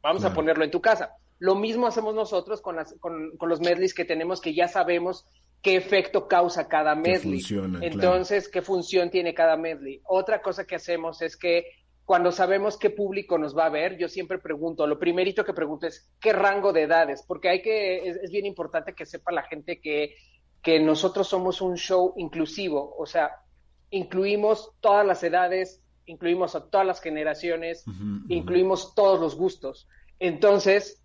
vamos 0.00 0.24
a 0.24 0.32
ponerlo 0.32 0.62
en 0.62 0.70
tu 0.70 0.80
casa. 0.80 1.16
Lo 1.40 1.56
mismo 1.56 1.88
hacemos 1.88 2.14
nosotros 2.14 2.60
con, 2.60 2.76
las, 2.76 2.94
con, 3.00 3.36
con 3.36 3.48
los 3.48 3.60
medleys 3.60 3.94
que 3.94 4.04
tenemos 4.04 4.40
que 4.40 4.54
ya 4.54 4.68
sabemos 4.68 5.26
qué 5.60 5.74
efecto 5.74 6.28
causa 6.28 6.68
cada 6.68 6.94
medley. 6.94 7.40
Entonces, 7.80 8.48
qué 8.48 8.62
función 8.62 9.10
tiene 9.10 9.34
cada 9.34 9.56
medley. 9.56 10.00
Otra 10.04 10.40
cosa 10.40 10.64
que 10.64 10.76
hacemos 10.76 11.20
es 11.20 11.36
que 11.36 11.64
cuando 12.04 12.32
sabemos 12.32 12.76
qué 12.76 12.90
público 12.90 13.38
nos 13.38 13.56
va 13.56 13.66
a 13.66 13.70
ver, 13.70 13.96
yo 13.96 14.08
siempre 14.08 14.38
pregunto, 14.38 14.86
lo 14.86 14.98
primerito 14.98 15.44
que 15.44 15.52
pregunto 15.52 15.86
es 15.86 16.10
qué 16.20 16.32
rango 16.32 16.72
de 16.72 16.82
edades, 16.82 17.24
porque 17.26 17.48
hay 17.48 17.62
que, 17.62 18.08
es, 18.08 18.30
bien 18.30 18.44
importante 18.44 18.92
que 18.92 19.06
sepa 19.06 19.32
la 19.32 19.44
gente 19.44 19.80
que, 19.80 20.16
que 20.62 20.78
nosotros 20.78 21.28
somos 21.28 21.60
un 21.60 21.76
show 21.76 22.14
inclusivo, 22.16 22.94
o 22.96 23.04
sea, 23.04 23.42
incluimos 23.90 24.72
todas 24.80 25.04
las 25.04 25.22
edades, 25.22 25.82
incluimos 26.06 26.54
a 26.54 26.70
todas 26.70 26.86
las 26.86 27.00
generaciones, 27.00 27.84
incluimos 28.28 28.94
todos 28.94 29.20
los 29.20 29.34
gustos. 29.34 29.88
Entonces, 30.20 31.02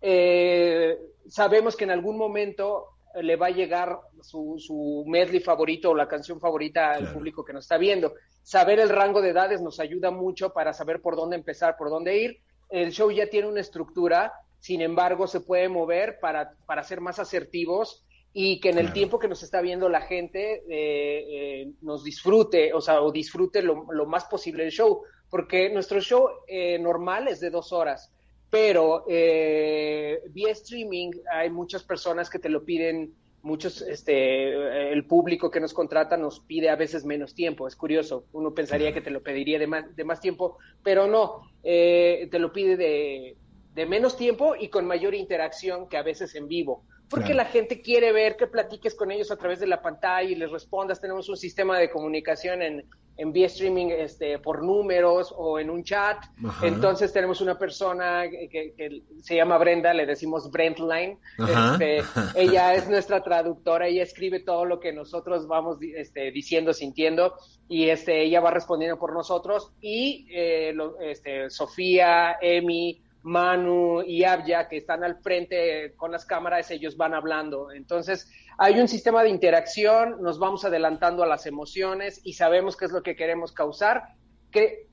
eh, 0.00 0.96
sabemos 1.26 1.76
que 1.76 1.84
en 1.84 1.90
algún 1.90 2.16
momento 2.16 2.86
le 3.20 3.34
va 3.34 3.46
a 3.46 3.50
llegar 3.50 3.98
su, 4.22 4.56
su 4.58 5.04
medley 5.08 5.40
favorito 5.40 5.90
o 5.90 5.94
la 5.94 6.06
canción 6.06 6.38
favorita 6.38 6.92
al 6.92 7.12
público 7.12 7.44
que 7.44 7.52
nos 7.52 7.64
está 7.64 7.78
viendo. 7.78 8.14
Saber 8.42 8.78
el 8.78 8.88
rango 8.88 9.20
de 9.20 9.30
edades 9.30 9.60
nos 9.60 9.80
ayuda 9.80 10.12
mucho 10.12 10.52
para 10.52 10.72
saber 10.72 11.02
por 11.02 11.16
dónde 11.16 11.36
empezar, 11.36 11.76
por 11.76 11.90
dónde 11.90 12.16
ir. 12.18 12.40
El 12.68 12.92
show 12.92 13.10
ya 13.10 13.28
tiene 13.28 13.48
una 13.48 13.60
estructura, 13.60 14.32
sin 14.60 14.80
embargo, 14.80 15.26
se 15.26 15.40
puede 15.40 15.68
mover 15.68 16.20
para, 16.20 16.52
para 16.66 16.84
ser 16.84 17.00
más 17.00 17.18
asertivos 17.18 18.06
y 18.32 18.60
que 18.60 18.70
en 18.70 18.78
el 18.78 18.92
tiempo 18.92 19.18
que 19.18 19.28
nos 19.28 19.42
está 19.42 19.60
viendo 19.60 19.88
la 19.88 20.02
gente 20.02 20.62
eh, 20.68 21.62
eh, 21.68 21.72
nos 21.82 22.04
disfrute, 22.04 22.72
o 22.72 22.80
sea, 22.80 23.02
o 23.02 23.10
disfrute 23.10 23.62
lo, 23.62 23.86
lo, 23.92 24.06
más 24.06 24.24
posible 24.26 24.64
el 24.64 24.70
show, 24.70 25.02
porque 25.28 25.70
nuestro 25.70 26.00
show 26.00 26.28
eh, 26.46 26.78
normal 26.78 27.28
es 27.28 27.40
de 27.40 27.50
dos 27.50 27.72
horas 27.72 28.12
pero 28.50 29.04
eh, 29.08 30.22
vía 30.30 30.50
streaming 30.50 31.12
hay 31.32 31.50
muchas 31.50 31.84
personas 31.84 32.28
que 32.28 32.40
te 32.40 32.48
lo 32.48 32.64
piden, 32.64 33.14
muchos, 33.42 33.80
este, 33.80 34.92
el 34.92 35.06
público 35.06 35.50
que 35.50 35.60
nos 35.60 35.72
contrata 35.72 36.16
nos 36.16 36.40
pide 36.40 36.68
a 36.68 36.76
veces 36.76 37.04
menos 37.04 37.34
tiempo, 37.34 37.68
es 37.68 37.76
curioso, 37.76 38.24
uno 38.32 38.52
pensaría 38.52 38.92
que 38.92 39.00
te 39.00 39.12
lo 39.12 39.22
pediría 39.22 39.58
de 39.60 39.68
más, 39.68 39.94
de 39.94 40.04
más 40.04 40.20
tiempo, 40.20 40.58
pero 40.82 41.06
no, 41.06 41.42
eh, 41.62 42.28
te 42.30 42.40
lo 42.40 42.52
pide 42.52 42.76
de, 42.76 43.36
de 43.72 43.86
menos 43.86 44.16
tiempo 44.16 44.56
y 44.56 44.68
con 44.68 44.84
mayor 44.84 45.14
interacción 45.14 45.88
que 45.88 45.96
a 45.96 46.02
veces 46.02 46.34
en 46.34 46.48
vivo 46.48 46.82
porque 47.10 47.34
la 47.34 47.44
gente 47.44 47.82
quiere 47.82 48.12
ver 48.12 48.36
que 48.36 48.46
platiques 48.46 48.94
con 48.94 49.10
ellos 49.10 49.30
a 49.30 49.36
través 49.36 49.58
de 49.58 49.66
la 49.66 49.82
pantalla 49.82 50.30
y 50.30 50.36
les 50.36 50.50
respondas. 50.50 51.00
Tenemos 51.00 51.28
un 51.28 51.36
sistema 51.36 51.76
de 51.76 51.90
comunicación 51.90 52.62
en, 52.62 52.84
en 53.20 53.32
vía 53.32 53.48
streaming 53.48 53.88
este, 53.88 54.38
por 54.38 54.62
números 54.62 55.34
o 55.36 55.58
en 55.58 55.68
un 55.68 55.84
chat. 55.84 56.24
Entonces 56.62 57.12
tenemos 57.12 57.42
una 57.42 57.58
persona 57.58 58.22
que, 58.30 59.02
se 59.20 59.36
llama 59.36 59.58
Brenda, 59.58 59.92
le 59.92 60.06
decimos 60.06 60.50
Brentline. 60.50 61.18
Este, 61.38 62.02
ella 62.34 62.74
es 62.74 62.88
nuestra 62.88 63.22
traductora, 63.22 63.88
ella 63.88 64.04
escribe 64.04 64.40
todo 64.40 64.64
lo 64.64 64.80
que 64.80 64.92
nosotros 64.92 65.46
vamos 65.46 65.76
este, 65.82 66.30
diciendo, 66.30 66.72
sintiendo, 66.72 67.34
y 67.68 67.90
este, 67.90 68.22
ella 68.22 68.40
va 68.40 68.52
respondiendo 68.52 68.98
por 68.98 69.12
nosotros. 69.12 69.72
Y 69.82 70.26
eh, 70.30 70.74
este, 71.02 71.50
Sofía, 71.50 72.36
Emi, 72.40 73.02
Manu 73.22 74.02
y 74.02 74.24
Abya, 74.24 74.68
que 74.68 74.78
están 74.78 75.04
al 75.04 75.20
frente 75.20 75.94
con 75.96 76.10
las 76.10 76.24
cámaras, 76.24 76.70
ellos 76.70 76.96
van 76.96 77.14
hablando. 77.14 77.70
Entonces, 77.72 78.30
hay 78.58 78.80
un 78.80 78.88
sistema 78.88 79.22
de 79.22 79.28
interacción, 79.28 80.22
nos 80.22 80.38
vamos 80.38 80.64
adelantando 80.64 81.22
a 81.22 81.26
las 81.26 81.46
emociones 81.46 82.20
y 82.24 82.34
sabemos 82.34 82.76
qué 82.76 82.86
es 82.86 82.92
lo 82.92 83.02
que 83.02 83.16
queremos 83.16 83.52
causar, 83.52 84.04
que 84.50 84.86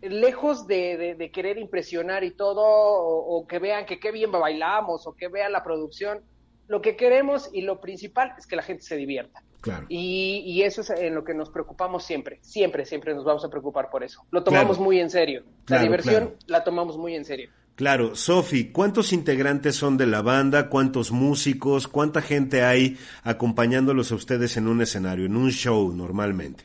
lejos 0.00 0.66
de, 0.66 1.30
querer 1.32 1.58
impresionar 1.58 2.24
y 2.24 2.32
todo, 2.32 2.62
o, 2.64 3.46
que 3.46 3.58
vean 3.58 3.86
que 3.86 3.98
qué 3.98 4.12
bien 4.12 4.30
bailamos, 4.30 5.06
o 5.06 5.14
que 5.14 5.28
vean 5.28 5.52
la 5.52 5.64
producción, 5.64 6.22
lo 6.68 6.82
que 6.82 6.96
queremos 6.96 7.50
y 7.52 7.62
lo 7.62 7.80
principal 7.80 8.34
es 8.38 8.46
que 8.46 8.56
la 8.56 8.62
gente 8.62 8.82
se 8.82 8.96
divierta. 8.96 9.42
Y, 9.88 10.62
eso 10.62 10.80
es 10.80 10.90
en 10.90 11.14
lo 11.14 11.24
que 11.24 11.34
nos 11.34 11.50
preocupamos 11.50 12.04
siempre, 12.04 12.38
siempre, 12.40 12.86
siempre 12.86 13.14
nos 13.14 13.24
vamos 13.24 13.44
a 13.44 13.48
preocupar 13.48 13.90
por 13.90 14.04
eso. 14.04 14.24
Lo 14.30 14.44
tomamos 14.44 14.78
muy 14.78 15.00
en 15.00 15.10
serio. 15.10 15.42
La 15.66 15.82
diversión 15.82 16.36
la 16.46 16.62
tomamos 16.62 16.96
muy 16.96 17.14
en 17.16 17.24
serio. 17.24 17.50
Claro, 17.74 18.14
Sofi, 18.14 18.70
¿cuántos 18.70 19.12
integrantes 19.12 19.76
son 19.76 19.98
de 19.98 20.06
la 20.06 20.22
banda? 20.22 20.70
¿Cuántos 20.70 21.10
músicos? 21.10 21.88
¿Cuánta 21.88 22.22
gente 22.22 22.62
hay 22.62 22.96
acompañándolos 23.22 24.12
a 24.12 24.14
ustedes 24.14 24.56
en 24.56 24.66
un 24.66 24.80
escenario, 24.80 25.26
en 25.26 25.36
un 25.36 25.50
show 25.50 25.92
normalmente? 25.92 26.64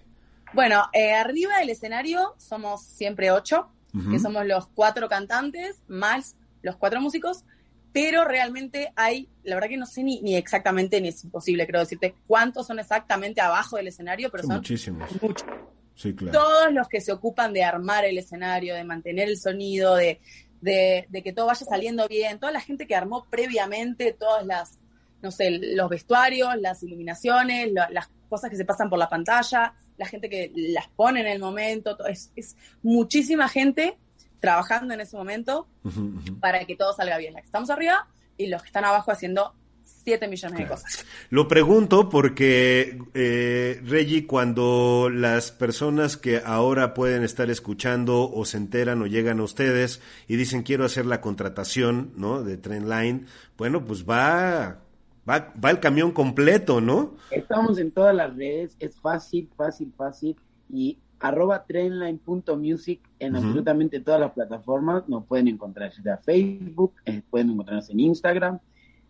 Bueno, 0.54 0.86
eh, 0.94 1.14
arriba 1.14 1.58
del 1.58 1.72
escenario 1.72 2.36
somos 2.38 2.84
siempre 2.84 3.32
ocho, 3.32 3.70
que 4.10 4.20
somos 4.20 4.46
los 4.46 4.68
cuatro 4.68 5.10
cantantes 5.10 5.82
más 5.90 6.36
los 6.62 6.76
cuatro 6.76 7.02
músicos 7.02 7.44
pero 7.94 8.24
realmente 8.26 8.94
hay, 8.96 9.30
la 9.44 9.56
verdad 9.56 9.70
que 9.70 9.78
no 9.78 9.86
sé 9.86 10.04
ni, 10.04 10.22
ni 10.22 10.36
exactamente, 10.36 11.02
ni 11.02 11.10
es 11.10 11.24
imposible, 11.24 11.68
creo 11.68 11.82
decirte, 11.82 12.16
cuántos 12.28 12.68
son 12.68 12.80
exactamente 12.80 13.42
abajo 13.42 13.78
del 13.78 13.88
escenario, 13.88 14.30
pero 14.30 14.44
son, 14.44 14.58
muchísimos. 14.58 15.10
Muchos. 15.22 15.48
Sí, 15.96 16.16
claro. 16.16 16.40
Todos 16.40 16.74
los 16.74 16.88
que 16.88 17.02
se 17.02 17.12
ocupan 17.12 17.54
de 17.54 17.64
armar 17.64 18.06
el 18.06 18.18
escenario, 18.18 18.76
de 18.76 18.84
mantener 18.84 19.28
el 19.28 19.38
sonido, 19.38 19.96
de, 19.96 20.20
de, 20.62 21.22
que 21.24 21.34
todo 21.34 21.48
vaya 21.48 21.66
saliendo 21.66 22.08
bien, 22.08 22.40
toda 22.40 22.52
la 22.52 22.62
gente 22.62 22.88
que 22.88 22.96
armó 22.96 23.26
previamente 23.30 24.14
todas 24.14 24.46
las, 24.46 24.80
no 25.22 25.32
sé, 25.32 25.52
los 25.52 25.90
vestuarios, 25.90 26.56
las 26.58 26.82
iluminaciones, 26.84 27.72
las 27.72 28.10
cosas 28.30 28.50
que 28.50 28.56
se 28.56 28.66
pasan 28.66 28.90
por 28.90 29.00
la 29.00 29.10
pantalla, 29.10 29.74
la 29.98 30.06
gente 30.06 30.30
que 30.30 30.52
las 30.56 30.88
pone 30.88 31.22
en 31.22 31.28
el 31.28 31.40
momento, 31.40 31.98
es, 32.08 32.32
es 32.36 32.56
muchísima 32.82 33.50
gente 33.50 33.98
trabajando 34.42 34.94
en 34.94 35.00
ese 35.00 35.16
momento 35.16 35.68
para 36.42 36.66
que 36.66 36.76
todo 36.76 36.94
salga 36.94 37.18
bien. 37.18 37.38
estamos 37.38 37.70
arriba 37.70 38.08
y 38.36 38.48
los 38.48 38.62
que 38.62 38.68
están 38.68 38.84
abajo 38.84 39.12
haciendo 39.12 39.54
7 40.04 40.28
millones 40.28 40.58
de 40.58 40.68
cosas. 40.68 41.06
Lo 41.30 41.48
pregunto 41.48 42.10
porque, 42.10 43.00
eh, 43.14 43.82
Reggie, 43.86 44.26
cuando 44.26 45.10
las 45.14 45.52
personas 45.52 46.18
que 46.18 46.42
ahora 46.44 46.96
pueden 46.96 47.24
estar 47.24 47.52
escuchando 47.52 48.32
o 48.32 48.44
se 48.46 48.58
enteran 48.58 49.02
o 49.02 49.06
llegan 49.06 49.40
a 49.40 49.44
ustedes 49.44 50.02
y 50.28 50.38
dicen 50.38 50.64
quiero 50.64 50.86
hacer 50.86 51.06
la 51.06 51.22
contratación 51.22 52.14
¿no? 52.16 52.42
de 52.42 52.58
Trendline, 52.58 53.28
bueno, 53.58 53.86
pues 53.86 54.10
va, 54.10 54.80
va, 55.30 55.54
va 55.64 55.70
el 55.70 55.80
camión 55.80 56.12
completo, 56.12 56.82
¿no? 56.82 57.16
Estamos 57.30 57.78
en 57.78 57.92
todas 57.92 58.16
las 58.16 58.36
redes, 58.36 58.76
es 58.80 59.00
fácil, 59.00 59.50
fácil, 59.56 59.94
fácil 59.96 60.36
y 60.68 60.98
arroba 61.22 61.64
trendline.music 61.66 63.02
en 63.20 63.36
absolutamente 63.36 64.00
todas 64.00 64.20
las 64.20 64.32
plataformas. 64.32 65.08
Nos 65.08 65.26
pueden 65.26 65.48
encontrar 65.48 65.92
ya 66.04 66.18
Facebook, 66.18 66.96
eh, 67.06 67.22
pueden 67.30 67.52
encontrarnos 67.52 67.90
en 67.90 68.00
Instagram. 68.00 68.60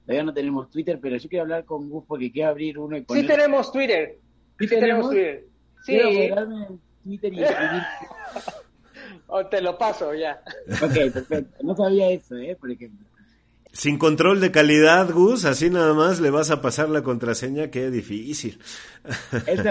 Todavía 0.05 0.23
no 0.23 0.33
tenemos 0.33 0.69
Twitter, 0.69 0.99
pero 1.01 1.17
yo 1.17 1.29
quiero 1.29 1.43
hablar 1.43 1.65
con 1.65 1.89
Gus 1.89 2.03
porque 2.07 2.31
quiero 2.31 2.49
abrir 2.49 2.77
uno 2.77 2.97
y 2.97 3.01
poner... 3.01 3.23
Sí 3.23 3.27
tenemos 3.27 3.71
Twitter. 3.71 4.17
Sí, 4.59 4.67
tenemos 4.67 5.09
Twitter. 5.09 5.45
Sí. 5.83 5.97
Quiero 5.97 6.79
Twitter 7.03 7.33
y 7.33 7.43
escribir... 7.43 7.81
o 9.27 9.45
te 9.45 9.61
lo 9.61 9.77
paso 9.77 10.13
ya. 10.13 10.41
Ok, 10.83 11.13
perfecto. 11.13 11.63
No 11.63 11.75
sabía 11.75 12.09
eso, 12.11 12.35
¿eh? 12.35 12.57
Por 12.59 12.71
ejemplo. 12.71 13.07
Sin 13.73 13.97
control 13.97 14.41
de 14.41 14.51
calidad, 14.51 15.09
Gus, 15.11 15.45
así 15.45 15.69
nada 15.69 15.93
más 15.93 16.19
le 16.19 16.29
vas 16.29 16.51
a 16.51 16.61
pasar 16.61 16.89
la 16.89 17.03
contraseña, 17.03 17.69
qué 17.69 17.89
difícil. 17.89 18.59
Es, 19.47 19.63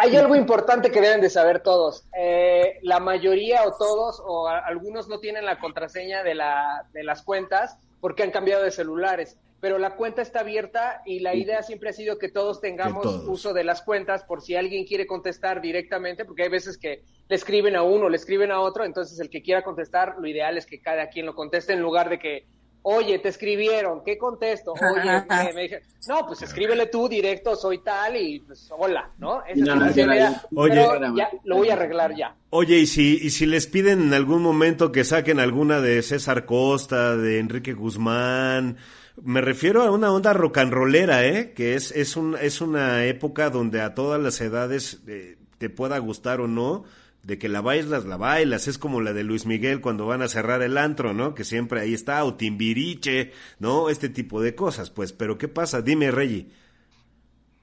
hay 0.00 0.14
algo 0.14 0.36
importante 0.36 0.92
que 0.92 1.00
deben 1.00 1.20
de 1.20 1.28
saber 1.28 1.60
todos. 1.60 2.04
Eh, 2.16 2.78
la 2.82 3.00
mayoría 3.00 3.64
o 3.64 3.76
todos 3.76 4.22
o 4.24 4.46
algunos 4.46 5.08
no 5.08 5.18
tienen 5.18 5.44
la 5.44 5.58
contraseña 5.58 6.22
de, 6.22 6.36
la, 6.36 6.86
de 6.92 7.02
las 7.02 7.22
cuentas 7.22 7.76
porque 8.00 8.22
han 8.22 8.30
cambiado 8.30 8.62
de 8.62 8.70
celulares. 8.70 9.36
Pero 9.60 9.76
la 9.78 9.96
cuenta 9.96 10.22
está 10.22 10.40
abierta 10.40 11.02
y 11.04 11.18
la 11.18 11.34
idea 11.34 11.64
siempre 11.64 11.90
ha 11.90 11.92
sido 11.92 12.16
que 12.16 12.28
todos 12.28 12.60
tengamos 12.60 13.06
uso 13.26 13.52
de 13.52 13.64
las 13.64 13.82
cuentas 13.82 14.22
por 14.22 14.40
si 14.40 14.54
alguien 14.54 14.86
quiere 14.86 15.04
contestar 15.04 15.60
directamente, 15.60 16.24
porque 16.24 16.44
hay 16.44 16.48
veces 16.48 16.78
que 16.78 17.02
le 17.28 17.34
escriben 17.34 17.74
a 17.74 17.82
uno, 17.82 18.08
le 18.08 18.18
escriben 18.18 18.52
a 18.52 18.60
otro, 18.60 18.84
entonces 18.84 19.18
el 19.18 19.30
que 19.30 19.42
quiera 19.42 19.64
contestar, 19.64 20.14
lo 20.20 20.28
ideal 20.28 20.56
es 20.56 20.64
que 20.64 20.80
cada 20.80 21.08
quien 21.08 21.26
lo 21.26 21.34
conteste 21.34 21.72
en 21.72 21.80
lugar 21.80 22.08
de 22.08 22.20
que 22.20 22.46
Oye, 22.82 23.18
te 23.18 23.28
escribieron, 23.28 24.02
¿qué 24.04 24.16
contesto? 24.16 24.72
Oye, 24.94 25.52
me, 25.54 25.62
dije, 25.62 25.82
no, 26.08 26.26
pues 26.26 26.42
escríbele 26.42 26.86
tú 26.86 27.08
directo, 27.08 27.56
soy 27.56 27.78
tal 27.78 28.16
y 28.16 28.40
pues 28.40 28.68
hola, 28.76 29.10
¿no? 29.18 29.42
Esa 29.44 29.88
es 29.88 29.96
la 29.96 30.42
Oye, 30.54 30.88
ya, 31.16 31.30
lo 31.44 31.56
voy 31.56 31.68
a 31.70 31.74
arreglar 31.74 32.14
ya. 32.16 32.34
Oye, 32.50 32.78
y 32.78 32.86
si, 32.86 33.18
y 33.20 33.30
si 33.30 33.46
les 33.46 33.66
piden 33.66 34.02
en 34.02 34.14
algún 34.14 34.42
momento 34.42 34.92
que 34.92 35.04
saquen 35.04 35.40
alguna 35.40 35.80
de 35.80 36.02
César 36.02 36.46
Costa, 36.46 37.16
de 37.16 37.38
Enrique 37.38 37.72
Guzmán, 37.74 38.78
Me 39.22 39.40
refiero 39.40 39.82
a 39.82 39.90
una 39.90 40.12
onda 40.12 40.32
rock 40.32 40.58
and 40.58 40.72
rollera, 40.72 41.26
¿eh? 41.26 41.52
Que 41.52 41.74
es, 41.74 41.90
es, 41.90 42.16
un, 42.16 42.36
es 42.40 42.60
una 42.60 43.04
época 43.04 43.50
donde 43.50 43.80
a 43.80 43.94
todas 43.94 44.20
las 44.20 44.40
edades 44.40 45.00
eh, 45.08 45.36
te 45.58 45.68
pueda 45.68 45.98
gustar 45.98 46.40
o 46.40 46.46
no, 46.46 46.84
de 47.28 47.38
que 47.38 47.50
la 47.50 47.60
bailas, 47.60 48.06
la 48.06 48.16
bailas. 48.16 48.68
Es 48.68 48.78
como 48.78 49.02
la 49.02 49.12
de 49.12 49.22
Luis 49.22 49.44
Miguel 49.44 49.82
cuando 49.82 50.06
van 50.06 50.22
a 50.22 50.28
cerrar 50.28 50.62
el 50.62 50.78
antro, 50.78 51.12
¿no? 51.12 51.34
Que 51.34 51.44
siempre 51.44 51.78
ahí 51.80 51.92
está, 51.92 52.24
o 52.24 52.34
Timbiriche, 52.36 53.32
¿no? 53.58 53.90
Este 53.90 54.08
tipo 54.08 54.40
de 54.40 54.54
cosas, 54.54 54.88
pues. 54.90 55.12
Pero 55.12 55.36
¿qué 55.36 55.46
pasa? 55.46 55.82
Dime, 55.82 56.10
Reggie. 56.10 56.48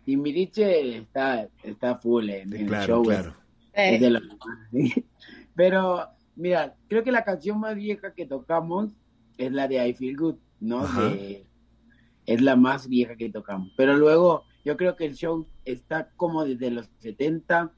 Timbiriche 0.05 0.97
está, 0.97 1.49
está 1.63 1.97
full 1.97 2.29
en, 2.29 2.53
el 2.53 2.67
Claro, 2.67 2.85
show. 2.97 3.03
claro. 3.03 3.33
Pero, 5.55 6.07
mira, 6.35 6.75
creo 6.87 7.03
que 7.03 7.11
la 7.11 7.23
canción 7.23 7.59
más 7.59 7.75
vieja 7.75 8.13
que 8.13 8.25
tocamos 8.25 8.91
es 9.37 9.51
la 9.51 9.67
de 9.67 9.87
I 9.87 9.93
Feel 9.93 10.15
Good, 10.15 10.35
¿no? 10.59 10.81
Ajá. 10.81 11.09
De- 11.09 11.43
es 12.27 12.41
la 12.41 12.55
más 12.55 12.87
vieja 12.87 13.15
que 13.15 13.29
tocamos. 13.29 13.71
Pero 13.77 13.95
luego, 13.97 14.43
yo 14.63 14.77
creo 14.77 14.95
que 14.95 15.05
el 15.05 15.15
show 15.15 15.47
está 15.63 16.09
como 16.15 16.43
desde 16.45 16.71
los 16.71 16.87
70 16.99 17.71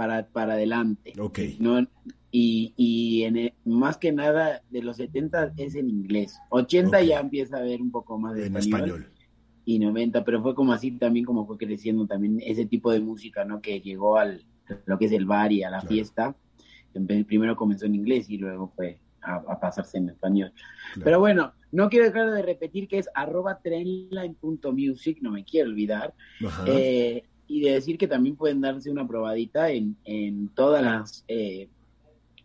para, 0.00 0.26
para 0.28 0.54
adelante. 0.54 1.12
Ok. 1.20 1.38
¿no? 1.58 1.86
Y, 2.30 2.72
y 2.78 3.24
en 3.24 3.36
el- 3.36 3.52
más 3.66 3.98
que 3.98 4.12
nada, 4.12 4.62
de 4.70 4.82
los 4.82 4.96
70 4.96 5.52
es 5.58 5.74
en 5.74 5.90
inglés. 5.90 6.38
80 6.48 6.96
Ok. 7.00 7.04
ya 7.04 7.20
empieza 7.20 7.58
a 7.58 7.62
ver 7.62 7.82
un 7.82 7.90
poco 7.90 8.18
más 8.18 8.34
de 8.34 8.46
En 8.46 8.56
español 8.56 8.88
español. 8.88 9.10
y 9.66 9.78
90, 9.78 10.24
pero 10.24 10.40
fue 10.42 10.54
como 10.54 10.72
así 10.72 10.92
también 10.92 11.26
como 11.26 11.46
fue 11.46 11.58
creciendo 11.58 12.06
también 12.06 12.40
ese 12.42 12.64
tipo 12.64 12.90
de 12.90 13.00
música, 13.00 13.44
¿no? 13.44 13.60
Que 13.60 13.80
llegó 13.82 14.16
al 14.16 14.42
lo 14.86 14.96
que 14.98 15.04
es 15.04 15.12
el 15.12 15.26
bar 15.26 15.52
y 15.52 15.64
a 15.64 15.68
la 15.70 15.80
Claro. 15.80 15.88
fiesta. 15.94 16.34
Primero 17.26 17.56
comenzó 17.56 17.84
en 17.84 17.94
inglés 17.96 18.30
y 18.30 18.38
luego 18.38 18.72
fue 18.74 19.00
a, 19.20 19.34
a 19.34 19.60
pasarse 19.60 19.98
en 19.98 20.08
español. 20.08 20.52
Claro. 20.94 21.04
Pero 21.04 21.18
bueno, 21.20 21.52
no 21.72 21.90
quiero 21.90 22.06
dejar 22.06 22.30
de 22.30 22.40
repetir 22.40 22.88
que 22.88 22.96
es 22.98 23.08
arroba 23.14 23.60
trendline.music, 23.62 25.18
no 25.20 25.32
me 25.32 25.44
quiero 25.44 25.68
olvidar. 25.68 26.14
Ajá. 26.46 26.64
Eh, 26.68 27.24
y 27.50 27.60
de 27.62 27.72
decir 27.72 27.98
que 27.98 28.06
también 28.06 28.36
pueden 28.36 28.60
darse 28.60 28.90
una 28.90 29.06
probadita 29.06 29.70
en, 29.70 29.96
en 30.04 30.48
todas 30.54 30.82
las 30.82 31.24
eh, 31.26 31.68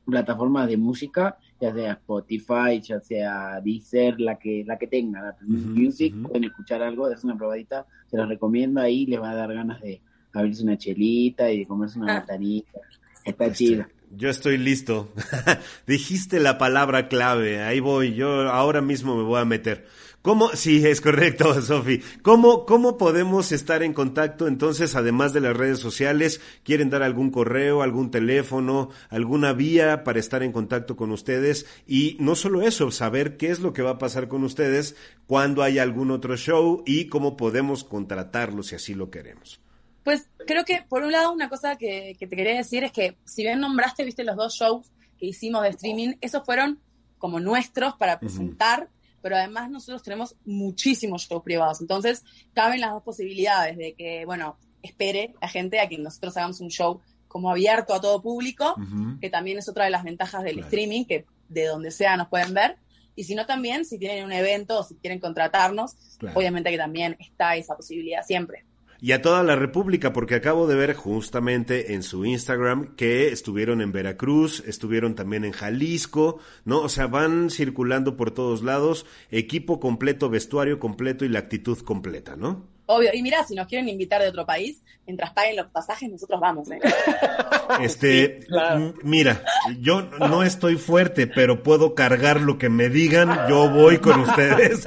plataformas 0.06 0.68
de 0.68 0.78
música, 0.78 1.38
ya 1.60 1.74
sea 1.74 1.94
Spotify, 1.94 2.82
ya 2.82 3.00
sea 3.00 3.62
Deezer, 3.64 4.20
la 4.20 4.38
que 4.38 4.64
la 4.66 4.78
que 4.78 4.88
tenga, 4.88 5.22
la 5.22 5.36
Ujú, 5.42 5.70
Music, 5.70 6.14
ujú. 6.16 6.28
pueden 6.30 6.44
escuchar 6.46 6.82
algo, 6.82 7.10
darse 7.10 7.26
una 7.28 7.38
probadita, 7.38 7.86
se 8.10 8.18
los 8.18 8.28
recomiendo 8.28 8.82
ahí, 8.82 9.06
les 9.06 9.20
va 9.22 9.32
a 9.32 9.36
dar 9.36 9.54
ganas 9.54 9.82
de 9.82 10.02
abrirse 10.34 10.64
una 10.64 10.78
chelita 10.78 11.52
y 11.52 11.60
de 11.60 11.68
comerse 11.68 11.98
una 12.00 12.18
Ah. 12.18 12.20
botanita. 12.22 12.80
Está 13.24 13.46
Este, 13.46 13.58
chido. 13.58 13.86
Yo 14.12 14.30
estoy 14.30 14.58
listo. 14.58 15.10
Dijiste 15.88 16.40
la 16.40 16.58
palabra 16.58 17.08
clave. 17.08 17.62
Ahí 17.64 17.80
voy. 17.80 18.14
Yo 18.14 18.50
ahora 18.52 18.82
mismo 18.82 19.16
me 19.18 19.24
voy 19.24 19.40
a 19.42 19.46
meter. 19.46 19.88
¿Cómo? 20.26 20.50
Sí, 20.56 20.84
es 20.84 21.02
correcto, 21.02 21.62
Sofi. 21.62 22.02
¿Cómo, 22.24 22.66
¿Cómo 22.66 22.98
podemos 22.98 23.52
estar 23.52 23.84
en 23.84 23.94
contacto 23.94 24.48
entonces, 24.48 24.96
además 24.96 25.34
de 25.34 25.40
las 25.40 25.56
redes 25.56 25.78
sociales? 25.78 26.42
¿Quieren 26.64 26.90
dar 26.90 27.04
algún 27.04 27.30
correo, 27.30 27.84
algún 27.84 28.10
teléfono, 28.10 28.90
alguna 29.10 29.54
vía 29.54 30.04
para 30.04 30.18
estar 30.18 30.42
en 30.42 30.52
contacto 30.52 30.96
con 30.96 31.12
ustedes? 31.12 31.68
Y 31.86 32.18
no 32.20 32.34
solo 32.34 32.64
eso, 32.64 32.90
saber 32.90 33.38
qué 33.38 33.52
es 33.52 33.60
lo 33.60 33.72
que 33.72 33.84
va 33.84 33.92
a 33.92 33.98
pasar 34.00 34.28
con 34.28 34.44
ustedes 34.44 34.96
cuando 35.28 35.62
hay 35.62 35.78
algún 35.78 36.10
otro 36.10 36.36
show 36.38 36.82
y 36.88 37.06
cómo 37.06 37.38
podemos 37.38 37.84
contratarlos 37.84 38.66
si 38.66 38.76
así 38.78 38.96
lo 38.96 39.12
queremos. 39.12 39.62
Pues 40.04 40.28
creo 40.48 40.66
que, 40.66 40.84
por 40.90 41.04
un 41.04 41.12
lado, 41.12 41.34
una 41.34 41.50
cosa 41.50 41.76
que, 41.76 42.16
que 42.18 42.26
te 42.26 42.36
quería 42.36 42.56
decir 42.56 42.84
es 42.84 42.92
que, 42.92 43.16
si 43.26 43.44
bien 43.44 43.60
nombraste, 43.60 44.04
viste, 44.04 44.24
los 44.24 44.38
dos 44.38 44.56
shows 44.56 44.92
que 45.20 45.28
hicimos 45.28 45.62
de 45.62 45.70
streaming, 45.70 46.14
esos 46.20 46.44
fueron 46.44 46.80
como 47.20 47.40
nuestros 47.40 47.96
para 47.96 48.20
presentar, 48.20 48.90
pero 49.26 49.38
además 49.38 49.72
nosotros 49.72 50.04
tenemos 50.04 50.36
muchísimos 50.46 51.24
shows 51.28 51.42
privados. 51.42 51.82
Entonces, 51.82 52.24
caben 52.54 52.80
las 52.80 52.92
dos 52.92 53.02
posibilidades 53.02 53.76
de 53.76 53.96
que, 53.96 54.24
bueno, 54.24 54.56
espere 54.84 55.34
la 55.42 55.48
gente 55.48 55.80
a 55.80 55.90
que 55.90 55.98
nosotros 55.98 56.38
hagamos 56.38 56.62
un 56.62 56.70
show 56.70 57.02
como 57.28 57.50
abierto 57.50 57.96
a 57.96 58.00
todo 58.00 58.22
público, 58.22 58.76
que 59.20 59.32
también 59.32 59.58
es 59.58 59.68
otra 59.68 59.86
de 59.86 59.90
las 59.90 60.04
ventajas 60.04 60.44
del 60.44 60.58
Claro. 60.58 60.68
streaming, 60.68 61.06
que 61.06 61.26
de 61.50 61.66
donde 61.66 61.90
sea 61.90 62.16
nos 62.18 62.28
pueden 62.28 62.54
ver. 62.54 62.78
Y 63.16 63.24
si 63.24 63.34
no, 63.34 63.48
también, 63.48 63.84
si 63.84 63.98
tienen 63.98 64.26
un 64.26 64.32
evento 64.32 64.82
o 64.82 64.84
si 64.84 64.94
quieren 64.98 65.20
contratarnos, 65.20 65.96
Claro. 66.20 66.38
obviamente 66.38 66.70
que 66.70 66.78
también 66.78 67.18
está 67.20 67.56
esa 67.56 67.76
posibilidad 67.76 68.22
siempre. 68.24 68.64
Y 69.02 69.12
a 69.12 69.22
toda 69.22 69.44
la 69.44 69.56
República, 69.56 70.14
porque 70.14 70.36
acabo 70.36 70.68
de 70.68 70.76
ver 70.76 70.94
justamente 70.94 71.94
en 71.94 72.02
su 72.04 72.26
Instagram 72.26 72.96
que 72.96 73.28
estuvieron 73.30 73.82
en 73.82 73.92
Veracruz, 73.92 74.64
estuvieron 74.66 75.16
también 75.16 75.44
en 75.46 75.52
Jalisco, 75.52 76.40
¿no? 76.64 76.80
O 76.82 76.90
sea, 76.90 77.08
van 77.08 77.50
circulando 77.50 78.16
por 78.18 78.32
todos 78.32 78.64
lados, 78.64 79.06
equipo 79.32 79.80
completo, 79.80 80.30
vestuario 80.30 80.80
completo 80.80 81.26
y 81.26 81.30
la 81.30 81.40
actitud 81.40 81.78
completa, 81.80 82.36
¿no? 82.36 82.74
Obvio, 82.88 83.10
y 83.14 83.22
mira, 83.24 83.44
si 83.44 83.56
nos 83.56 83.68
quieren 83.68 83.90
invitar 83.90 84.22
de 84.22 84.30
otro 84.30 84.46
país, 84.46 84.84
mientras 85.08 85.32
paguen 85.34 85.56
los 85.56 85.68
pasajes, 85.72 86.08
nosotros 86.10 86.40
vamos, 86.40 86.70
¿eh? 86.70 86.80
Este, 87.82 88.42
Sí, 88.42 88.46
claro. 88.48 88.76
m- 88.78 88.94
mira, 89.04 89.44
yo 89.82 90.04
no 90.04 90.44
estoy 90.44 90.76
fuerte, 90.78 91.26
pero 91.28 91.64
puedo 91.64 91.96
cargar 91.96 92.42
lo 92.42 92.58
que 92.60 92.70
me 92.70 92.90
digan, 92.90 93.48
yo 93.50 93.70
voy 93.70 93.98
con 93.98 94.20
ustedes. 94.22 94.86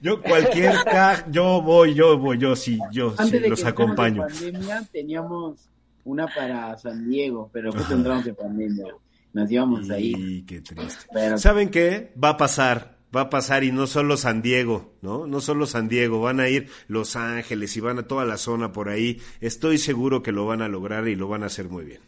Yo 0.00 0.22
cualquier 0.22 0.74
ca 0.84 1.26
yo 1.30 1.60
voy, 1.60 1.94
yo 1.94 2.18
voy, 2.18 2.38
yo 2.38 2.54
sí, 2.54 2.78
yo 2.92 3.14
sí, 3.16 3.30
de 3.30 3.48
los 3.48 3.62
que 3.62 3.68
acompaño. 3.68 4.22
en 4.28 4.28
pandemia, 4.28 4.88
teníamos 4.92 5.68
una 6.04 6.26
para 6.26 6.76
San 6.78 7.08
Diego, 7.08 7.50
pero 7.52 7.72
justo 7.72 7.94
entramos 7.94 8.26
en 8.26 8.34
pandemia. 8.34 8.86
Nos 9.32 9.50
íbamos 9.50 9.90
ahí. 9.90 10.12
Y 10.16 10.42
qué 10.42 10.60
triste. 10.60 11.06
Pero 11.12 11.38
¿Saben 11.38 11.70
qué? 11.70 12.12
Va 12.22 12.30
a 12.30 12.36
pasar, 12.36 12.96
va 13.14 13.22
a 13.22 13.30
pasar 13.30 13.64
y 13.64 13.72
no 13.72 13.86
solo 13.86 14.16
San 14.16 14.40
Diego, 14.40 14.94
¿no? 15.02 15.26
No 15.26 15.40
solo 15.40 15.66
San 15.66 15.88
Diego, 15.88 16.20
van 16.20 16.40
a 16.40 16.48
ir 16.48 16.68
Los 16.86 17.16
Ángeles 17.16 17.76
y 17.76 17.80
van 17.80 17.98
a 17.98 18.06
toda 18.06 18.24
la 18.24 18.36
zona 18.36 18.72
por 18.72 18.88
ahí. 18.88 19.20
Estoy 19.40 19.78
seguro 19.78 20.22
que 20.22 20.32
lo 20.32 20.46
van 20.46 20.62
a 20.62 20.68
lograr 20.68 21.08
y 21.08 21.16
lo 21.16 21.28
van 21.28 21.42
a 21.42 21.46
hacer 21.46 21.68
muy 21.68 21.84
bien. 21.84 22.00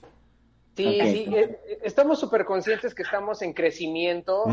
Sí, 0.77 1.01
sí, 1.13 1.29
estamos 1.83 2.19
súper 2.21 2.45
conscientes 2.45 2.95
que 2.95 3.03
estamos 3.03 3.43
en 3.43 3.53
crecimiento. 3.53 4.45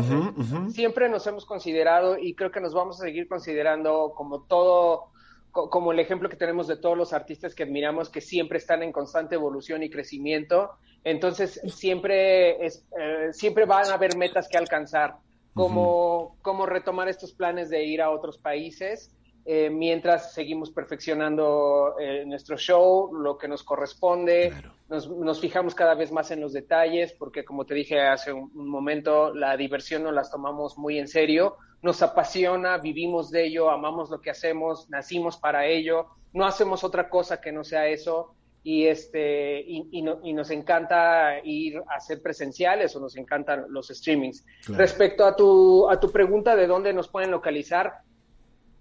Siempre 0.66 1.08
nos 1.08 1.26
hemos 1.26 1.46
considerado 1.46 2.18
y 2.18 2.34
creo 2.34 2.50
que 2.50 2.60
nos 2.60 2.74
vamos 2.74 3.00
a 3.00 3.04
seguir 3.04 3.26
considerando 3.28 4.12
como 4.14 4.44
todo, 4.44 5.06
co- 5.50 5.70
como 5.70 5.92
el 5.92 6.00
ejemplo 6.00 6.28
que 6.28 6.36
tenemos 6.36 6.66
de 6.66 6.76
todos 6.76 6.96
los 6.98 7.12
artistas 7.14 7.54
que 7.54 7.62
admiramos, 7.62 8.10
que 8.10 8.20
siempre 8.20 8.58
están 8.58 8.82
en 8.82 8.92
constante 8.92 9.36
evolución 9.36 9.82
y 9.82 9.90
crecimiento. 9.90 10.70
Entonces, 11.04 11.60
siempre, 11.74 12.64
es, 12.66 12.86
eh, 13.00 13.28
siempre 13.32 13.64
van 13.64 13.90
a 13.90 13.94
haber 13.94 14.14
metas 14.14 14.48
que 14.48 14.58
alcanzar, 14.58 15.14
como, 15.54 16.36
como 16.42 16.66
retomar 16.66 17.08
estos 17.08 17.32
planes 17.32 17.70
de 17.70 17.84
ir 17.84 18.02
a 18.02 18.10
otros 18.10 18.38
países. 18.38 19.14
Eh, 19.50 19.70
mientras 19.70 20.34
seguimos 20.34 20.70
perfeccionando 20.70 21.94
eh, 21.98 22.24
nuestro 22.26 22.58
show, 22.58 23.12
lo 23.14 23.38
que 23.38 23.48
nos 23.48 23.62
corresponde, 23.64 24.50
Claro. 24.50 24.72
nos, 24.88 25.08
nos 25.10 25.40
fijamos 25.40 25.74
cada 25.74 25.94
vez 25.94 26.12
más 26.12 26.30
en 26.30 26.40
los 26.40 26.52
detalles, 26.52 27.14
porque 27.14 27.44
como 27.44 27.64
te 27.64 27.74
dije 27.74 28.00
hace 28.02 28.30
un, 28.32 28.50
un 28.54 28.68
momento, 28.68 29.32
la 29.34 29.56
diversión 29.56 30.02
nos 30.02 30.12
las 30.12 30.30
tomamos 30.30 30.76
muy 30.76 30.98
en 30.98 31.08
serio, 31.08 31.56
nos 31.80 32.02
apasiona, 32.02 32.76
vivimos 32.78 33.30
de 33.30 33.46
ello, 33.46 33.70
amamos 33.70 34.10
lo 34.10 34.20
que 34.20 34.30
hacemos, 34.30 34.88
nacimos 34.90 35.38
para 35.38 35.66
ello, 35.66 36.06
no 36.34 36.44
hacemos 36.44 36.84
otra 36.84 37.08
cosa 37.08 37.40
que 37.40 37.50
no 37.52 37.64
sea 37.64 37.86
eso. 37.88 38.34
Y, 38.64 38.86
este, 38.86 39.60
y, 39.60 39.88
y 39.92 40.02
no- 40.02 40.18
y 40.22 40.32
nos 40.34 40.50
encanta 40.50 41.38
ir 41.42 41.78
a 41.88 41.94
hacer 41.94 42.20
presenciales 42.20 42.94
o 42.96 43.00
nos 43.00 43.16
encantan 43.16 43.64
los 43.68 43.86
streamings. 43.88 44.44
Claro. 44.66 44.80
Respecto 44.82 45.24
a 45.24 45.34
tu, 45.34 45.88
a 45.88 45.98
tu 45.98 46.10
pregunta 46.10 46.54
de 46.54 46.66
dónde 46.66 46.92
nos 46.92 47.08
pueden 47.08 47.30
localizar, 47.30 47.92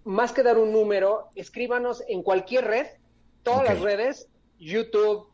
más 0.07 0.31
que 0.31 0.41
dar 0.41 0.57
un 0.57 0.71
número, 0.71 1.31
escríbanos 1.35 2.01
en 2.07 2.23
cualquier 2.23 2.63
red, 2.63 2.87
todas 3.43 3.65
las 3.65 3.81
redes, 3.81 4.29
YouTube, 4.57 5.27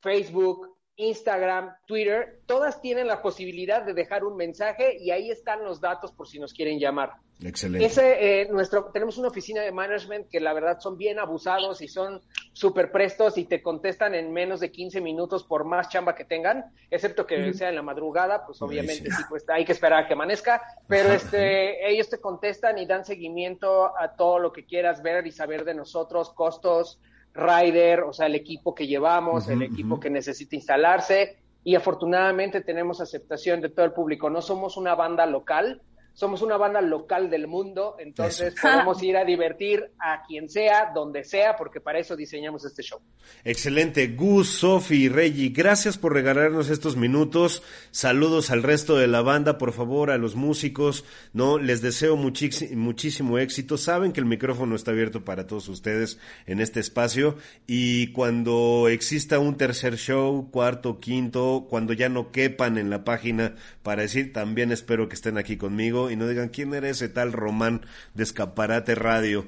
Facebook, 0.00 0.69
Instagram, 1.00 1.74
Twitter, 1.86 2.40
todas 2.46 2.80
tienen 2.80 3.06
la 3.06 3.22
posibilidad 3.22 3.82
de 3.82 3.94
dejar 3.94 4.24
un 4.24 4.36
mensaje 4.36 4.96
y 4.98 5.10
ahí 5.10 5.30
están 5.30 5.64
los 5.64 5.80
datos 5.80 6.12
por 6.12 6.28
si 6.28 6.38
nos 6.38 6.52
quieren 6.52 6.78
llamar. 6.78 7.14
Excelente. 7.42 7.86
Ese, 7.86 8.42
eh, 8.42 8.48
nuestro, 8.50 8.90
tenemos 8.92 9.16
una 9.16 9.28
oficina 9.28 9.62
de 9.62 9.72
management 9.72 10.28
que 10.28 10.40
la 10.40 10.52
verdad 10.52 10.78
son 10.78 10.98
bien 10.98 11.18
abusados 11.18 11.80
y 11.80 11.88
son 11.88 12.20
súper 12.52 12.92
prestos 12.92 13.38
y 13.38 13.46
te 13.46 13.62
contestan 13.62 14.14
en 14.14 14.30
menos 14.30 14.60
de 14.60 14.70
15 14.70 15.00
minutos 15.00 15.44
por 15.44 15.64
más 15.64 15.88
chamba 15.88 16.14
que 16.14 16.26
tengan, 16.26 16.66
excepto 16.90 17.26
que 17.26 17.54
sea 17.54 17.70
en 17.70 17.76
la 17.76 17.82
madrugada, 17.82 18.44
pues 18.44 18.60
obviamente 18.60 19.10
sí, 19.10 19.22
pues 19.28 19.48
hay 19.48 19.64
que 19.64 19.72
esperar 19.72 20.04
a 20.04 20.06
que 20.06 20.12
amanezca, 20.12 20.60
pero 20.86 21.12
este, 21.12 21.90
ellos 21.90 22.10
te 22.10 22.20
contestan 22.20 22.76
y 22.76 22.84
dan 22.84 23.06
seguimiento 23.06 23.98
a 23.98 24.16
todo 24.16 24.38
lo 24.38 24.52
que 24.52 24.66
quieras 24.66 25.02
ver 25.02 25.26
y 25.26 25.32
saber 25.32 25.64
de 25.64 25.74
nosotros, 25.74 26.30
costos, 26.34 27.00
rider, 27.34 28.00
o 28.00 28.12
sea, 28.12 28.26
el 28.26 28.34
equipo 28.34 28.74
que 28.74 28.86
llevamos, 28.86 29.48
el 29.48 29.62
equipo 29.62 30.00
que 30.00 30.10
necesita 30.10 30.56
instalarse 30.56 31.38
y 31.62 31.74
afortunadamente 31.74 32.60
tenemos 32.60 33.00
aceptación 33.00 33.60
de 33.60 33.68
todo 33.68 33.86
el 33.86 33.92
público. 33.92 34.30
No 34.30 34.42
somos 34.42 34.76
una 34.76 34.94
banda 34.94 35.26
local, 35.26 35.82
somos 36.14 36.42
una 36.42 36.56
banda 36.56 36.80
local 36.80 37.30
del 37.30 37.46
mundo, 37.46 37.96
entonces 37.98 38.54
podemos 38.60 39.02
ir 39.02 39.16
a 39.16 39.24
divertir 39.24 39.90
a 39.98 40.22
quien 40.26 40.48
sea, 40.48 40.92
donde 40.94 41.24
sea, 41.24 41.56
porque 41.56 41.80
para 41.80 41.98
eso 41.98 42.16
diseñamos 42.16 42.64
este 42.64 42.82
show. 42.82 43.00
Excelente. 43.44 44.08
Gus, 44.08 44.48
Sofi, 44.48 45.08
Reggie, 45.08 45.50
gracias 45.50 45.98
por 45.98 46.12
regalarnos 46.12 46.68
estos 46.68 46.96
minutos. 46.96 47.62
Saludos 47.90 48.50
al 48.50 48.62
resto 48.62 48.96
de 48.96 49.06
la 49.06 49.22
banda, 49.22 49.58
por 49.58 49.72
favor, 49.72 50.10
a 50.10 50.18
los 50.18 50.34
músicos. 50.34 51.04
No, 51.32 51.58
les 51.58 51.80
deseo 51.82 52.16
muchísimo 52.16 53.38
éxito. 53.38 53.78
Saben 53.78 54.12
que 54.12 54.20
el 54.20 54.26
micrófono 54.26 54.76
está 54.76 54.90
abierto 54.90 55.24
para 55.24 55.46
todos 55.46 55.68
ustedes 55.68 56.18
en 56.46 56.60
este 56.60 56.80
espacio 56.80 57.36
y 57.66 58.08
cuando 58.12 58.88
exista 58.88 59.38
un 59.38 59.56
tercer 59.56 59.96
show, 59.96 60.50
cuarto, 60.50 61.00
quinto, 61.00 61.66
cuando 61.68 61.92
ya 61.92 62.08
no 62.08 62.30
quepan 62.30 62.78
en 62.78 62.90
la 62.90 63.04
página 63.04 63.54
para 63.82 64.02
decir, 64.02 64.32
también 64.32 64.72
espero 64.72 65.08
que 65.08 65.14
estén 65.14 65.38
aquí 65.38 65.56
conmigo 65.56 65.99
y 66.08 66.14
no 66.14 66.28
digan 66.28 66.50
quién 66.50 66.72
era 66.72 66.88
ese 66.88 67.08
tal 67.08 67.32
Román 67.32 67.84
de 68.14 68.22
Escaparate 68.22 68.94
Radio. 68.94 69.46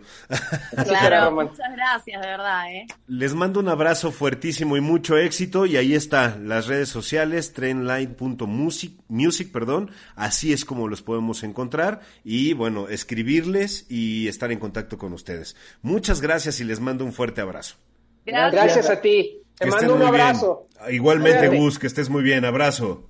Claro, 0.84 1.30
muchas 1.30 1.72
gracias, 1.72 2.20
de 2.20 2.26
verdad. 2.26 2.72
¿eh? 2.72 2.86
Les 3.06 3.34
mando 3.34 3.60
un 3.60 3.68
abrazo 3.68 4.10
fuertísimo 4.10 4.76
y 4.76 4.80
mucho 4.80 5.16
éxito 5.16 5.66
y 5.66 5.76
ahí 5.76 5.94
está 5.94 6.36
las 6.36 6.66
redes 6.66 6.88
sociales 6.88 7.52
trendline.music, 7.52 9.00
music, 9.08 9.52
perdón, 9.52 9.90
así 10.16 10.52
es 10.52 10.64
como 10.64 10.88
los 10.88 11.02
podemos 11.02 11.44
encontrar 11.44 12.00
y 12.24 12.54
bueno, 12.54 12.88
escribirles 12.88 13.86
y 13.88 14.26
estar 14.28 14.50
en 14.50 14.58
contacto 14.58 14.98
con 14.98 15.12
ustedes. 15.12 15.56
Muchas 15.82 16.20
gracias 16.20 16.60
y 16.60 16.64
les 16.64 16.80
mando 16.80 17.04
un 17.04 17.12
fuerte 17.12 17.40
abrazo. 17.40 17.76
Gracias, 18.24 18.88
a 18.90 19.00
ti. 19.00 19.42
Te 19.56 19.66
mando 19.66 19.94
un 19.94 20.02
abrazo. 20.02 20.68
Igualmente, 20.90 21.48
Gus, 21.48 21.78
que 21.78 21.86
estés 21.86 22.08
muy 22.08 22.22
bien. 22.22 22.44
Abrazo. 22.44 23.08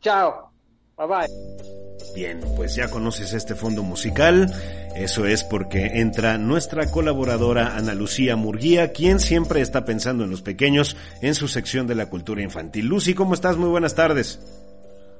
Chao. 0.00 0.52
Bye 0.96 1.06
bye. 1.06 1.83
Bien, 2.14 2.40
pues 2.54 2.76
ya 2.76 2.88
conoces 2.88 3.32
este 3.32 3.56
fondo 3.56 3.82
musical. 3.82 4.52
Eso 4.94 5.26
es 5.26 5.42
porque 5.42 5.84
entra 5.94 6.38
nuestra 6.38 6.90
colaboradora 6.90 7.76
Ana 7.76 7.94
Lucía 7.94 8.36
Murguía, 8.36 8.92
quien 8.92 9.18
siempre 9.18 9.60
está 9.60 9.84
pensando 9.84 10.22
en 10.22 10.30
los 10.30 10.40
pequeños 10.40 10.96
en 11.22 11.34
su 11.34 11.48
sección 11.48 11.88
de 11.88 11.96
la 11.96 12.06
cultura 12.06 12.40
infantil. 12.40 12.86
Lucy, 12.86 13.14
¿cómo 13.14 13.34
estás? 13.34 13.56
Muy 13.56 13.68
buenas 13.68 13.96
tardes. 13.96 14.38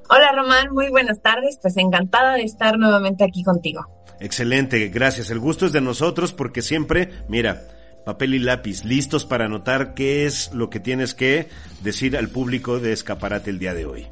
Hola 0.09 0.31
Román, 0.33 0.71
muy 0.71 0.89
buenas 0.89 1.19
tardes. 1.21 1.59
Pues 1.61 1.75
encantada 1.75 2.35
de 2.35 2.43
estar 2.43 2.77
nuevamente 2.77 3.25
aquí 3.25 3.43
contigo. 3.43 3.85
Excelente, 4.21 4.87
gracias. 4.87 5.29
El 5.29 5.39
gusto 5.39 5.65
es 5.65 5.73
de 5.73 5.81
nosotros 5.81 6.31
porque 6.31 6.61
siempre, 6.61 7.09
mira, 7.27 7.63
papel 8.05 8.35
y 8.35 8.39
lápiz, 8.39 8.85
listos 8.85 9.25
para 9.25 9.45
anotar 9.45 9.95
qué 9.95 10.25
es 10.25 10.53
lo 10.53 10.69
que 10.69 10.79
tienes 10.79 11.13
que 11.13 11.49
decir 11.83 12.15
al 12.15 12.29
público 12.29 12.79
de 12.79 12.93
Escaparate 12.93 13.49
el 13.49 13.59
día 13.59 13.73
de 13.73 13.85
hoy. 13.85 14.07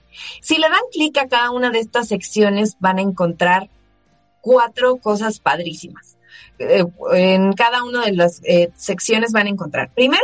Si 0.40 0.56
le 0.56 0.68
dan 0.68 0.80
clic 0.92 1.16
a 1.18 1.28
cada 1.28 1.50
una 1.50 1.70
de 1.70 1.80
estas 1.80 2.08
secciones, 2.08 2.76
van 2.78 2.98
a 2.98 3.02
encontrar 3.02 3.68
cuatro 4.40 4.96
cosas 4.96 5.40
padrísimas. 5.40 6.16
Eh, 6.58 6.84
en 7.14 7.52
cada 7.54 7.82
una 7.82 8.04
de 8.04 8.12
las 8.12 8.40
eh, 8.44 8.70
secciones 8.76 9.32
van 9.32 9.46
a 9.46 9.50
encontrar, 9.50 9.90
primero, 9.92 10.22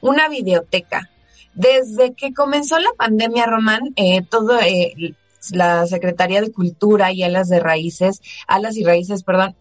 una 0.00 0.28
videoteca. 0.28 1.10
Desde 1.54 2.14
que 2.14 2.32
comenzó 2.32 2.78
la 2.78 2.92
pandemia, 2.96 3.46
Román, 3.46 3.92
eh, 3.96 4.22
todo 4.22 4.58
la 5.50 5.86
Secretaría 5.86 6.40
de 6.40 6.52
Cultura 6.52 7.12
y 7.12 7.22
Alas 7.22 7.48
de 7.48 7.60
Raíces, 7.60 8.20
Alas 8.46 8.76
y 8.76 8.84
Raíces, 8.84 9.22
perdón, 9.22 9.56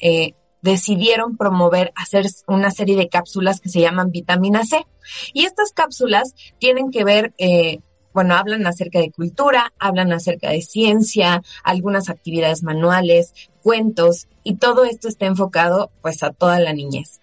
decidieron 0.62 1.38
promover 1.38 1.92
hacer 1.96 2.26
una 2.48 2.72
serie 2.72 2.96
de 2.96 3.10
cápsulas 3.10 3.62
que 3.62 3.70
se 3.70 3.82
llaman 3.82 4.12
vitamina 4.12 4.66
C. 4.66 4.86
Y 5.34 5.46
estas 5.46 5.72
cápsulas 5.72 6.34
tienen 6.60 6.92
que 6.92 7.04
ver, 7.04 7.34
eh, 7.38 7.80
bueno, 8.14 8.36
hablan 8.36 8.66
acerca 8.66 9.00
de 9.00 9.12
cultura, 9.12 9.74
hablan 9.80 10.12
acerca 10.12 10.50
de 10.50 10.62
ciencia, 10.62 11.44
algunas 11.64 12.10
actividades 12.10 12.64
manuales, 12.64 13.34
cuentos, 13.62 14.28
y 14.44 14.56
todo 14.56 14.86
esto 14.86 15.08
está 15.08 15.26
enfocado 15.26 15.92
pues 16.02 16.24
a 16.24 16.32
toda 16.32 16.60
la 16.60 16.74
niñez. 16.74 17.22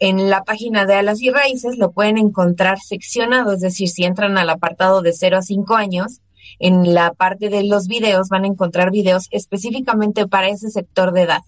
En 0.00 0.28
la 0.28 0.42
página 0.42 0.86
de 0.86 0.94
Alas 0.94 1.22
y 1.22 1.30
Raíces 1.30 1.78
lo 1.78 1.92
pueden 1.92 2.18
encontrar 2.18 2.80
seccionado, 2.80 3.52
es 3.52 3.60
decir, 3.60 3.88
si 3.88 4.04
entran 4.04 4.36
al 4.36 4.50
apartado 4.50 5.00
de 5.00 5.12
0 5.12 5.38
a 5.38 5.42
5 5.42 5.74
años, 5.76 6.20
en 6.58 6.94
la 6.94 7.12
parte 7.12 7.48
de 7.48 7.64
los 7.64 7.86
videos 7.86 8.28
van 8.28 8.44
a 8.44 8.48
encontrar 8.48 8.90
videos 8.90 9.28
específicamente 9.30 10.26
para 10.26 10.48
ese 10.48 10.70
sector 10.70 11.12
de 11.12 11.22
edad. 11.22 11.42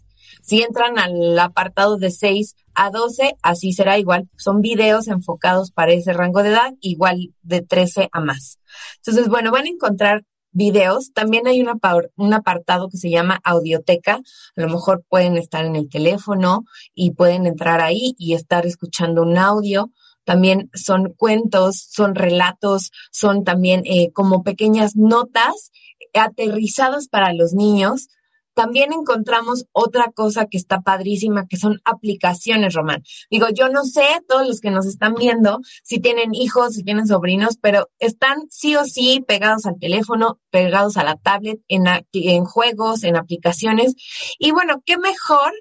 Si 0.47 0.63
entran 0.63 0.97
al 0.97 1.37
apartado 1.41 1.97
de 1.97 2.13
6 2.13 2.55
a 2.75 2.91
12, 2.91 3.37
así 3.43 3.73
será 3.73 3.99
igual. 3.99 4.29
Son 4.37 4.61
videos 4.61 5.09
enfocados 5.09 5.73
para 5.73 5.93
ese 5.93 6.13
rango 6.13 6.45
de 6.45 6.51
edad, 6.51 6.73
igual 6.81 7.35
de 7.43 7.63
13 7.63 8.09
a 8.13 8.21
más. 8.21 8.61
Entonces, 8.99 9.29
bueno, 9.29 9.51
van 9.51 9.65
a 9.65 9.71
encontrar 9.71 10.23
videos. 10.53 11.13
También 11.13 11.49
hay 11.49 11.63
un 11.63 12.33
apartado 12.35 12.89
que 12.89 12.97
se 12.97 13.11
llama 13.11 13.41
audioteca. 13.43 14.21
A 14.57 14.61
lo 14.61 14.69
mejor 14.69 15.05
pueden 15.09 15.37
estar 15.37 15.65
en 15.65 15.75
el 15.75 15.89
teléfono 15.89 16.65
y 16.95 17.11
pueden 17.11 17.47
entrar 17.47 17.81
ahí 17.81 18.15
y 18.17 18.35
estar 18.35 18.67
escuchando 18.67 19.23
un 19.23 19.39
audio. 19.39 19.91
También 20.23 20.71
son 20.75 21.13
cuentos, 21.17 21.89
son 21.91 22.15
relatos, 22.15 22.93
son 23.11 23.43
también 23.43 23.83
eh, 23.85 24.13
como 24.13 24.45
pequeñas 24.45 24.95
notas 24.95 25.73
aterrizadas 26.15 27.09
para 27.09 27.33
los 27.33 27.53
niños 27.53 28.09
también 28.57 28.95
encontramos 28.95 29.67
otra 29.73 30.11
cosa 30.13 30.47
que 30.47 30.57
está 30.57 30.81
padrísima, 30.81 31.47
que 31.47 31.59
son 31.59 31.83
aplicaciones, 31.85 32.73
Román. 32.73 33.03
Digo, 33.31 33.49
yo 33.51 33.69
no 33.69 33.85
sé, 33.85 34.07
todos 34.27 34.49
los 34.49 34.61
que 34.61 34.71
nos 34.71 34.87
están 34.87 35.15
viendo, 35.15 35.61
si 35.85 36.01
tienen 36.01 36.35
hijos, 36.35 36.73
si 36.73 36.83
tienen 36.83 37.07
sobrinos, 37.07 37.59
pero 37.61 37.91
están 37.99 38.47
sí 38.49 38.75
o 38.75 38.87
sí 38.87 39.23
pegados 39.29 39.67
al 39.67 39.79
teléfono, 39.79 40.41
pegados 40.49 40.97
a 40.97 41.05
la 41.05 41.17
tablet, 41.17 41.61
en, 41.69 41.85
en 42.13 42.45
juegos, 42.47 43.05
en 43.05 43.17
aplicaciones. 43.17 43.95
Y 44.39 44.53
bueno, 44.53 44.83
qué 44.87 44.97
mejor 44.97 45.53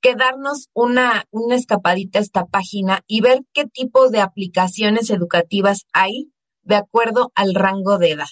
que 0.00 0.14
darnos 0.14 0.68
una, 0.74 1.24
una 1.32 1.56
escapadita 1.56 2.20
a 2.20 2.22
esta 2.22 2.46
página 2.46 3.02
y 3.08 3.20
ver 3.20 3.40
qué 3.52 3.66
tipo 3.66 4.10
de 4.10 4.20
aplicaciones 4.20 5.10
educativas 5.10 5.86
hay 5.92 6.30
de 6.62 6.76
acuerdo 6.76 7.32
al 7.34 7.52
rango 7.56 7.98
de 7.98 8.12
edad. 8.12 8.28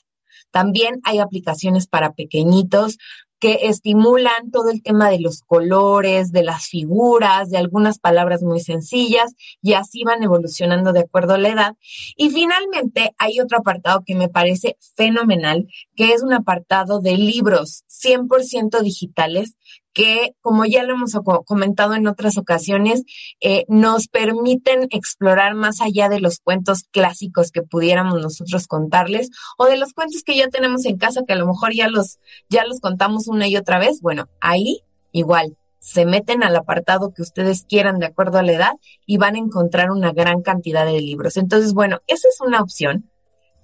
También 0.52 1.00
hay 1.02 1.18
aplicaciones 1.18 1.88
para 1.88 2.12
pequeñitos, 2.12 2.98
que 3.42 3.58
estimulan 3.62 4.52
todo 4.52 4.70
el 4.70 4.84
tema 4.84 5.10
de 5.10 5.18
los 5.18 5.42
colores, 5.42 6.30
de 6.30 6.44
las 6.44 6.66
figuras, 6.66 7.50
de 7.50 7.58
algunas 7.58 7.98
palabras 7.98 8.40
muy 8.44 8.60
sencillas 8.60 9.34
y 9.60 9.72
así 9.72 10.04
van 10.04 10.22
evolucionando 10.22 10.92
de 10.92 11.00
acuerdo 11.00 11.34
a 11.34 11.38
la 11.38 11.48
edad. 11.48 11.72
Y 12.16 12.30
finalmente 12.30 13.16
hay 13.18 13.40
otro 13.40 13.58
apartado 13.58 14.04
que 14.06 14.14
me 14.14 14.28
parece 14.28 14.76
fenomenal, 14.94 15.66
que 15.96 16.12
es 16.12 16.22
un 16.22 16.32
apartado 16.32 17.00
de 17.00 17.16
libros 17.16 17.82
100% 17.88 18.80
digitales 18.80 19.56
que, 19.92 20.34
como 20.40 20.64
ya 20.64 20.84
lo 20.84 20.94
hemos 20.94 21.12
comentado 21.44 21.94
en 21.94 22.06
otras 22.06 22.38
ocasiones, 22.38 23.02
eh, 23.40 23.64
nos 23.68 24.06
permiten 24.08 24.88
explorar 24.90 25.54
más 25.54 25.80
allá 25.80 26.08
de 26.08 26.20
los 26.20 26.38
cuentos 26.40 26.84
clásicos 26.90 27.50
que 27.50 27.62
pudiéramos 27.62 28.20
nosotros 28.20 28.66
contarles 28.66 29.30
o 29.58 29.66
de 29.66 29.76
los 29.76 29.92
cuentos 29.92 30.22
que 30.22 30.36
ya 30.36 30.48
tenemos 30.48 30.84
en 30.86 30.98
casa 30.98 31.22
que 31.26 31.34
a 31.34 31.36
lo 31.36 31.46
mejor 31.46 31.74
ya 31.74 31.88
los, 31.88 32.18
ya 32.48 32.64
los 32.64 32.80
contamos 32.80 33.28
una 33.28 33.46
y 33.48 33.56
otra 33.56 33.78
vez. 33.78 34.00
Bueno, 34.00 34.28
ahí 34.40 34.80
igual 35.12 35.56
se 35.78 36.06
meten 36.06 36.42
al 36.44 36.56
apartado 36.56 37.12
que 37.12 37.20
ustedes 37.22 37.64
quieran 37.68 37.98
de 37.98 38.06
acuerdo 38.06 38.38
a 38.38 38.44
la 38.44 38.52
edad 38.52 38.72
y 39.04 39.18
van 39.18 39.34
a 39.34 39.40
encontrar 39.40 39.90
una 39.90 40.12
gran 40.12 40.40
cantidad 40.40 40.86
de 40.86 41.00
libros. 41.00 41.36
Entonces, 41.36 41.74
bueno, 41.74 41.98
esa 42.06 42.28
es 42.28 42.40
una 42.40 42.60
opción. 42.60 43.10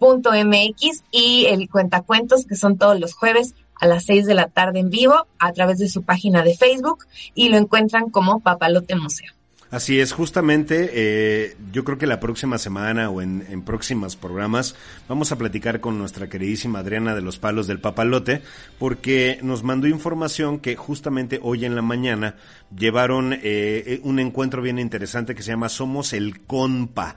.mx 0.00 1.04
y 1.12 1.46
el 1.46 1.70
Cuentacuentos, 1.70 2.46
que 2.46 2.56
son 2.56 2.76
todos 2.76 2.98
los 2.98 3.14
jueves 3.14 3.54
a 3.80 3.86
las 3.86 4.04
6 4.04 4.26
de 4.26 4.34
la 4.34 4.48
tarde 4.48 4.80
en 4.80 4.90
vivo 4.90 5.26
a 5.38 5.52
través 5.52 5.78
de 5.78 5.88
su 5.88 6.02
página 6.02 6.42
de 6.42 6.56
Facebook 6.56 7.04
y 7.34 7.48
lo 7.48 7.56
encuentran 7.56 8.10
como 8.10 8.40
Papalote 8.40 8.96
Museo. 8.96 9.32
Así 9.72 10.00
es, 10.00 10.12
justamente 10.12 10.90
eh, 10.92 11.56
yo 11.72 11.82
creo 11.82 11.96
que 11.96 12.06
la 12.06 12.20
próxima 12.20 12.58
semana 12.58 13.08
o 13.08 13.22
en, 13.22 13.42
en, 13.48 13.62
próximos 13.62 14.16
programas 14.16 14.76
vamos 15.08 15.32
a 15.32 15.38
platicar 15.38 15.80
con 15.80 15.96
nuestra 15.96 16.28
queridísima 16.28 16.80
Adriana 16.80 17.14
de 17.14 17.22
los 17.22 17.38
Palos 17.38 17.66
del 17.66 17.80
Papalote 17.80 18.42
porque 18.78 19.38
nos 19.42 19.62
mandó 19.62 19.86
información 19.86 20.58
que 20.58 20.76
justamente 20.76 21.40
hoy 21.42 21.64
en 21.64 21.74
la 21.74 21.80
mañana 21.80 22.36
llevaron 22.76 23.34
eh, 23.42 23.98
un 24.04 24.18
encuentro 24.18 24.60
bien 24.60 24.78
interesante 24.78 25.34
que 25.34 25.42
se 25.42 25.52
llama 25.52 25.70
Somos 25.70 26.12
el 26.12 26.42
Compa. 26.44 27.16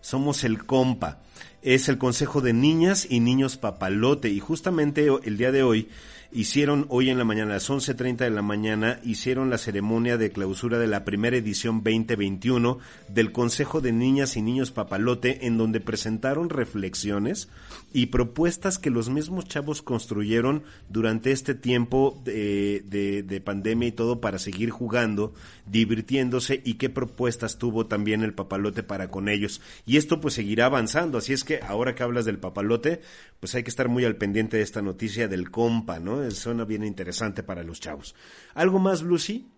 Somos 0.00 0.42
el 0.42 0.66
Compa 0.66 1.20
es 1.62 1.88
el 1.88 1.96
Consejo 1.96 2.40
de 2.40 2.52
Niñas 2.52 3.06
y 3.08 3.20
Niños 3.20 3.56
Papalote 3.56 4.28
y 4.28 4.40
justamente 4.40 5.06
el 5.22 5.38
día 5.38 5.52
de 5.52 5.62
hoy 5.62 5.88
hicieron 6.32 6.86
hoy 6.88 7.10
en 7.10 7.18
la 7.18 7.24
mañana, 7.24 7.52
a 7.52 7.54
las 7.54 7.70
11.30 7.70 8.16
de 8.16 8.30
la 8.30 8.42
mañana, 8.42 9.00
hicieron 9.02 9.50
la 9.50 9.58
ceremonia 9.58 10.16
de 10.16 10.30
clausura 10.30 10.78
de 10.78 10.86
la 10.86 11.04
primera 11.04 11.36
edición 11.36 11.82
2021 11.84 12.78
del 13.08 13.32
Consejo 13.32 13.80
de 13.80 13.92
Niñas 13.92 14.36
y 14.36 14.42
Niños 14.42 14.70
Papalote, 14.70 15.46
en 15.46 15.58
donde 15.58 15.80
presentaron 15.80 16.48
reflexiones 16.48 17.48
y 17.92 18.06
propuestas 18.06 18.78
que 18.78 18.90
los 18.90 19.08
mismos 19.08 19.46
chavos 19.46 19.82
construyeron 19.82 20.62
durante 20.88 21.32
este 21.32 21.54
tiempo 21.54 22.20
de, 22.24 22.82
de, 22.84 23.40
pandemia 23.40 23.88
y 23.88 23.92
todo 23.92 24.20
para 24.20 24.38
seguir 24.38 24.70
jugando, 24.70 25.34
divirtiéndose 25.66 26.60
y 26.64 26.74
qué 26.74 26.90
propuestas 26.90 27.58
tuvo 27.58 27.86
también 27.86 28.22
el 28.22 28.34
papalote 28.34 28.82
para 28.82 29.08
con 29.08 29.28
ellos. 29.28 29.60
Y 29.86 29.96
esto 29.96 30.20
pues 30.20 30.34
seguirá 30.34 30.66
avanzando, 30.66 31.18
así 31.18 31.32
es 31.32 31.44
que 31.44 31.60
ahora 31.62 31.94
que 31.94 32.02
hablas 32.02 32.24
del 32.24 32.38
papalote, 32.38 33.00
pues 33.40 33.54
hay 33.54 33.62
que 33.62 33.70
estar 33.70 33.88
muy 33.88 34.04
al 34.04 34.16
pendiente 34.16 34.56
de 34.56 34.62
esta 34.62 34.82
noticia 34.82 35.28
del 35.28 35.50
compa, 35.50 35.98
¿no? 35.98 36.30
Suena 36.30 36.64
bien 36.64 36.84
interesante 36.84 37.42
para 37.42 37.62
los 37.62 37.80
chavos. 37.80 38.14
¿Algo 38.54 38.78
más, 38.78 39.02
Lucy? 39.02 39.50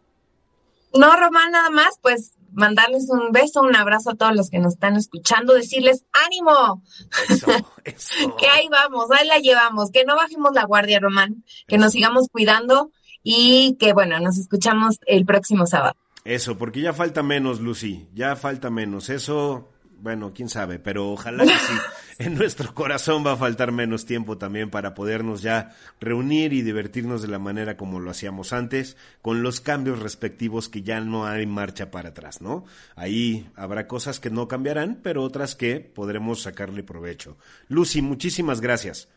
No, 0.95 1.17
Román, 1.17 1.51
nada 1.51 1.71
más, 1.71 1.99
pues 2.01 2.35
mandarles 2.53 3.09
un 3.11 3.33
beso, 3.33 3.61
un 3.63 3.75
abrazo 3.75 4.11
a 4.11 4.15
todos 4.15 4.35
los 4.35 4.49
que 4.49 4.61
nos 4.61 4.75
están 4.75 4.97
escuchando, 4.97 5.55
decirles 5.55 6.05
ánimo, 6.13 6.83
que 8.39 8.47
ahí 8.47 8.69
vamos, 8.71 9.11
ahí 9.11 9.27
la 9.27 9.39
llevamos, 9.39 9.91
que 9.91 10.05
no 10.05 10.15
bajemos 10.15 10.53
la 10.55 10.65
guardia, 10.65 11.01
Román, 11.01 11.45
que 11.67 11.79
nos 11.79 11.93
sigamos 11.93 12.29
cuidando 12.31 12.91
y 13.23 13.77
que 13.81 13.93
bueno, 13.93 14.21
nos 14.21 14.39
escuchamos 14.39 15.01
el 15.07 15.25
próximo 15.27 15.67
sábado. 15.67 15.97
Eso, 16.25 16.57
porque 16.57 16.81
ya 16.81 16.93
falta 16.93 17.23
menos, 17.23 17.61
Lucy, 17.61 18.09
ya 18.15 18.37
falta 18.37 18.71
menos. 18.71 19.11
Eso 19.11 19.74
bueno, 20.05 20.35
quién 20.35 20.51
sabe, 20.51 20.79
pero 20.79 21.11
ojalá 21.11 21.45
que 21.45 21.51
sí. 21.51 21.73
En 22.19 22.35
nuestro 22.35 22.75
corazón 22.75 23.27
va 23.27 23.33
a 23.33 23.37
faltar 23.37 23.73
menos 23.73 24.05
tiempo 24.05 24.39
también 24.39 24.71
para 24.71 24.95
podernos 24.95 25.41
ya 25.43 25.75
reunir 25.99 26.53
y 26.53 26.63
divertirnos 26.63 27.23
de 27.23 27.29
la 27.29 27.41
manera 27.41 27.77
como 27.77 27.99
lo 27.99 28.11
hacíamos 28.11 28.53
antes, 28.53 28.99
con 29.23 29.43
los 29.43 29.61
cambios 29.61 29.99
respectivos 30.01 30.69
que 30.69 30.83
ya 30.83 31.01
no 31.01 31.27
hay 31.27 31.47
marcha 31.47 31.91
para 31.91 32.11
atrás, 32.11 32.43
¿no? 32.43 32.67
Ahí 32.95 33.49
habrá 33.57 33.89
cosas 33.89 34.21
que 34.21 34.31
no 34.31 34.47
cambiarán, 34.47 35.01
pero 35.03 35.23
otras 35.23 35.57
que 35.57 35.81
podremos 35.81 36.43
sacarle 36.43 36.85
provecho. 36.85 37.37
Lucy, 37.69 38.03
muchísimas 38.03 38.61
gracias. 38.61 39.09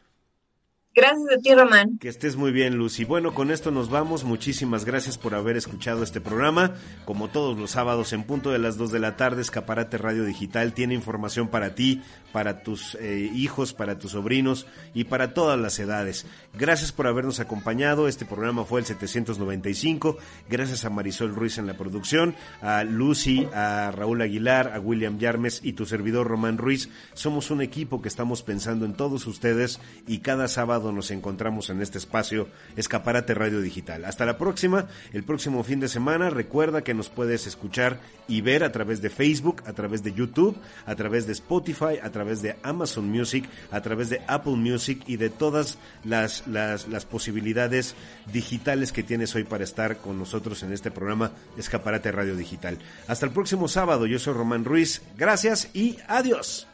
Gracias 0.97 1.27
a 1.31 1.37
ti, 1.39 1.53
Román. 1.53 1.99
Que 1.99 2.09
estés 2.09 2.37
muy 2.37 2.51
bien, 2.51 2.75
Lucy. 2.75 3.05
Bueno, 3.05 3.35
con 3.35 3.51
esto 3.51 3.69
nos 3.69 3.91
vamos. 3.91 4.23
Muchísimas 4.23 4.83
gracias 4.83 5.19
por 5.19 5.35
haber 5.35 5.55
escuchado 5.55 6.01
este 6.01 6.21
programa. 6.21 6.73
Como 7.05 7.27
todos 7.27 7.55
los 7.55 7.69
sábados, 7.69 8.13
en 8.13 8.23
punto 8.23 8.49
de 8.49 8.57
las 8.57 8.77
2 8.79 8.91
de 8.91 8.97
la 8.97 9.15
tarde, 9.15 9.43
Escaparate 9.43 9.99
Radio 9.99 10.25
Digital 10.25 10.73
tiene 10.73 10.95
información 10.95 11.49
para 11.49 11.75
ti, 11.75 12.01
para 12.37 12.61
tus 12.61 12.93
eh, 13.01 13.31
hijos, 13.33 13.73
para 13.73 13.97
tus 13.97 14.11
sobrinos 14.11 14.67
y 14.93 15.05
para 15.05 15.33
todas 15.33 15.59
las 15.59 15.79
edades. 15.79 16.27
Gracias 16.53 16.91
por 16.91 17.07
habernos 17.07 17.39
acompañado. 17.39 18.07
Este 18.07 18.25
programa 18.25 18.63
fue 18.63 18.79
el 18.79 18.85
795. 18.85 20.19
Gracias 20.47 20.85
a 20.85 20.91
Marisol 20.91 21.33
Ruiz 21.33 21.57
en 21.57 21.65
la 21.65 21.73
producción, 21.73 22.35
a 22.61 22.83
Lucy, 22.83 23.47
a 23.55 23.89
Raúl 23.91 24.21
Aguilar, 24.21 24.71
a 24.75 24.79
William 24.79 25.17
Yarmes 25.17 25.61
y 25.63 25.73
tu 25.73 25.87
servidor 25.87 26.27
Román 26.27 26.59
Ruiz. 26.59 26.89
Somos 27.15 27.49
un 27.49 27.63
equipo 27.63 28.03
que 28.03 28.07
estamos 28.07 28.43
pensando 28.43 28.85
en 28.85 28.93
todos 28.93 29.25
ustedes 29.25 29.79
y 30.05 30.19
cada 30.19 30.47
sábado 30.47 30.91
nos 30.91 31.09
encontramos 31.09 31.71
en 31.71 31.81
este 31.81 31.97
espacio 31.97 32.49
Escaparate 32.75 33.33
Radio 33.33 33.61
Digital. 33.61 34.05
Hasta 34.05 34.27
la 34.27 34.37
próxima, 34.37 34.85
el 35.11 35.23
próximo 35.23 35.63
fin 35.63 35.79
de 35.79 35.87
semana. 35.87 36.29
Recuerda 36.29 36.83
que 36.83 36.93
nos 36.93 37.09
puedes 37.09 37.47
escuchar 37.47 37.99
y 38.27 38.41
ver 38.41 38.63
a 38.63 38.71
través 38.71 39.01
de 39.01 39.09
Facebook, 39.09 39.63
a 39.65 39.73
través 39.73 40.03
de 40.03 40.13
YouTube, 40.13 40.55
a 40.85 40.93
través 40.93 41.25
de 41.25 41.33
Spotify, 41.33 41.97
a 42.03 42.11
través 42.27 42.41
de 42.41 42.57
Amazon 42.61 43.09
Music, 43.09 43.47
a 43.71 43.79
través 43.79 44.09
de 44.09 44.21
Apple 44.27 44.57
Music 44.57 45.01
y 45.07 45.15
de 45.15 45.29
todas 45.29 45.77
las, 46.03 46.45
las, 46.45 46.89
las 46.89 47.05
posibilidades 47.05 47.95
digitales 48.33 48.91
que 48.91 49.01
tienes 49.01 49.33
hoy 49.35 49.45
para 49.45 49.63
estar 49.63 49.97
con 49.97 50.19
nosotros 50.19 50.61
en 50.63 50.73
este 50.73 50.91
programa 50.91 51.31
Escaparate 51.57 52.11
Radio 52.11 52.35
Digital. 52.35 52.79
Hasta 53.07 53.25
el 53.25 53.31
próximo 53.31 53.69
sábado, 53.69 54.07
yo 54.07 54.19
soy 54.19 54.33
Román 54.33 54.65
Ruiz. 54.65 55.01
Gracias 55.17 55.69
y 55.73 55.97
adiós. 56.09 56.67